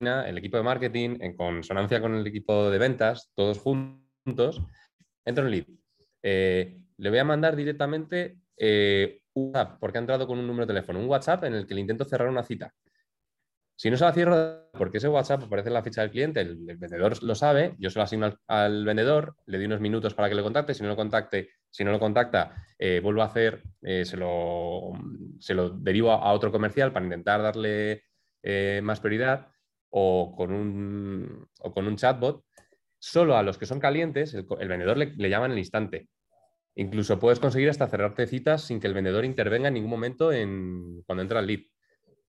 el 0.00 0.38
equipo 0.38 0.56
de 0.56 0.62
marketing, 0.62 1.18
en 1.20 1.36
consonancia 1.36 2.00
con 2.00 2.14
el 2.14 2.26
equipo 2.26 2.70
de 2.70 2.78
ventas, 2.78 3.30
todos 3.34 3.58
juntos, 3.58 4.60
entra 5.24 5.44
un 5.44 5.50
lead. 5.50 5.64
Eh, 6.22 6.80
le 6.96 7.10
voy 7.10 7.18
a 7.18 7.24
mandar 7.24 7.56
directamente 7.56 8.38
eh, 8.56 9.20
un 9.34 9.48
WhatsApp, 9.48 9.78
porque 9.80 9.98
ha 9.98 10.00
entrado 10.00 10.26
con 10.26 10.38
un 10.38 10.46
número 10.46 10.66
de 10.66 10.74
teléfono, 10.74 11.00
un 11.00 11.08
WhatsApp 11.08 11.44
en 11.44 11.54
el 11.54 11.66
que 11.66 11.74
le 11.74 11.80
intento 11.80 12.04
cerrar 12.04 12.28
una 12.28 12.42
cita. 12.42 12.72
Si 13.76 13.90
no 13.90 13.96
se 13.96 14.04
la 14.04 14.12
cierro, 14.12 14.70
porque 14.72 14.98
ese 14.98 15.08
WhatsApp 15.08 15.42
aparece 15.42 15.68
en 15.68 15.74
la 15.74 15.82
ficha 15.82 16.02
del 16.02 16.10
cliente, 16.10 16.40
el, 16.40 16.56
vendedor 16.76 17.20
lo 17.22 17.34
sabe, 17.34 17.74
yo 17.78 17.90
se 17.90 17.98
lo 17.98 18.04
asigno 18.04 18.38
al, 18.46 18.84
vendedor, 18.84 19.34
le 19.46 19.58
doy 19.58 19.66
unos 19.66 19.80
minutos 19.80 20.14
para 20.14 20.28
que 20.28 20.36
le 20.36 20.42
contacte, 20.42 20.74
si 20.74 20.82
no 20.82 20.90
lo 20.90 20.96
contacte, 20.96 21.50
si 21.70 21.82
no 21.82 21.90
lo 21.90 21.98
contacta, 21.98 22.64
eh, 22.78 23.00
vuelvo 23.02 23.22
a 23.22 23.26
hacer, 23.26 23.64
eh, 23.82 24.04
se, 24.04 24.16
lo, 24.16 24.92
lo, 25.48 25.70
derivo 25.70 26.12
a, 26.12 26.32
otro 26.32 26.52
comercial 26.52 26.92
para 26.92 27.04
intentar 27.04 27.42
darle 27.42 28.04
eh, 28.42 28.80
más 28.82 29.00
prioridad 29.00 29.48
o 29.90 30.34
con, 30.36 30.52
un, 30.52 31.96
chatbot. 31.96 32.44
Solo 32.98 33.36
a 33.36 33.42
los 33.42 33.58
que 33.58 33.66
son 33.66 33.80
calientes, 33.80 34.34
el, 34.34 34.68
vendedor 34.68 34.96
le, 34.96 35.28
llama 35.28 35.46
en 35.46 35.52
el 35.52 35.58
instante. 35.58 36.08
Incluso 36.76 37.18
puedes 37.18 37.40
conseguir 37.40 37.70
hasta 37.70 37.88
cerrarte 37.88 38.26
citas 38.26 38.62
sin 38.62 38.80
que 38.80 38.86
el 38.86 38.94
vendedor 38.94 39.24
intervenga 39.24 39.68
en 39.68 39.74
ningún 39.74 39.90
momento 39.90 40.32
en, 40.32 41.02
cuando 41.06 41.22
entra 41.22 41.40
el 41.40 41.46
lead. 41.46 41.60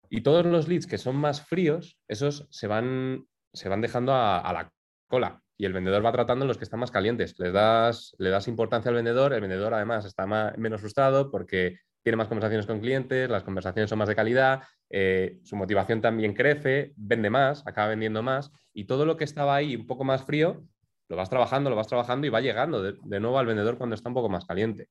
Y 0.10 0.22
todos 0.22 0.46
los 0.46 0.68
leads 0.68 0.88
que 0.88 0.98
son 0.98 1.16
más 1.16 1.42
fríos, 1.42 2.00
esos 2.08 2.48
se 2.50 2.68
van, 2.68 3.26
se 3.54 3.70
van 3.70 3.82
dejando 3.82 4.14
a, 4.14 4.52
la 4.54 4.72
cola 5.08 5.42
y 5.58 5.66
el 5.66 5.74
vendedor 5.74 6.06
va 6.06 6.12
tratando 6.12 6.46
los 6.46 6.58
que 6.58 6.64
están 6.64 6.80
más 6.80 6.92
calientes. 6.92 7.40
Le 7.40 7.52
das, 7.52 8.16
le 8.18 8.30
das 8.30 8.48
importancia 8.48 8.90
al 8.90 8.96
vendedor, 8.96 9.34
el 9.34 9.42
vendedor 9.42 9.74
además 9.74 10.06
está 10.06 10.26
menos 10.58 10.82
frustrado 10.82 11.32
porque 11.32 11.78
tiene 12.04 12.18
más 12.18 12.28
conversaciones 12.28 12.68
con 12.68 12.80
clientes, 12.80 13.30
las 13.30 13.44
conversaciones 13.44 13.90
son 13.90 13.98
más 13.98 14.08
de 14.08 14.16
calidad, 14.16 14.62
eh, 14.92 15.40
su 15.44 15.56
motivación 15.56 16.02
también 16.02 16.36
crece, 16.36 16.94
vende 16.96 17.32
más, 17.32 17.66
acaba 17.66 17.88
vendiendo 17.90 18.22
más 18.22 18.52
y 18.74 18.86
todo 18.86 19.08
lo 19.08 19.18
que 19.18 19.24
estaba 19.24 19.56
ahí 19.56 19.76
un 19.76 19.88
poco 19.88 20.04
más 20.04 20.24
frío, 20.24 20.64
lo 21.10 21.16
vas 21.16 21.30
trabajando, 21.30 21.70
lo 21.70 21.76
vas 21.76 21.88
trabajando 21.88 22.28
y 22.28 22.30
va 22.30 22.42
llegando 22.42 22.82
de, 22.82 23.20
nuevo 23.20 23.40
al 23.40 23.46
vendedor 23.46 23.78
cuando 23.78 23.96
está 23.96 24.10
un 24.10 24.16
poco 24.16 24.30
más 24.30 24.46
caliente. 24.46 24.90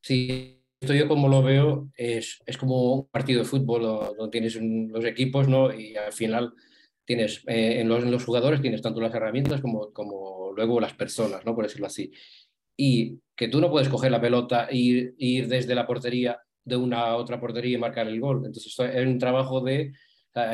Sí, 0.00 0.63
esto 0.84 0.94
yo 0.94 1.08
como 1.08 1.28
lo 1.28 1.42
veo 1.42 1.88
es, 1.96 2.42
es 2.44 2.58
como 2.58 2.94
un 2.94 3.08
partido 3.08 3.40
de 3.40 3.48
fútbol 3.48 3.82
donde 4.16 4.30
tienes 4.30 4.56
los 4.60 5.04
equipos 5.04 5.48
¿no? 5.48 5.72
y 5.72 5.96
al 5.96 6.12
final 6.12 6.52
tienes 7.06 7.42
eh, 7.46 7.80
en, 7.80 7.88
los, 7.88 8.04
los, 8.04 8.24
jugadores 8.24 8.60
tienes 8.60 8.82
tanto 8.82 9.00
las 9.00 9.14
herramientas 9.14 9.60
como, 9.60 9.92
como 9.92 10.52
luego 10.54 10.80
las 10.80 10.94
personas, 10.94 11.44
¿no? 11.44 11.54
por 11.54 11.64
decirlo 11.64 11.86
así. 11.86 12.12
Y 12.76 13.18
que 13.34 13.48
tú 13.48 13.60
no 13.60 13.70
puedes 13.70 13.88
coger 13.88 14.10
la 14.10 14.20
pelota 14.20 14.66
e 14.66 14.76
ir, 14.76 15.14
ir 15.18 15.48
desde 15.48 15.74
la 15.74 15.86
portería 15.86 16.38
de 16.64 16.76
una 16.76 17.00
a 17.00 17.16
otra 17.16 17.40
portería 17.40 17.76
y 17.76 17.80
marcar 17.80 18.06
el 18.08 18.20
gol. 18.20 18.42
Entonces 18.44 18.78
es 18.78 19.06
un 19.06 19.18
trabajo 19.18 19.60
de 19.60 19.92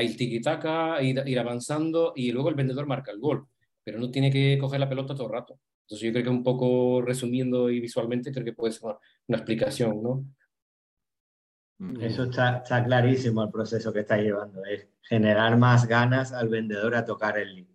ir 0.00 0.16
tiki-taka, 0.16 1.02
ir, 1.02 1.22
ir, 1.26 1.38
avanzando 1.38 2.12
y 2.14 2.30
luego 2.30 2.50
el 2.50 2.54
vendedor 2.54 2.86
marca 2.86 3.10
el 3.10 3.18
gol, 3.18 3.46
pero 3.82 3.98
no 3.98 4.10
tiene 4.10 4.30
que 4.30 4.58
coger 4.58 4.78
la 4.78 4.88
pelota 4.88 5.14
todo 5.14 5.26
el 5.26 5.32
rato. 5.32 5.58
Entonces 5.90 6.06
yo 6.06 6.12
creo 6.12 6.24
que 6.24 6.30
un 6.30 6.44
poco 6.44 7.02
resumiendo 7.02 7.68
y 7.68 7.80
visualmente 7.80 8.30
creo 8.30 8.44
que 8.44 8.52
puede 8.52 8.72
ser 8.72 8.90
una 9.30 9.38
explicación, 9.38 10.02
¿no? 10.02 10.24
Eso 12.00 12.24
está, 12.24 12.58
está, 12.58 12.84
clarísimo 12.84 13.42
el 13.42 13.50
proceso 13.50 13.90
que 13.92 14.00
está 14.00 14.18
llevando, 14.18 14.62
es 14.66 14.86
generar 15.02 15.56
más 15.56 15.86
ganas 15.86 16.32
al 16.32 16.48
vendedor 16.48 16.94
a 16.94 17.06
tocar 17.06 17.38
el 17.38 17.54
lead. 17.54 17.66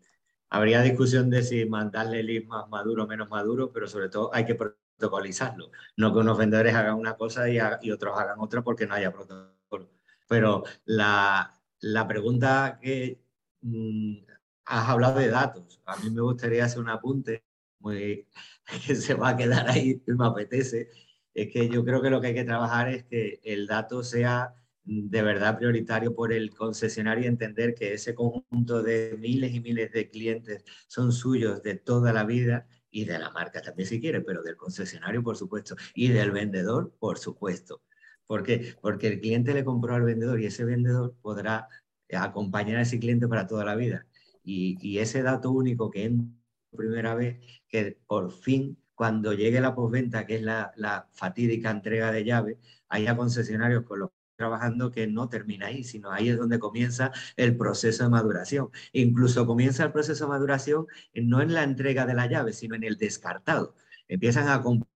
Habría 0.49 0.81
discusión 0.81 1.29
de 1.31 1.41
si 1.41 1.65
mandarle 1.65 2.19
el 2.19 2.27
lead 2.27 2.43
más 2.43 2.69
maduro 2.69 3.05
o 3.05 3.07
menos 3.07 3.29
maduro, 3.29 3.71
pero 3.71 3.87
sobre 3.87 4.09
todo 4.09 4.29
hay 4.31 4.45
que 4.45 4.53
protocolizarlo. 4.53 5.71
No 5.97 6.13
que 6.13 6.19
unos 6.19 6.37
vendedores 6.37 6.75
hagan 6.75 6.95
una 6.95 7.15
cosa 7.15 7.49
y, 7.49 7.57
y 7.81 7.91
otros 7.91 8.15
hagan 8.15 8.39
otra 8.39 8.61
porque 8.61 8.85
no 8.85 8.93
haya 8.93 9.11
protocolo. 9.11 9.89
Pero 10.27 10.63
la, 10.85 11.51
la 11.79 12.07
pregunta 12.07 12.77
que 12.79 13.19
mm, 13.61 14.17
has 14.65 14.89
hablado 14.89 15.19
de 15.19 15.29
datos. 15.29 15.81
A 15.85 15.97
mí 15.97 16.11
me 16.11 16.21
gustaría 16.21 16.65
hacer 16.65 16.79
un 16.79 16.89
apunte 16.89 17.43
muy, 17.79 18.27
que 18.85 18.95
se 18.95 19.13
va 19.15 19.29
a 19.29 19.37
quedar 19.37 19.69
ahí, 19.69 20.01
me 20.05 20.25
apetece, 20.25 20.89
es 21.35 21.49
que 21.51 21.69
yo 21.69 21.83
creo 21.83 22.01
que 22.01 22.09
lo 22.09 22.21
que 22.21 22.27
hay 22.27 22.33
que 22.33 22.45
trabajar 22.45 22.89
es 22.89 23.03
que 23.03 23.39
el 23.43 23.67
dato 23.67 24.03
sea 24.03 24.55
de 24.85 25.21
verdad 25.21 25.57
prioritario 25.57 26.15
por 26.15 26.31
el 26.31 26.55
concesionario 26.55 27.25
y 27.25 27.27
entender 27.27 27.75
que 27.75 27.93
ese 27.93 28.15
conjunto 28.15 28.81
de 28.81 29.17
miles 29.19 29.53
y 29.53 29.59
miles 29.59 29.91
de 29.91 30.09
clientes 30.09 30.63
son 30.87 31.11
suyos 31.11 31.61
de 31.61 31.75
toda 31.75 32.13
la 32.13 32.23
vida 32.23 32.67
y 32.89 33.03
de 33.05 33.19
la 33.19 33.31
marca 33.31 33.61
también 33.61 33.89
si 33.89 33.99
quiere, 33.99 34.21
pero 34.21 34.43
del 34.43 34.55
concesionario 34.55 35.23
por 35.23 35.35
supuesto 35.35 35.75
y 35.93 36.07
del 36.09 36.31
vendedor 36.31 36.95
por 36.99 37.17
supuesto. 37.17 37.81
¿Por 38.25 38.43
qué? 38.43 38.75
Porque 38.81 39.07
el 39.07 39.19
cliente 39.19 39.53
le 39.53 39.65
compró 39.65 39.95
al 39.95 40.03
vendedor 40.03 40.39
y 40.39 40.45
ese 40.45 40.63
vendedor 40.63 41.15
podrá 41.21 41.67
acompañar 42.13 42.77
a 42.77 42.81
ese 42.83 42.99
cliente 42.99 43.27
para 43.27 43.45
toda 43.45 43.65
la 43.65 43.75
vida. 43.75 44.07
Y, 44.43 44.77
y 44.79 44.99
ese 44.99 45.21
dato 45.21 45.51
único 45.51 45.91
que 45.91 46.05
en 46.05 46.39
primera 46.75 47.15
vez, 47.15 47.39
que 47.67 47.97
por 48.07 48.31
fin 48.31 48.77
cuando 48.95 49.33
llegue 49.33 49.61
la 49.61 49.75
postventa, 49.75 50.25
que 50.25 50.35
es 50.35 50.41
la, 50.41 51.07
fatídica 51.11 51.71
entrega 51.71 52.11
de 52.11 52.23
llave, 52.23 52.59
haya 52.89 53.15
concesionarios 53.15 53.83
con 53.85 53.99
los 53.99 54.11
trabajando 54.37 54.91
que 54.91 55.07
no 55.07 55.29
termina 55.29 55.67
ahí, 55.67 55.83
sino 55.83 56.11
ahí 56.11 56.29
es 56.29 56.37
donde 56.37 56.59
comienza 56.59 57.11
el 57.37 57.55
proceso 57.57 58.03
de 58.03 58.09
maduración. 58.09 58.69
Incluso 58.91 59.45
comienza 59.45 59.85
el 59.85 59.91
proceso 59.93 60.25
de 60.25 60.29
maduración 60.29 60.87
no 61.13 61.41
en 61.41 61.53
la 61.53 61.63
entrega 61.63 62.05
de 62.05 62.15
la 62.15 62.27
llave, 62.27 62.53
sino 62.53 62.75
en 62.75 62.83
el 62.83 62.97
descartado. 62.97 63.75
Empiezan 64.07 64.49
a 64.49 64.61
comprar 64.61 64.89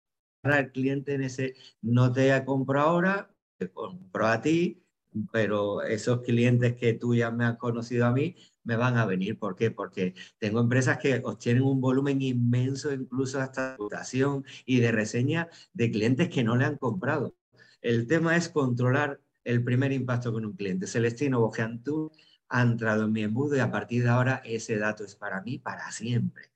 al 0.42 0.72
cliente 0.72 1.14
en 1.14 1.22
ese, 1.22 1.54
no 1.82 2.12
te 2.12 2.44
compro 2.44 2.80
ahora, 2.80 3.30
te 3.58 3.70
compro 3.70 4.26
a 4.26 4.40
ti, 4.40 4.82
pero 5.32 5.82
esos 5.82 6.22
clientes 6.22 6.76
que 6.76 6.94
tú 6.94 7.14
ya 7.14 7.30
me 7.30 7.44
has 7.44 7.56
conocido 7.56 8.06
a 8.06 8.12
mí, 8.12 8.36
me 8.68 8.76
van 8.76 8.98
a 8.98 9.06
venir. 9.06 9.38
¿Por 9.38 9.56
qué? 9.56 9.70
Porque 9.70 10.14
tengo 10.38 10.60
empresas 10.60 10.98
que 10.98 11.22
obtienen 11.24 11.62
un 11.62 11.80
volumen 11.80 12.20
inmenso, 12.20 12.92
incluso 12.92 13.40
hasta 13.40 13.62
de 13.62 13.70
reputación 13.72 14.44
y 14.66 14.80
de 14.80 14.92
reseña 14.92 15.48
de 15.72 15.90
clientes 15.90 16.28
que 16.28 16.44
no 16.44 16.54
le 16.54 16.66
han 16.66 16.76
comprado. 16.76 17.34
El 17.80 18.06
tema 18.06 18.36
es 18.36 18.50
controlar 18.50 19.20
el 19.42 19.64
primer 19.64 19.92
impacto 19.92 20.32
con 20.32 20.44
un 20.44 20.52
cliente. 20.52 20.86
Celestino 20.86 21.40
Bojeantú 21.40 22.12
ha 22.50 22.60
entrado 22.60 23.06
en 23.06 23.12
mi 23.12 23.22
embudo 23.22 23.56
y 23.56 23.60
a 23.60 23.70
partir 23.70 24.02
de 24.02 24.10
ahora 24.10 24.42
ese 24.44 24.76
dato 24.76 25.02
es 25.04 25.16
para 25.16 25.40
mí 25.42 25.58
para 25.58 25.90
siempre 25.90 26.50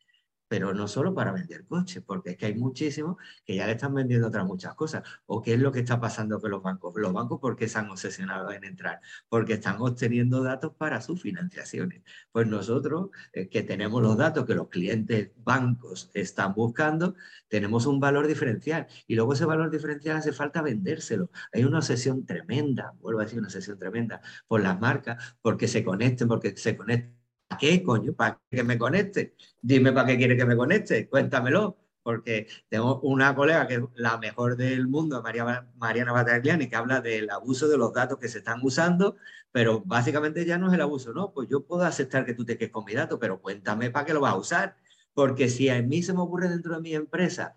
pero 0.53 0.74
no 0.74 0.86
solo 0.86 1.14
para 1.14 1.32
vender 1.32 1.64
coches, 1.64 2.03
porque 2.07 2.32
es 2.32 2.36
que 2.36 2.44
hay 2.44 2.55
muchísimos 2.55 3.16
que 3.42 3.57
ya 3.57 3.64
le 3.64 3.72
están 3.72 3.94
vendiendo 3.94 4.26
otras 4.28 4.44
muchas 4.44 4.74
cosas. 4.74 5.03
¿O 5.24 5.40
qué 5.40 5.55
es 5.55 5.59
lo 5.59 5.72
que 5.72 5.78
está 5.78 5.98
pasando 5.98 6.42
con 6.42 6.50
los 6.50 6.62
bancos? 6.62 6.92
Los 6.96 7.11
bancos, 7.11 7.40
¿por 7.40 7.57
qué 7.57 7.70
se 7.70 7.78
han 7.78 7.88
obsesionado 7.88 8.53
en 8.53 8.62
entrar? 8.64 9.00
Porque 9.30 9.55
están 9.55 9.76
obteniendo 9.80 10.42
datos 10.42 10.74
para 10.76 11.00
sus 11.00 11.22
financiaciones. 11.22 12.03
Pues 12.32 12.46
nosotros, 12.48 13.09
eh, 13.32 13.48
que 13.48 13.62
tenemos 13.62 14.03
los 14.03 14.18
datos 14.18 14.44
que 14.44 14.55
los 14.55 14.68
clientes 14.68 15.30
bancos 15.38 16.11
están 16.12 16.53
buscando, 16.53 17.14
tenemos 17.48 17.86
un 17.86 17.98
valor 17.98 18.26
diferencial. 18.26 18.88
Y 19.07 19.14
luego 19.14 19.32
ese 19.32 19.46
valor 19.46 19.70
diferencial 19.70 20.18
hace 20.18 20.34
falta 20.34 20.61
vendérselo. 20.61 21.30
Hay 21.55 21.64
una 21.64 21.78
obsesión 21.78 22.26
tremenda, 22.26 22.92
vuelvo 23.00 23.20
a 23.20 23.24
decir, 23.24 23.38
una 23.38 23.48
obsesión 23.48 23.78
tremenda 23.78 24.20
por 24.46 24.61
las 24.61 24.78
marcas, 24.78 25.34
porque 25.40 25.66
se 25.66 25.82
conecten, 25.82 26.28
porque 26.28 26.55
se 26.59 26.76
conecten 26.76 27.21
¿Para 27.21 27.21
qué, 27.59 27.82
coño? 27.82 28.14
¿Para 28.14 28.40
que 28.50 28.62
me 28.64 28.78
conecte? 28.78 29.34
Dime 29.61 29.92
para 29.92 30.09
qué 30.09 30.16
quiere 30.16 30.36
que 30.36 30.44
me 30.44 30.57
conecte, 30.57 31.09
cuéntamelo. 31.09 31.78
Porque 32.03 32.48
tengo 32.68 33.00
una 33.03 33.32
colega 33.34 33.68
que 33.68 33.74
es 33.74 33.80
la 33.94 34.18
mejor 34.18 34.57
del 34.57 34.88
mundo, 34.88 35.22
María, 35.22 35.68
Mariana 35.76 36.11
Batagliani, 36.12 36.68
que 36.68 36.74
habla 36.74 37.00
del 37.00 37.30
abuso 37.30 37.68
de 37.68 37.78
los 37.78 37.92
datos 37.92 38.18
que 38.18 38.26
se 38.26 38.38
están 38.38 38.59
usando, 38.64 39.16
pero 39.53 39.82
básicamente 39.84 40.44
ya 40.44 40.59
no 40.59 40.66
es 40.66 40.74
el 40.74 40.80
abuso, 40.80 41.12
¿no? 41.12 41.32
Pues 41.32 41.48
yo 41.48 41.64
puedo 41.64 41.84
aceptar 41.84 42.26
que 42.26 42.34
tú 42.34 42.44
te 42.44 42.59
quedes 42.59 42.72
con 42.72 42.84
mi 42.84 42.94
dato, 42.94 43.20
pero 43.20 43.40
cuéntame 43.40 43.90
para 43.90 44.05
qué 44.05 44.14
lo 44.14 44.20
vas 44.20 44.32
a 44.32 44.38
usar. 44.38 44.76
Porque 45.14 45.48
si 45.48 45.68
a 45.68 45.80
mí 45.80 46.03
se 46.03 46.12
me 46.12 46.20
ocurre 46.20 46.48
dentro 46.48 46.74
de 46.74 46.80
mi 46.80 46.94
empresa 46.94 47.57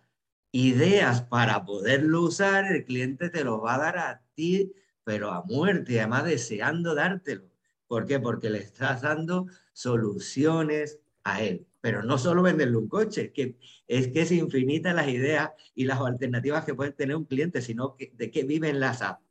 ideas 0.51 1.21
para 1.23 1.65
poderlo 1.65 2.21
usar, 2.21 2.65
el 2.71 2.85
cliente 2.85 3.29
te 3.29 3.43
lo 3.43 3.61
va 3.61 3.75
a 3.75 3.77
dar 3.79 3.97
a 3.97 4.21
ti, 4.35 4.73
pero 5.03 5.31
a 5.31 5.43
muerte, 5.43 5.99
además 5.99 6.23
deseando 6.25 6.95
dártelo. 6.95 7.49
¿Por 7.87 8.05
qué? 8.05 8.19
Porque 8.19 8.49
le 8.49 8.59
estás 8.59 9.01
dando 9.01 9.47
soluciones 9.75 10.99
a 11.23 11.43
él. 11.43 11.67
Pero 11.81 12.01
no 12.01 12.17
solo 12.17 12.41
venderle 12.41 12.77
un 12.77 12.87
coche, 12.87 13.31
que 13.31 13.57
es 13.87 14.07
que 14.07 14.21
es 14.21 14.31
infinita 14.31 14.93
las 14.93 15.07
ideas 15.07 15.51
y 15.75 15.83
las 15.83 15.99
alternativas 15.99 16.65
que 16.65 16.73
puede 16.73 16.91
tener 16.91 17.15
un 17.15 17.25
cliente, 17.25 17.61
sino 17.61 17.95
que, 17.95 18.11
de 18.15 18.31
qué 18.31 18.43
viven 18.43 18.79
las 18.79 19.03
apps. 19.03 19.21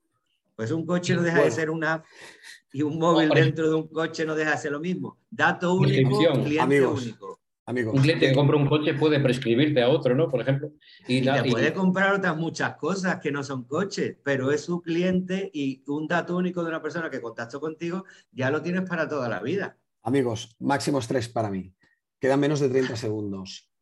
Pues 0.54 0.70
un 0.70 0.86
coche 0.86 1.14
no 1.14 1.22
deja 1.22 1.42
de 1.42 1.50
ser 1.50 1.68
una 1.68 1.94
app 1.94 2.04
y 2.72 2.82
un 2.82 2.98
móvil 2.98 3.28
dentro 3.30 3.68
de 3.68 3.74
un 3.74 3.88
coche 3.88 4.24
no 4.24 4.36
deja 4.36 4.52
de 4.52 4.58
ser 4.58 4.70
lo 4.70 4.78
mismo. 4.78 5.18
Dato 5.28 5.74
único, 5.74 6.16
cliente 6.44 6.86
único. 6.86 7.40
Un 7.66 8.02
cliente 8.02 8.28
que 8.28 8.34
compra 8.34 8.58
un 8.58 8.68
coche 8.68 8.92
puede 8.92 9.18
prescribirte 9.20 9.82
a 9.82 9.88
otro, 9.88 10.14
¿no? 10.14 10.28
Por 10.28 10.42
ejemplo. 10.42 10.70
Y, 11.08 11.22
te 11.22 11.50
puede 11.50 11.72
comprar 11.72 12.14
otras 12.14 12.36
muchas 12.36 12.76
cosas 12.76 13.20
que 13.20 13.32
no 13.32 13.42
son 13.42 13.64
coches, 13.64 14.16
pero 14.22 14.52
es 14.52 14.60
su 14.60 14.82
cliente 14.82 15.50
y 15.52 15.82
un 15.86 16.06
dato 16.06 16.36
único 16.36 16.62
de 16.62 16.68
una 16.68 16.82
persona 16.82 17.08
que 17.08 17.22
contactó 17.22 17.60
contigo 17.60 18.04
ya 18.32 18.50
lo 18.50 18.60
tienes 18.60 18.82
para 18.82 19.08
toda 19.08 19.28
la 19.28 19.40
vida. 19.40 19.78
Amigos, 20.06 20.54
máximos 20.60 21.08
tres 21.08 21.30
para 21.30 21.50
mí. 21.50 21.74
Quedan 22.20 22.38
menos 22.38 22.60
de 22.60 22.68
30 22.68 22.94
segundos. 22.96 23.72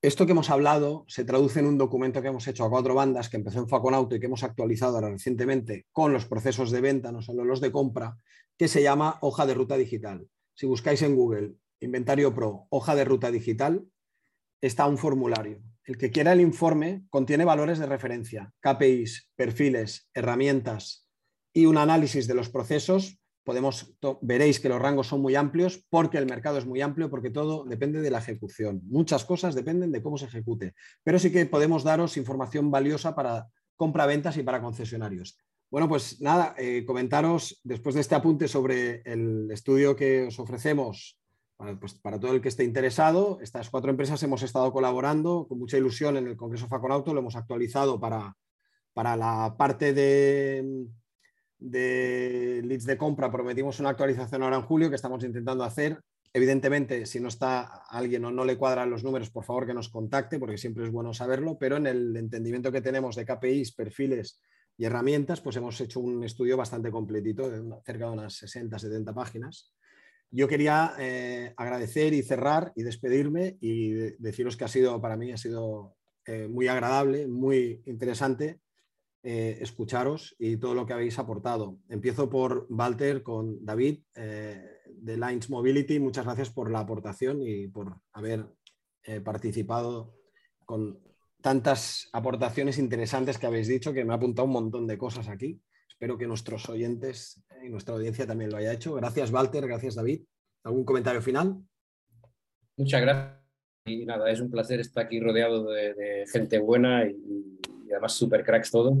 Esto 0.00 0.24
que 0.24 0.32
hemos 0.32 0.48
hablado 0.48 1.04
se 1.08 1.24
traduce 1.24 1.58
en 1.58 1.66
un 1.66 1.76
documento 1.76 2.22
que 2.22 2.28
hemos 2.28 2.46
hecho 2.46 2.64
a 2.64 2.70
cuatro 2.70 2.94
bandas, 2.94 3.28
que 3.28 3.36
empezó 3.36 3.58
en 3.58 3.68
Faconauto 3.68 4.14
y 4.14 4.20
que 4.20 4.26
hemos 4.26 4.44
actualizado 4.44 4.94
ahora 4.94 5.10
recientemente 5.10 5.86
con 5.90 6.12
los 6.12 6.24
procesos 6.24 6.70
de 6.70 6.80
venta, 6.80 7.10
no 7.10 7.20
solo 7.20 7.44
los 7.44 7.60
de 7.60 7.72
compra, 7.72 8.16
que 8.56 8.68
se 8.68 8.80
llama 8.80 9.18
Hoja 9.22 9.44
de 9.44 9.54
Ruta 9.54 9.76
Digital. 9.76 10.28
Si 10.54 10.66
buscáis 10.66 11.02
en 11.02 11.16
Google 11.16 11.56
Inventario 11.80 12.32
Pro, 12.34 12.66
hoja 12.70 12.94
de 12.94 13.04
ruta 13.04 13.30
digital, 13.30 13.84
está 14.60 14.86
un 14.86 14.98
formulario. 14.98 15.62
El 15.84 15.98
que 15.98 16.10
quiera 16.10 16.32
el 16.32 16.40
informe 16.40 17.06
contiene 17.10 17.44
valores 17.44 17.78
de 17.78 17.86
referencia, 17.86 18.52
KPIs, 18.60 19.30
perfiles, 19.34 20.08
herramientas 20.14 21.08
y 21.52 21.66
un 21.66 21.78
análisis 21.78 22.28
de 22.28 22.34
los 22.34 22.50
procesos. 22.50 23.19
Podemos, 23.44 23.94
veréis 24.20 24.60
que 24.60 24.68
los 24.68 24.80
rangos 24.80 25.08
son 25.08 25.20
muy 25.22 25.34
amplios 25.34 25.84
porque 25.88 26.18
el 26.18 26.26
mercado 26.26 26.58
es 26.58 26.66
muy 26.66 26.80
amplio, 26.80 27.10
porque 27.10 27.30
todo 27.30 27.64
depende 27.64 28.00
de 28.00 28.10
la 28.10 28.18
ejecución. 28.18 28.82
Muchas 28.84 29.24
cosas 29.24 29.54
dependen 29.54 29.92
de 29.92 30.02
cómo 30.02 30.18
se 30.18 30.26
ejecute, 30.26 30.74
pero 31.02 31.18
sí 31.18 31.32
que 31.32 31.46
podemos 31.46 31.82
daros 31.82 32.16
información 32.16 32.70
valiosa 32.70 33.14
para 33.14 33.48
compra-ventas 33.76 34.36
y 34.36 34.42
para 34.42 34.60
concesionarios. 34.60 35.38
Bueno, 35.70 35.88
pues 35.88 36.20
nada, 36.20 36.54
eh, 36.58 36.84
comentaros 36.84 37.60
después 37.62 37.94
de 37.94 38.00
este 38.02 38.14
apunte 38.14 38.48
sobre 38.48 39.02
el 39.04 39.50
estudio 39.50 39.94
que 39.94 40.26
os 40.26 40.38
ofrecemos 40.38 41.20
pues, 41.78 41.94
para 41.94 42.18
todo 42.18 42.32
el 42.32 42.40
que 42.40 42.48
esté 42.48 42.64
interesado, 42.64 43.38
estas 43.42 43.68
cuatro 43.68 43.90
empresas 43.90 44.22
hemos 44.22 44.42
estado 44.42 44.72
colaborando 44.72 45.46
con 45.46 45.58
mucha 45.58 45.76
ilusión 45.76 46.16
en 46.16 46.26
el 46.26 46.36
Congreso 46.36 46.68
Faconauto, 46.68 47.12
lo 47.12 47.20
hemos 47.20 47.36
actualizado 47.36 48.00
para, 48.00 48.34
para 48.94 49.14
la 49.14 49.54
parte 49.58 49.92
de, 49.92 50.86
de 51.60 52.62
leads 52.64 52.84
de 52.84 52.96
compra. 52.96 53.30
Prometimos 53.30 53.78
una 53.80 53.90
actualización 53.90 54.42
ahora 54.42 54.56
en 54.56 54.62
julio 54.62 54.88
que 54.88 54.96
estamos 54.96 55.22
intentando 55.24 55.64
hacer 55.64 56.00
evidentemente, 56.32 57.06
si 57.06 57.20
no 57.20 57.28
está 57.28 57.82
alguien 57.88 58.24
o 58.24 58.30
no 58.30 58.44
le 58.44 58.56
cuadran 58.56 58.90
los 58.90 59.02
números, 59.02 59.30
por 59.30 59.44
favor 59.44 59.66
que 59.66 59.74
nos 59.74 59.88
contacte, 59.88 60.38
porque 60.38 60.58
siempre 60.58 60.84
es 60.84 60.90
bueno 60.90 61.12
saberlo, 61.12 61.58
pero 61.58 61.76
en 61.76 61.86
el 61.86 62.16
entendimiento 62.16 62.70
que 62.70 62.80
tenemos 62.80 63.16
de 63.16 63.24
KPIs, 63.24 63.72
perfiles 63.74 64.40
y 64.76 64.84
herramientas, 64.84 65.40
pues 65.40 65.56
hemos 65.56 65.80
hecho 65.80 66.00
un 66.00 66.22
estudio 66.22 66.56
bastante 66.56 66.90
completito, 66.90 67.50
de 67.50 67.62
cerca 67.84 68.06
de 68.06 68.12
unas 68.12 68.34
60, 68.34 68.78
70 68.78 69.12
páginas. 69.12 69.74
Yo 70.30 70.46
quería 70.46 70.94
eh, 70.98 71.52
agradecer 71.56 72.14
y 72.14 72.22
cerrar 72.22 72.72
y 72.76 72.84
despedirme 72.84 73.56
y 73.60 73.90
deciros 74.18 74.56
que 74.56 74.64
ha 74.64 74.68
sido, 74.68 75.00
para 75.00 75.16
mí, 75.16 75.32
ha 75.32 75.36
sido 75.36 75.96
eh, 76.24 76.46
muy 76.46 76.68
agradable, 76.68 77.26
muy 77.26 77.82
interesante 77.86 78.60
eh, 79.22 79.58
escucharos 79.60 80.34
y 80.38 80.56
todo 80.56 80.74
lo 80.74 80.86
que 80.86 80.92
habéis 80.92 81.18
aportado. 81.18 81.78
Empiezo 81.88 82.30
por 82.30 82.66
Walter 82.70 83.22
con 83.22 83.64
David 83.64 84.00
de 84.14 85.16
Lines 85.16 85.50
Mobility. 85.50 85.98
Muchas 85.98 86.24
gracias 86.24 86.50
por 86.50 86.70
la 86.70 86.80
aportación 86.80 87.40
y 87.42 87.68
por 87.68 88.00
haber 88.12 88.46
participado 89.24 90.14
con 90.66 91.00
tantas 91.40 92.08
aportaciones 92.12 92.78
interesantes 92.78 93.38
que 93.38 93.46
habéis 93.46 93.68
dicho, 93.68 93.92
que 93.92 94.04
me 94.04 94.12
ha 94.12 94.16
apuntado 94.16 94.46
un 94.46 94.52
montón 94.52 94.86
de 94.86 94.98
cosas 94.98 95.28
aquí. 95.28 95.60
Espero 95.88 96.16
que 96.16 96.26
nuestros 96.26 96.68
oyentes 96.68 97.42
y 97.64 97.68
nuestra 97.68 97.94
audiencia 97.94 98.26
también 98.26 98.50
lo 98.50 98.56
haya 98.56 98.72
hecho. 98.72 98.94
Gracias, 98.94 99.30
Walter. 99.30 99.66
Gracias, 99.66 99.94
David. 99.94 100.22
¿Algún 100.64 100.84
comentario 100.84 101.20
final? 101.20 101.62
Muchas 102.76 103.00
gracias. 103.02 103.40
Y 103.86 104.04
nada, 104.04 104.30
es 104.30 104.40
un 104.40 104.50
placer 104.50 104.80
estar 104.80 105.04
aquí 105.04 105.20
rodeado 105.20 105.70
de, 105.70 106.24
gente 106.32 106.58
buena 106.58 107.06
y, 107.06 107.58
además 107.92 108.12
super 108.12 108.44
cracks 108.44 108.70
todo. 108.70 108.96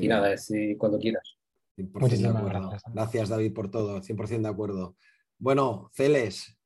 y 0.00 0.08
nada, 0.08 0.36
si, 0.36 0.76
cuando 0.76 0.98
quieras. 0.98 1.36
Gracias. 1.76 2.82
gracias, 2.92 3.28
David, 3.28 3.52
por 3.52 3.70
todo. 3.70 4.00
100% 4.00 4.42
de 4.42 4.48
acuerdo. 4.48 4.96
Bueno, 5.38 5.90
Celes, 5.92 6.56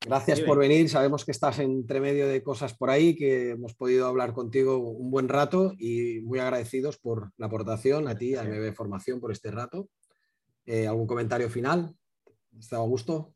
Gracias 0.00 0.40
por 0.40 0.58
venir. 0.58 0.88
Sabemos 0.88 1.24
que 1.24 1.32
estás 1.32 1.58
entre 1.58 2.00
medio 2.00 2.28
de 2.28 2.42
cosas 2.42 2.72
por 2.72 2.88
ahí, 2.88 3.16
que 3.16 3.50
hemos 3.50 3.74
podido 3.74 4.06
hablar 4.06 4.32
contigo 4.32 4.78
un 4.78 5.10
buen 5.10 5.28
rato 5.28 5.74
y 5.76 6.20
muy 6.20 6.38
agradecidos 6.38 6.98
por 6.98 7.32
la 7.36 7.46
aportación 7.46 8.06
a 8.06 8.16
ti, 8.16 8.36
a 8.36 8.44
MB 8.44 8.74
Formación, 8.74 9.20
por 9.20 9.32
este 9.32 9.50
rato. 9.50 9.88
Eh, 10.66 10.86
¿Algún 10.86 11.06
comentario 11.06 11.50
final? 11.50 11.96
¿Estaba 12.56 12.84
a 12.84 12.86
gusto? 12.86 13.34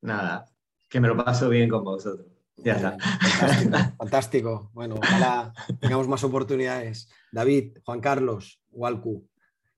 Nada, 0.00 0.46
que 0.88 1.00
me 1.00 1.08
lo 1.08 1.16
paso 1.16 1.48
bien 1.48 1.68
con 1.68 1.82
vosotros. 1.82 2.35
Ya 2.56 2.74
está. 2.74 2.96
Fantástico, 2.98 3.94
fantástico. 3.98 4.70
Bueno, 4.72 4.96
ojalá 4.96 5.52
tengamos 5.80 6.08
más 6.08 6.24
oportunidades. 6.24 7.08
David, 7.30 7.78
Juan 7.84 8.00
Carlos, 8.00 8.62
Walcu, 8.70 9.28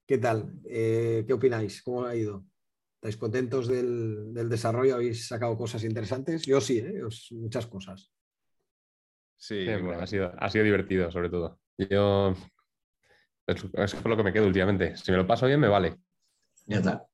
¿qué 0.07 0.19
tal? 0.19 0.53
Eh, 0.65 1.25
¿Qué 1.27 1.33
opináis? 1.33 1.83
¿Cómo 1.83 2.05
ha 2.05 2.15
ido? 2.15 2.45
¿Estáis 2.97 3.17
contentos 3.17 3.69
del, 3.69 4.33
desarrollo? 4.49 4.95
¿Habéis 4.95 5.29
sacado 5.29 5.57
cosas 5.57 5.85
interesantes? 5.85 6.43
Yo 6.43 6.61
sí, 6.61 6.79
¿eh? 6.79 7.03
muchas 7.33 7.67
cosas. 7.67 8.13
Sí, 9.37 9.69
ha, 9.69 10.07
sido, 10.07 10.33
ha 10.37 10.51
sido 10.51 10.65
divertido, 10.65 11.11
sobre 11.13 11.31
todo. 11.31 11.61
Yo 11.77 12.35
es, 13.49 13.95
por 13.95 14.11
lo 14.11 14.17
que 14.17 14.23
me 14.23 14.33
quedo 14.33 14.47
últimamente. 14.47 14.97
Si 14.97 15.11
me 15.11 15.17
lo 15.17 15.27
paso 15.27 15.47
bien, 15.47 15.59
me 15.59 15.69
vale. 15.69 15.97
Ya 16.67 16.79
está. 16.79 17.07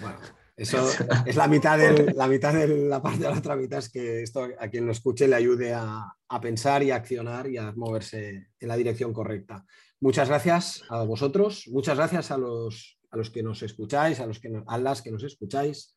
Bueno, 0.00 0.18
eso 0.56 0.88
es 1.26 1.36
la 1.36 1.48
mitad, 1.48 1.78
de 1.78 2.12
la 2.14 2.28
mitad 2.28 2.52
de 2.52 2.68
la 2.68 3.02
parte 3.02 3.20
de 3.20 3.30
la 3.30 3.38
otra 3.38 3.56
mitad, 3.56 3.78
es 3.78 3.90
que 3.90 4.22
esto 4.22 4.48
a 4.58 4.68
quien 4.68 4.86
lo 4.86 4.92
escuche 4.92 5.28
le 5.28 5.36
ayude 5.36 5.72
a, 5.72 6.04
a 6.28 6.40
pensar 6.40 6.82
y 6.82 6.90
a 6.90 6.96
accionar 6.96 7.48
y 7.48 7.56
a 7.56 7.72
moverse 7.72 8.48
en 8.58 8.68
la 8.68 8.76
dirección 8.76 9.12
correcta. 9.12 9.64
Muchas 10.00 10.28
gracias 10.28 10.82
a 10.90 11.02
vosotros, 11.04 11.68
muchas 11.68 11.96
gracias 11.96 12.30
a 12.30 12.38
los 12.38 12.98
a 13.14 13.16
los 13.16 13.30
que 13.30 13.42
nos 13.42 13.62
escucháis, 13.62 14.20
a, 14.20 14.26
los 14.26 14.40
que 14.40 14.50
a 14.66 14.78
las 14.78 15.00
que 15.00 15.12
nos 15.12 15.22
escucháis. 15.22 15.96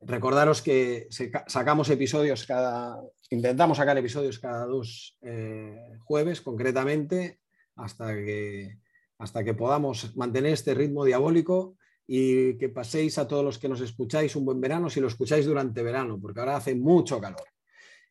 Recordaros 0.00 0.62
que 0.62 1.08
sacamos 1.46 1.90
episodios 1.90 2.46
cada, 2.46 2.96
intentamos 3.30 3.78
sacar 3.78 3.98
episodios 3.98 4.38
cada 4.38 4.64
dos 4.64 5.18
eh, 5.22 5.76
jueves 6.04 6.40
concretamente, 6.40 7.40
hasta 7.76 8.14
que, 8.14 8.78
hasta 9.18 9.44
que 9.44 9.54
podamos 9.54 10.16
mantener 10.16 10.52
este 10.52 10.74
ritmo 10.74 11.04
diabólico 11.04 11.76
y 12.10 12.56
que 12.56 12.70
paséis 12.70 13.18
a 13.18 13.28
todos 13.28 13.44
los 13.44 13.58
que 13.58 13.68
nos 13.68 13.82
escucháis 13.82 14.34
un 14.34 14.46
buen 14.46 14.60
verano, 14.60 14.88
si 14.88 14.98
lo 14.98 15.08
escucháis 15.08 15.44
durante 15.44 15.82
verano, 15.82 16.18
porque 16.20 16.40
ahora 16.40 16.56
hace 16.56 16.74
mucho 16.74 17.20
calor. 17.20 17.44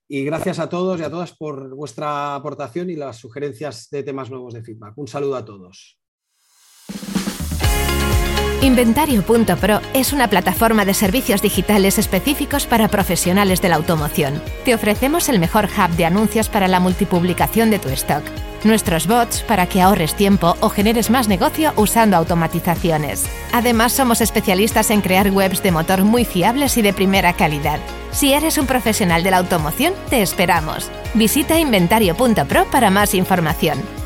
Y 0.07 0.23
gracias 0.23 0.59
a 0.59 0.69
todos 0.69 1.01
y 1.01 1.03
a 1.03 1.09
todas 1.09 1.35
por 1.35 1.75
vuestra 1.75 2.35
aportación 2.35 2.91
y 2.91 2.95
las 2.95 3.17
sugerencias 3.17 3.89
de 3.89 4.03
temas 4.03 4.29
nuevos 4.29 4.53
de 4.53 4.63
feedback. 4.63 4.93
Un 4.97 5.07
saludo 5.07 5.35
a 5.35 5.43
todos. 5.43 5.99
Inventario.pro 8.61 9.81
es 9.93 10.13
una 10.13 10.29
plataforma 10.29 10.85
de 10.85 10.93
servicios 10.93 11.41
digitales 11.41 11.97
específicos 11.97 12.65
para 12.65 12.87
profesionales 12.87 13.61
de 13.61 13.69
la 13.69 13.75
automoción. 13.75 14.41
Te 14.63 14.75
ofrecemos 14.75 15.29
el 15.29 15.39
mejor 15.39 15.65
hub 15.65 15.95
de 15.95 16.05
anuncios 16.05 16.49
para 16.49 16.67
la 16.67 16.79
multipublicación 16.79 17.71
de 17.71 17.79
tu 17.79 17.89
stock. 17.89 18.23
Nuestros 18.63 19.07
bots 19.07 19.41
para 19.41 19.67
que 19.67 19.81
ahorres 19.81 20.15
tiempo 20.15 20.55
o 20.59 20.69
generes 20.69 21.09
más 21.09 21.27
negocio 21.27 21.73
usando 21.75 22.17
automatizaciones. 22.17 23.25
Además, 23.53 23.93
somos 23.93 24.21
especialistas 24.21 24.89
en 24.91 25.01
crear 25.01 25.31
webs 25.31 25.61
de 25.63 25.71
motor 25.71 26.03
muy 26.03 26.25
fiables 26.25 26.77
y 26.77 26.81
de 26.81 26.93
primera 26.93 27.33
calidad. 27.33 27.79
Si 28.11 28.33
eres 28.33 28.57
un 28.57 28.65
profesional 28.65 29.23
de 29.23 29.31
la 29.31 29.37
automoción, 29.37 29.93
te 30.09 30.21
esperamos. 30.21 30.89
Visita 31.13 31.59
inventario.pro 31.59 32.65
para 32.71 32.89
más 32.89 33.13
información. 33.13 33.96